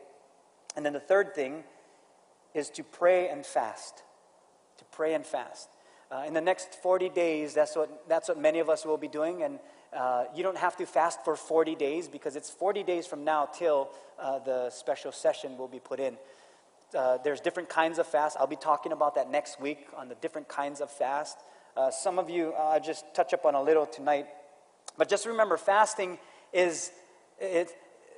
And 0.74 0.84
then 0.84 0.92
the 0.92 1.00
third 1.00 1.32
thing 1.32 1.62
is 2.54 2.68
to 2.70 2.82
pray 2.82 3.28
and 3.28 3.46
fast. 3.46 4.02
To 4.78 4.84
pray 4.86 5.14
and 5.14 5.24
fast. 5.24 5.68
Uh, 6.10 6.24
in 6.26 6.34
the 6.34 6.40
next 6.40 6.74
40 6.82 7.08
days, 7.10 7.54
that's 7.54 7.76
what, 7.76 8.08
that's 8.08 8.28
what 8.28 8.36
many 8.36 8.58
of 8.58 8.68
us 8.68 8.84
will 8.84 8.96
be 8.96 9.06
doing. 9.06 9.44
And 9.44 9.60
uh, 9.96 10.24
you 10.34 10.42
don't 10.42 10.58
have 10.58 10.76
to 10.78 10.86
fast 10.86 11.24
for 11.24 11.36
40 11.36 11.76
days 11.76 12.08
because 12.08 12.34
it's 12.34 12.50
40 12.50 12.82
days 12.82 13.06
from 13.06 13.22
now 13.22 13.46
till 13.46 13.90
uh, 14.18 14.40
the 14.40 14.70
special 14.70 15.12
session 15.12 15.56
will 15.56 15.68
be 15.68 15.78
put 15.78 16.00
in. 16.00 16.16
Uh, 16.92 17.18
there's 17.22 17.40
different 17.40 17.68
kinds 17.68 18.00
of 18.00 18.08
fast. 18.08 18.36
I'll 18.40 18.48
be 18.48 18.56
talking 18.56 18.90
about 18.90 19.14
that 19.14 19.30
next 19.30 19.60
week 19.60 19.86
on 19.96 20.08
the 20.08 20.16
different 20.16 20.48
kinds 20.48 20.80
of 20.80 20.90
fast. 20.90 21.38
Uh, 21.76 21.92
some 21.92 22.18
of 22.18 22.28
you, 22.28 22.54
uh, 22.58 22.70
I'll 22.70 22.80
just 22.80 23.04
touch 23.14 23.32
up 23.32 23.44
on 23.44 23.54
a 23.54 23.62
little 23.62 23.86
tonight. 23.86 24.26
But 24.98 25.08
just 25.08 25.26
remember, 25.26 25.56
fasting 25.56 26.18
is, 26.52 26.90
it, 27.38 27.70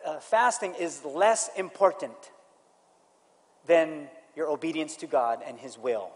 uh, 0.07 0.21
fasting 0.21 0.75
is 0.75 1.05
less 1.05 1.51
important 1.57 2.33
than 3.67 4.09
your 4.35 4.49
obedience 4.49 4.97
to 4.97 5.07
God 5.07 5.41
and 5.47 5.59
His 5.59 5.79
will. 5.79 6.11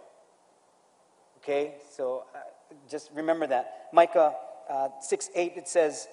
Okay? 1.39 1.75
So 1.93 2.25
uh, 2.35 2.39
just 2.89 3.11
remember 3.15 3.47
that. 3.47 3.89
Micah 3.93 4.35
uh, 4.69 4.89
6 5.01 5.31
8, 5.35 5.53
it 5.57 5.69
says, 5.69 6.09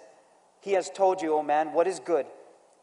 He 0.62 0.74
has 0.74 0.90
told 0.90 1.22
you, 1.22 1.34
O 1.34 1.44
man, 1.44 1.74
what 1.74 1.88
is 1.88 2.00
good, 2.00 2.26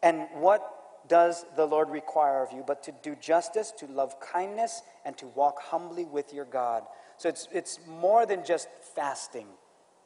and 0.02 0.26
what 0.34 0.80
does 1.08 1.44
the 1.56 1.66
Lord 1.66 1.90
require 1.90 2.42
of 2.42 2.52
you, 2.52 2.62
but 2.66 2.82
to 2.84 2.92
do 3.02 3.16
justice, 3.16 3.72
to 3.78 3.86
love 3.86 4.20
kindness, 4.20 4.82
and 5.04 5.16
to 5.18 5.26
walk 5.28 5.60
humbly 5.60 6.04
with 6.04 6.32
your 6.32 6.44
God. 6.44 6.84
So 7.16 7.28
it's, 7.28 7.48
it's 7.52 7.80
more 7.86 8.26
than 8.26 8.44
just 8.44 8.68
fasting. 8.94 9.46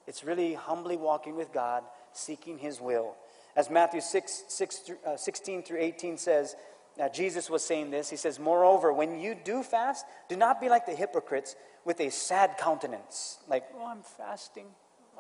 It's 0.07 0.25
really 0.25 0.55
humbly 0.55 0.97
walking 0.97 1.37
with 1.37 1.53
God, 1.53 1.85
seeking 2.13 2.59
His 2.59 2.81
will. 2.81 3.17
As 3.57 3.71
Matthew 3.71 4.01
6, 4.01 4.45
6 4.49 4.91
uh, 5.07 5.17
16 5.17 5.63
through 5.63 5.79
18 5.81 6.19
says, 6.19 6.57
now, 6.97 7.09
Jesus 7.09 7.51
was 7.51 7.65
saying 7.65 7.91
this. 7.91 8.09
He 8.09 8.17
says, 8.17 8.39
Moreover, 8.39 8.93
when 8.93 9.19
you 9.19 9.35
do 9.35 9.63
fast, 9.63 10.07
do 10.29 10.37
not 10.37 10.61
be 10.61 10.69
like 10.69 10.87
the 10.87 10.95
hypocrites 10.95 11.57
with 11.85 12.01
a 12.01 12.11
sad 12.11 12.57
countenance. 12.57 13.39
Like, 13.49 13.65
oh, 13.77 13.87
I'm 13.87 14.03
fasting. 14.03 14.67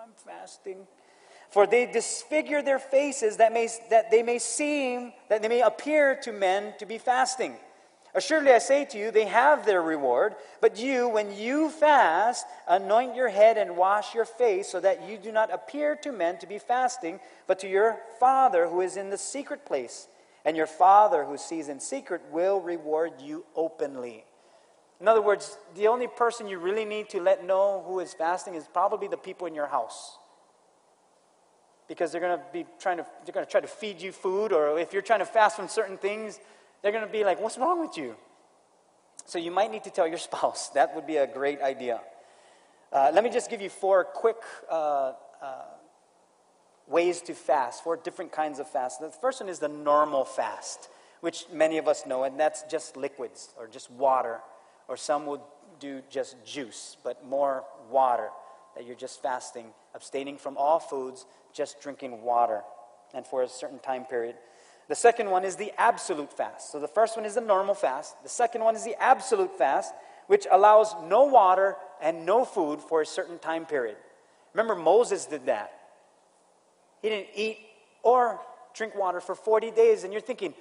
I'm 0.00 0.12
fasting. 0.24 0.86
For 1.50 1.66
they 1.66 1.86
disfigure 1.86 2.62
their 2.62 2.78
faces 2.78 3.38
that, 3.38 3.52
may, 3.52 3.68
that 3.90 4.10
they 4.10 4.22
may 4.22 4.38
seem, 4.38 5.12
that 5.28 5.42
they 5.42 5.48
may 5.48 5.62
appear 5.62 6.16
to 6.22 6.32
men 6.32 6.74
to 6.78 6.86
be 6.86 6.98
fasting. 6.98 7.56
Assuredly, 8.16 8.52
I 8.52 8.58
say 8.58 8.84
to 8.84 8.98
you, 8.98 9.10
they 9.10 9.24
have 9.24 9.66
their 9.66 9.82
reward. 9.82 10.36
But 10.60 10.78
you, 10.78 11.08
when 11.08 11.36
you 11.36 11.68
fast, 11.68 12.46
anoint 12.68 13.16
your 13.16 13.28
head 13.28 13.58
and 13.58 13.76
wash 13.76 14.14
your 14.14 14.24
face, 14.24 14.68
so 14.68 14.78
that 14.80 15.08
you 15.08 15.18
do 15.18 15.32
not 15.32 15.52
appear 15.52 15.96
to 15.96 16.12
men 16.12 16.38
to 16.38 16.46
be 16.46 16.58
fasting, 16.58 17.18
but 17.48 17.58
to 17.60 17.68
your 17.68 17.98
Father 18.20 18.68
who 18.68 18.80
is 18.80 18.96
in 18.96 19.10
the 19.10 19.18
secret 19.18 19.66
place. 19.66 20.06
And 20.44 20.56
your 20.56 20.68
Father 20.68 21.24
who 21.24 21.36
sees 21.36 21.68
in 21.68 21.80
secret 21.80 22.22
will 22.30 22.60
reward 22.60 23.14
you 23.20 23.44
openly. 23.56 24.24
In 25.00 25.08
other 25.08 25.22
words, 25.22 25.58
the 25.74 25.88
only 25.88 26.06
person 26.06 26.46
you 26.46 26.58
really 26.58 26.84
need 26.84 27.08
to 27.10 27.20
let 27.20 27.44
know 27.44 27.82
who 27.86 27.98
is 27.98 28.14
fasting 28.14 28.54
is 28.54 28.64
probably 28.72 29.08
the 29.08 29.16
people 29.16 29.48
in 29.48 29.54
your 29.54 29.66
house. 29.66 30.18
Because 31.88 32.12
they're 32.12 32.20
going 32.20 32.38
to 32.38 32.44
be 32.52 32.64
trying 32.78 32.98
to, 32.98 33.06
they're 33.24 33.34
going 33.34 33.44
to 33.44 33.50
try 33.50 33.60
to 33.60 33.66
feed 33.66 34.00
you 34.00 34.12
food, 34.12 34.52
or 34.52 34.78
if 34.78 34.92
you're 34.92 35.02
trying 35.02 35.18
to 35.18 35.26
fast 35.26 35.56
from 35.56 35.68
certain 35.68 35.98
things, 35.98 36.38
they're 36.84 36.92
going 36.92 37.06
to 37.06 37.10
be 37.10 37.24
like, 37.24 37.40
What's 37.40 37.56
wrong 37.56 37.80
with 37.80 37.96
you? 37.96 38.14
So 39.24 39.38
you 39.38 39.50
might 39.50 39.70
need 39.70 39.84
to 39.84 39.90
tell 39.90 40.06
your 40.06 40.18
spouse. 40.18 40.68
That 40.74 40.94
would 40.94 41.06
be 41.06 41.16
a 41.16 41.26
great 41.26 41.62
idea. 41.62 42.00
Uh, 42.92 43.10
let 43.12 43.24
me 43.24 43.30
just 43.30 43.48
give 43.48 43.62
you 43.62 43.70
four 43.70 44.04
quick 44.04 44.36
uh, 44.70 45.14
uh, 45.42 45.64
ways 46.86 47.22
to 47.22 47.34
fast, 47.34 47.82
four 47.82 47.96
different 47.96 48.32
kinds 48.32 48.58
of 48.58 48.68
fast. 48.68 49.00
The 49.00 49.08
first 49.08 49.40
one 49.40 49.48
is 49.48 49.58
the 49.58 49.68
normal 49.68 50.26
fast, 50.26 50.90
which 51.22 51.46
many 51.50 51.78
of 51.78 51.88
us 51.88 52.04
know, 52.06 52.24
and 52.24 52.38
that's 52.38 52.62
just 52.64 52.98
liquids 52.98 53.48
or 53.58 53.66
just 53.66 53.90
water 53.90 54.40
or 54.86 54.96
some 54.98 55.24
would 55.24 55.40
do 55.80 56.02
just 56.10 56.36
juice, 56.44 56.98
but 57.02 57.26
more 57.26 57.64
water, 57.90 58.28
that 58.76 58.86
you're 58.86 58.94
just 58.94 59.22
fasting, 59.22 59.66
abstaining 59.94 60.36
from 60.36 60.56
all 60.58 60.78
foods, 60.78 61.24
just 61.52 61.80
drinking 61.80 62.22
water, 62.22 62.60
and 63.14 63.26
for 63.26 63.42
a 63.42 63.48
certain 63.48 63.78
time 63.78 64.04
period. 64.04 64.36
The 64.88 64.94
second 64.94 65.30
one 65.30 65.44
is 65.44 65.56
the 65.56 65.72
absolute 65.78 66.32
fast. 66.32 66.70
So 66.70 66.78
the 66.78 66.88
first 66.88 67.16
one 67.16 67.24
is 67.24 67.34
the 67.34 67.40
normal 67.40 67.74
fast. 67.74 68.22
The 68.22 68.28
second 68.28 68.62
one 68.62 68.76
is 68.76 68.84
the 68.84 69.00
absolute 69.02 69.56
fast, 69.56 69.94
which 70.26 70.46
allows 70.50 70.94
no 71.08 71.24
water 71.24 71.76
and 72.02 72.26
no 72.26 72.44
food 72.44 72.80
for 72.80 73.00
a 73.00 73.06
certain 73.06 73.38
time 73.38 73.64
period. 73.64 73.96
Remember, 74.52 74.74
Moses 74.74 75.26
did 75.26 75.46
that. 75.46 75.72
He 77.02 77.08
didn't 77.08 77.28
eat 77.34 77.58
or 78.02 78.40
drink 78.74 78.94
water 78.94 79.20
for 79.20 79.34
40 79.34 79.70
days, 79.70 80.04
and 80.04 80.12
you're 80.12 80.22
thinking, 80.22 80.54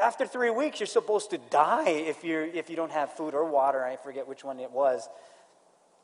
after 0.00 0.26
three 0.26 0.50
weeks, 0.50 0.80
you're 0.80 0.86
supposed 0.86 1.30
to 1.30 1.38
die 1.38 1.88
if, 1.88 2.24
you 2.24 2.50
if 2.54 2.70
you 2.70 2.76
don't 2.76 2.92
have 2.92 3.12
food 3.12 3.34
or 3.34 3.44
water. 3.44 3.84
I 3.84 3.96
forget 3.96 4.26
which 4.26 4.44
one 4.44 4.60
it 4.60 4.70
was. 4.70 5.08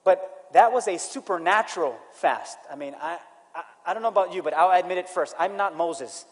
But 0.05 0.47
that 0.53 0.72
was 0.72 0.89
a 0.89 0.99
supernatural 0.99 1.99
fast. 2.12 2.59
I 2.70 2.76
mean, 2.76 2.95
I, 3.01 3.18
I, 3.55 3.62
I 3.87 3.95
don't 3.95 4.03
know 4.03 4.09
about 4.09 4.33
you, 4.33 4.43
but 4.43 4.55
I'll 4.55 4.79
admit 4.79 4.99
it 4.99 5.09
first. 5.09 5.35
I'm 5.39 5.57
not 5.57 5.76
Moses. 5.76 6.24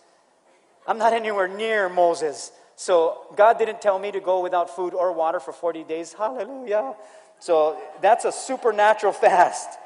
I'm 0.87 0.99
not 0.99 1.12
anywhere 1.12 1.49
near 1.49 1.89
Moses. 1.89 2.53
So 2.76 3.26
God 3.37 3.59
didn't 3.59 3.80
tell 3.80 3.99
me 3.99 4.12
to 4.12 4.20
go 4.20 4.43
without 4.43 4.74
food 4.74 4.95
or 4.95 5.12
water 5.12 5.41
for 5.41 5.53
40 5.53 5.84
days. 5.84 6.12
Hallelujah. 6.12 6.95
So 7.39 7.78
that's 8.01 8.24
a 8.24 8.32
supernatural 8.32 9.12
fast. 9.24 9.78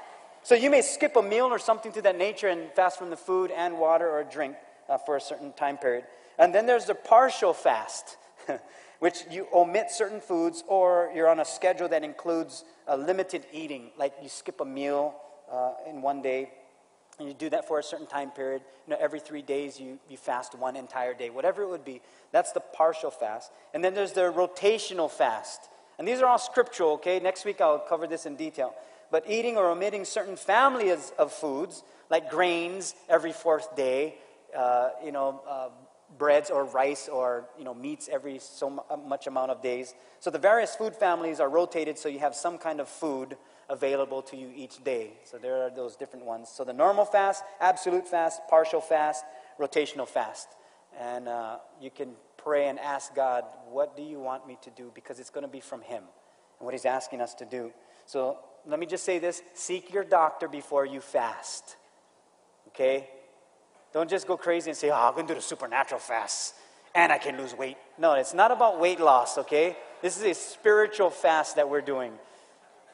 So 0.43 0.55
you 0.55 0.71
may 0.71 0.83
skip 0.83 1.17
a 1.17 1.23
meal 1.23 1.47
or 1.47 1.59
something 1.59 1.93
to 1.93 2.03
that 2.03 2.17
nature 2.17 2.49
and 2.49 2.71
fast 2.73 2.99
from 2.99 3.11
the 3.11 3.17
food 3.17 3.51
and 3.51 3.79
water 3.79 4.09
or 4.09 4.25
drink 4.25 4.57
uh, 4.89 4.99
for 4.99 5.17
a 5.17 5.21
certain 5.21 5.53
time 5.53 5.77
period. 5.77 6.05
And 6.39 6.55
then 6.55 6.67
there's 6.67 6.87
the 6.87 6.95
partial 6.95 7.53
fast, 7.53 8.17
which 8.99 9.25
you 9.31 9.47
omit 9.53 9.91
certain 9.91 10.21
foods 10.21 10.65
or 10.67 11.13
you're 11.15 11.29
on 11.29 11.41
a 11.41 11.45
schedule 11.45 11.89
that 11.89 12.03
includes 12.03 12.65
a 12.87 12.97
limited 12.97 13.45
eating, 13.53 13.91
like 13.99 14.15
you 14.23 14.29
skip 14.29 14.61
a 14.61 14.65
meal 14.65 15.15
uh, 15.53 15.73
in 15.89 16.01
one 16.01 16.23
day. 16.23 16.51
And 17.21 17.29
you 17.29 17.35
do 17.35 17.51
that 17.51 17.69
for 17.69 17.79
a 17.79 17.83
certain 17.83 18.07
time 18.07 18.31
period. 18.31 18.63
You 18.87 18.93
know, 18.95 18.97
every 18.99 19.21
three 19.21 19.43
days 19.43 19.79
you, 19.79 19.99
you 20.09 20.17
fast 20.17 20.55
one 20.55 20.75
entire 20.75 21.13
day, 21.13 21.29
whatever 21.29 21.63
it 21.63 21.69
would 21.69 21.85
be. 21.85 22.01
That's 22.33 22.53
the 22.53 22.61
partial 22.61 23.11
fast. 23.11 23.53
And 23.75 23.85
then 23.85 23.93
there's 23.93 24.13
the 24.13 24.33
rotational 24.33 25.11
fast. 25.11 25.69
And 25.99 26.09
these 26.09 26.23
are 26.23 26.27
all 26.27 26.39
scriptural, 26.39 26.93
okay? 26.93 27.21
Next 27.21 27.45
week 27.45 27.61
I'll 27.61 27.79
cover 27.79 28.07
this 28.07 28.25
in 28.25 28.37
detail. 28.37 28.75
But 29.11 29.29
eating 29.29 29.59
or 29.59 29.69
omitting 29.69 30.07
certain 30.07 30.35
families 30.35 31.13
of 31.19 31.31
foods, 31.31 31.83
like 32.09 32.31
grains 32.31 32.95
every 33.07 33.33
fourth 33.33 33.77
day, 33.77 34.15
uh, 34.57 34.91
you 35.05 35.13
know, 35.13 35.43
uh, 35.47 35.69
breads 36.17 36.51
or 36.51 36.65
rice 36.65 37.09
or 37.09 37.45
you 37.57 37.65
know 37.65 37.75
meats 37.75 38.09
every 38.11 38.39
so 38.39 38.85
uh, 38.91 38.97
much 38.97 39.27
amount 39.27 39.51
of 39.51 39.63
days. 39.63 39.95
So 40.19 40.31
the 40.31 40.39
various 40.39 40.75
food 40.75 40.97
families 40.97 41.39
are 41.39 41.49
rotated 41.49 41.99
so 41.99 42.09
you 42.09 42.19
have 42.19 42.35
some 42.35 42.59
kind 42.59 42.81
of 42.81 42.89
food 42.89 43.37
available 43.71 44.21
to 44.21 44.37
you 44.37 44.51
each 44.55 44.83
day. 44.85 45.13
So 45.25 45.39
there 45.39 45.63
are 45.63 45.71
those 45.71 45.97
different 45.97 46.27
ones. 46.27 46.51
So 46.51 46.65
the 46.65 46.73
normal 46.73 47.05
fast, 47.05 47.43
absolute 47.61 48.07
fast, 48.07 48.43
partial 48.49 48.81
fast, 48.81 49.25
rotational 49.59 50.07
fast. 50.07 50.49
And 50.99 51.29
uh, 51.29 51.59
you 51.81 51.91
can 51.91 52.11
pray 52.37 52.69
and 52.69 52.79
ask 52.79 53.15
God, 53.15 53.45
what 53.71 53.97
do 53.97 54.03
you 54.03 54.19
want 54.19 54.47
me 54.47 54.59
to 54.63 54.71
do? 54.71 54.91
Because 54.95 55.21
it's 55.21 55.31
going 55.31 55.47
to 55.47 55.51
be 55.51 55.61
from 55.61 55.83
Him 55.83 56.03
and 56.59 56.65
what 56.67 56.75
He's 56.75 56.85
asking 56.85 57.21
us 57.21 57.33
to 57.35 57.45
do. 57.45 57.73
So 58.07 58.39
let 58.67 58.79
me 58.79 58.87
just 58.87 59.05
say 59.05 59.19
this 59.19 59.43
seek 59.55 59.93
your 59.93 60.05
doctor 60.05 60.49
before 60.49 60.85
you 60.85 61.01
fast. 61.01 61.77
Okay? 62.69 63.09
Don't 63.93 64.11
just 64.11 64.27
go 64.27 64.37
crazy 64.37 64.71
and 64.71 64.77
say, 64.77 64.91
oh, 64.91 64.95
I'm 64.95 65.15
going 65.15 65.27
to 65.27 65.35
do 65.35 65.39
the 65.39 65.45
supernatural 65.45 66.01
fast 66.01 66.55
and 66.95 67.13
I 67.13 67.19
can 67.19 67.37
lose 67.37 67.55
weight. 67.55 67.77
No, 67.99 68.15
it's 68.15 68.35
not 68.35 68.51
about 68.51 68.81
weight 68.81 69.01
loss, 69.01 69.39
okay? 69.39 69.77
This 70.03 70.17
is 70.17 70.25
a 70.25 70.35
spiritual 70.35 71.11
fast 71.11 71.57
that 71.57 71.69
we're 71.69 71.81
doing. 71.81 72.13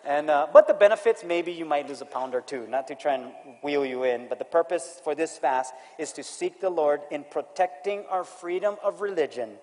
And, 0.07 0.31
uh, 0.31 0.47
but 0.53 0.69
the 0.69 0.75
benefits, 0.75 1.25
maybe 1.25 1.51
you 1.51 1.65
might 1.65 1.89
lose 1.89 2.01
a 2.01 2.05
pound 2.05 2.37
or 2.37 2.41
two, 2.41 2.69
not 2.69 2.87
to 2.89 2.95
try 2.95 3.15
and 3.15 3.33
wheel 3.61 3.85
you 3.85 4.05
in. 4.05 4.29
But 4.29 4.39
the 4.39 4.45
purpose 4.45 5.01
for 5.03 5.17
this 5.17 5.37
fast 5.37 5.75
is 5.99 6.13
to 6.13 6.23
seek 6.23 6.61
the 6.61 6.71
Lord 6.71 7.01
in 7.11 7.25
protecting 7.29 8.05
our 8.09 8.23
freedom 8.23 8.77
of 8.85 9.01
religion 9.01 9.57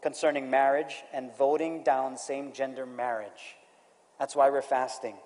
concerning 0.00 0.48
marriage 0.48 1.02
and 1.12 1.36
voting 1.36 1.82
down 1.82 2.16
same 2.16 2.52
gender 2.52 2.86
marriage. 2.86 3.56
That's 4.20 4.36
why 4.36 4.48
we're 4.48 4.62
fasting. 4.62 5.16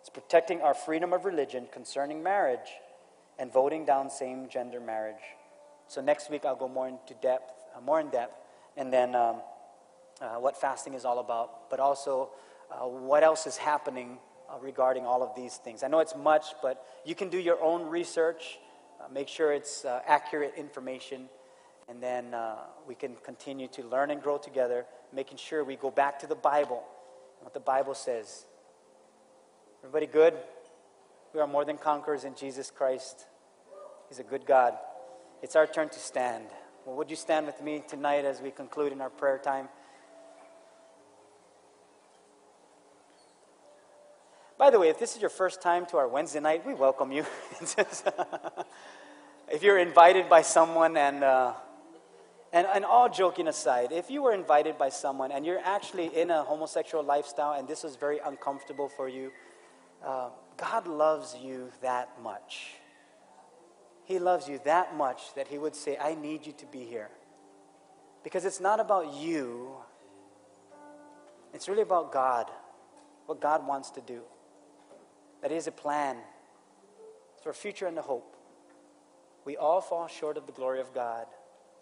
It's 0.00 0.10
protecting 0.10 0.60
our 0.60 0.74
freedom 0.74 1.14
of 1.14 1.24
religion 1.24 1.66
concerning 1.72 2.22
marriage 2.22 2.68
and 3.38 3.50
voting 3.50 3.86
down 3.86 4.10
same 4.10 4.48
gender 4.50 4.78
marriage. 4.78 5.22
So 5.88 6.02
next 6.02 6.30
week 6.30 6.44
I'll 6.44 6.54
go 6.54 6.68
more 6.68 6.88
into 6.88 7.14
depth, 7.22 7.50
uh, 7.74 7.80
more 7.80 8.00
in 8.00 8.10
depth, 8.10 8.36
and 8.76 8.92
then 8.92 9.14
um, 9.14 9.36
uh, 10.20 10.34
what 10.34 10.60
fasting 10.60 10.92
is 10.92 11.04
all 11.06 11.18
about, 11.18 11.70
but 11.70 11.80
also 11.80 12.30
uh, 12.70 12.86
what 12.86 13.22
else 13.22 13.46
is 13.46 13.56
happening 13.56 14.18
uh, 14.48 14.58
regarding 14.60 15.04
all 15.04 15.22
of 15.22 15.34
these 15.34 15.56
things. 15.56 15.82
I 15.82 15.88
know 15.88 16.00
it's 16.00 16.16
much, 16.16 16.46
but 16.62 16.84
you 17.04 17.14
can 17.14 17.28
do 17.28 17.38
your 17.38 17.62
own 17.62 17.88
research. 17.88 18.58
uh, 19.00 19.08
make 19.12 19.28
sure 19.28 19.52
it's 19.52 19.84
uh, 19.84 20.00
accurate 20.06 20.54
information, 20.56 21.28
and 21.88 22.02
then 22.02 22.34
we 22.86 22.94
can 22.94 23.14
continue 23.24 23.68
to 23.68 23.82
learn 23.84 24.10
and 24.10 24.22
grow 24.22 24.38
together, 24.38 24.86
making 25.12 25.38
sure 25.38 25.62
we 25.62 25.76
go 25.76 25.90
back 25.90 26.18
to 26.20 26.26
the 26.26 26.34
Bible, 26.34 26.82
what 27.40 27.54
the 27.54 27.60
Bible 27.60 27.94
says. 27.94 28.46
Everybody 29.82 30.06
good? 30.06 30.34
We 31.34 31.40
are 31.40 31.46
more 31.46 31.64
than 31.64 31.76
conquerors 31.76 32.24
in 32.24 32.34
Jesus 32.34 32.70
Christ. 32.70 33.26
He's 34.08 34.18
a 34.18 34.24
good 34.24 34.46
God. 34.46 34.74
It's 35.42 35.54
our 35.54 35.66
turn 35.66 35.88
to 35.90 35.98
stand. 35.98 36.46
Well, 36.84 36.96
would 36.96 37.10
you 37.10 37.16
stand 37.16 37.46
with 37.46 37.62
me 37.62 37.82
tonight 37.86 38.24
as 38.24 38.40
we 38.40 38.50
conclude 38.50 38.92
in 38.92 39.00
our 39.00 39.10
prayer 39.10 39.38
time? 39.38 39.68
By 44.58 44.70
the 44.70 44.80
way, 44.80 44.88
if 44.88 44.98
this 44.98 45.14
is 45.14 45.20
your 45.20 45.28
first 45.28 45.60
time 45.60 45.84
to 45.86 45.98
our 45.98 46.08
Wednesday 46.08 46.40
night, 46.40 46.66
we 46.66 46.72
welcome 46.72 47.12
you. 47.12 47.26
if 49.52 49.62
you're 49.62 49.78
invited 49.78 50.30
by 50.30 50.40
someone, 50.40 50.96
and, 50.96 51.22
uh, 51.22 51.52
and, 52.54 52.66
and 52.66 52.82
all 52.86 53.10
joking 53.10 53.48
aside, 53.48 53.92
if 53.92 54.10
you 54.10 54.22
were 54.22 54.32
invited 54.32 54.78
by 54.78 54.88
someone 54.88 55.30
and 55.30 55.44
you're 55.44 55.60
actually 55.62 56.06
in 56.06 56.30
a 56.30 56.42
homosexual 56.42 57.04
lifestyle 57.04 57.52
and 57.52 57.68
this 57.68 57.84
is 57.84 57.96
very 57.96 58.18
uncomfortable 58.24 58.88
for 58.88 59.10
you, 59.10 59.30
uh, 60.02 60.30
God 60.56 60.86
loves 60.86 61.36
you 61.38 61.70
that 61.82 62.08
much. 62.22 62.76
He 64.04 64.18
loves 64.18 64.48
you 64.48 64.58
that 64.64 64.96
much 64.96 65.34
that 65.34 65.48
He 65.48 65.58
would 65.58 65.76
say, 65.76 65.98
I 66.00 66.14
need 66.14 66.46
you 66.46 66.54
to 66.54 66.66
be 66.66 66.86
here. 66.86 67.10
Because 68.24 68.46
it's 68.46 68.60
not 68.60 68.80
about 68.80 69.12
you, 69.12 69.76
it's 71.52 71.68
really 71.68 71.82
about 71.82 72.10
God, 72.10 72.50
what 73.26 73.38
God 73.38 73.66
wants 73.66 73.90
to 73.90 74.00
do. 74.00 74.22
That 75.42 75.52
is 75.52 75.66
a 75.66 75.72
plan 75.72 76.16
for 77.42 77.50
a 77.50 77.54
future 77.54 77.86
and 77.86 77.98
a 77.98 78.02
hope. 78.02 78.36
We 79.44 79.56
all 79.56 79.80
fall 79.80 80.08
short 80.08 80.36
of 80.36 80.46
the 80.46 80.52
glory 80.52 80.80
of 80.80 80.92
God, 80.92 81.26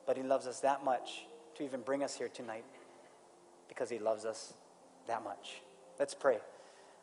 but 0.06 0.16
He 0.16 0.22
loves 0.22 0.46
us 0.46 0.60
that 0.60 0.84
much 0.84 1.26
to 1.56 1.64
even 1.64 1.80
bring 1.80 2.02
us 2.02 2.16
here 2.16 2.28
tonight 2.28 2.64
because 3.68 3.88
He 3.88 3.98
loves 3.98 4.24
us 4.24 4.52
that 5.06 5.24
much. 5.24 5.62
Let's 5.98 6.14
pray. 6.14 6.38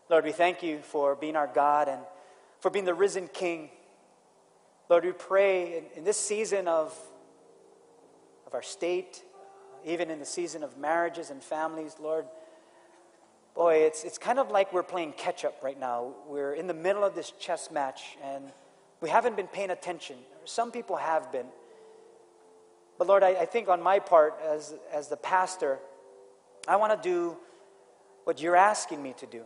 Lord, 0.09 0.25
we 0.25 0.31
thank 0.31 0.61
you 0.61 0.79
for 0.79 1.15
being 1.15 1.35
our 1.35 1.47
God 1.47 1.87
and 1.87 2.01
for 2.59 2.69
being 2.69 2.85
the 2.85 2.93
risen 2.93 3.27
King. 3.27 3.69
Lord, 4.89 5.05
we 5.05 5.13
pray 5.13 5.77
in, 5.77 5.83
in 5.95 6.03
this 6.03 6.17
season 6.17 6.67
of, 6.67 6.95
of 8.45 8.53
our 8.53 8.61
state, 8.61 9.23
even 9.85 10.11
in 10.11 10.19
the 10.19 10.25
season 10.25 10.63
of 10.63 10.77
marriages 10.77 11.31
and 11.31 11.41
families, 11.41 11.95
Lord 11.99 12.25
boy, 13.55 13.75
it's, 13.75 14.03
it's 14.03 14.17
kind 14.17 14.39
of 14.39 14.49
like 14.49 14.73
we're 14.73 14.83
playing 14.83 15.13
catch 15.13 15.45
up 15.45 15.61
right 15.63 15.79
now. 15.79 16.13
We're 16.27 16.53
in 16.53 16.67
the 16.67 16.73
middle 16.73 17.03
of 17.03 17.15
this 17.15 17.31
chess 17.39 17.71
match 17.71 18.17
and 18.23 18.45
we 19.01 19.09
haven't 19.09 19.35
been 19.35 19.47
paying 19.47 19.71
attention. 19.71 20.15
Some 20.45 20.71
people 20.71 20.95
have 20.95 21.31
been. 21.31 21.47
But 22.97 23.07
Lord, 23.07 23.23
I, 23.23 23.29
I 23.29 23.45
think 23.45 23.67
on 23.67 23.81
my 23.81 23.99
part 23.99 24.35
as, 24.47 24.75
as 24.93 25.07
the 25.07 25.17
pastor, 25.17 25.79
I 26.67 26.75
want 26.75 27.01
to 27.01 27.09
do 27.09 27.37
what 28.23 28.41
you're 28.41 28.55
asking 28.55 29.01
me 29.01 29.13
to 29.17 29.25
do. 29.25 29.43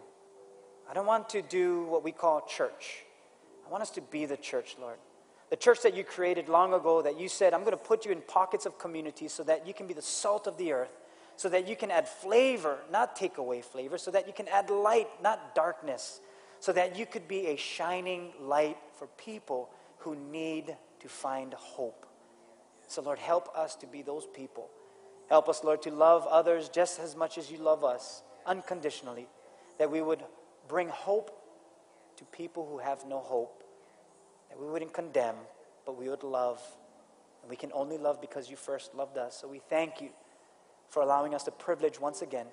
I 0.90 0.94
don't 0.94 1.06
want 1.06 1.30
to 1.30 1.42
do 1.42 1.84
what 1.86 2.04
we 2.04 2.12
call 2.12 2.46
church. 2.48 3.06
I 3.66 3.72
want 3.72 3.82
us 3.82 3.90
to 3.92 4.02
be 4.02 4.26
the 4.26 4.38
church, 4.38 4.76
Lord. 4.80 4.98
The 5.50 5.56
church 5.56 5.82
that 5.84 5.96
you 5.96 6.04
created 6.04 6.50
long 6.50 6.74
ago, 6.74 7.02
that 7.02 7.20
you 7.20 7.30
said, 7.30 7.54
I'm 7.54 7.62
going 7.62 7.72
to 7.72 7.78
put 7.78 8.06
you 8.06 8.12
in 8.12 8.22
pockets 8.22 8.66
of 8.66 8.78
community 8.78 9.28
so 9.28 9.44
that 9.44 9.66
you 9.66 9.74
can 9.74 9.88
be 9.88 9.94
the 9.94 10.02
salt 10.02 10.48
of 10.48 10.58
the 10.58 10.74
earth 10.74 10.92
so 11.36 11.50
that 11.50 11.68
you 11.68 11.76
can 11.76 11.92
add 11.92 12.08
flavor, 12.08 12.78
not 12.92 13.16
take 13.16 13.38
away 13.38 13.62
flavor, 13.62 13.98
so 13.98 14.12
that 14.12 14.28
you 14.28 14.34
can 14.34 14.48
add 14.48 14.70
light, 14.70 15.08
not 15.22 15.54
darkness, 15.56 16.22
so 16.60 16.72
that 16.72 16.98
you 16.98 17.06
could 17.06 17.28
be 17.28 17.48
a 17.48 17.56
shining 17.56 18.32
light 18.40 18.78
for 18.98 19.08
people 19.18 19.70
who 20.00 20.16
need 20.16 20.76
to 21.00 21.08
find 21.08 21.54
hope. 21.54 22.06
So, 22.88 23.02
Lord, 23.02 23.20
help 23.20 23.50
us 23.56 23.76
to 23.78 23.88
be 23.88 24.02
those 24.02 24.26
people. 24.34 24.70
Help 25.30 25.50
us, 25.50 25.64
Lord, 25.64 25.82
to 25.84 25.92
love 25.92 26.26
others 26.28 26.70
just 26.70 27.00
as 27.00 27.16
much 27.16 27.38
as 27.38 27.52
you 27.52 27.58
love 27.58 27.84
us, 27.84 28.22
unconditionally, 28.46 29.28
that 29.80 29.92
we 29.92 30.02
would 30.02 30.24
bring 30.68 30.88
hope 30.88 31.32
to 32.18 32.26
people 32.26 32.68
who 32.70 32.78
have 32.78 33.06
no 33.06 33.20
hope, 33.20 33.64
that 34.50 34.60
we 34.60 34.68
wouldn't 34.68 34.94
condemn, 34.94 35.36
but 35.86 35.98
we 35.98 36.08
would 36.08 36.24
love. 36.24 36.62
And 37.42 37.50
we 37.50 37.56
can 37.56 37.72
only 37.74 37.98
love 37.98 38.22
because 38.22 38.50
you 38.50 38.56
first 38.56 38.96
loved 38.96 39.18
us. 39.18 39.36
So 39.36 39.48
we 39.48 39.60
thank 39.60 40.00
you 40.00 40.10
for 40.96 41.02
allowing 41.02 41.36
us 41.36 41.44
the 41.44 41.52
privilege 41.52 42.00
once 42.00 42.22
again 42.22 42.46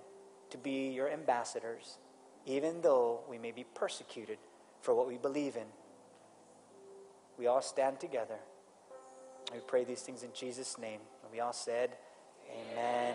to 0.51 0.59
be 0.59 0.89
your 0.89 1.09
ambassadors, 1.09 1.99
even 2.45 2.81
though 2.81 3.21
we 3.31 3.39
may 3.39 3.53
be 3.53 3.65
persecuted 3.73 4.37
for 4.81 4.97
what 4.97 5.07
we 5.07 5.17
believe 5.17 5.55
in. 5.55 5.69
We 7.39 7.47
all 7.47 7.63
stand 7.63 8.01
together. 8.01 8.41
We 9.55 9.61
pray 9.61 9.85
these 9.85 10.03
things 10.03 10.25
in 10.25 10.31
Jesus' 10.35 10.77
name. 10.77 10.99
And 11.23 11.31
we 11.33 11.39
all 11.39 11.53
said, 11.53 11.91
Amen. 12.51 13.15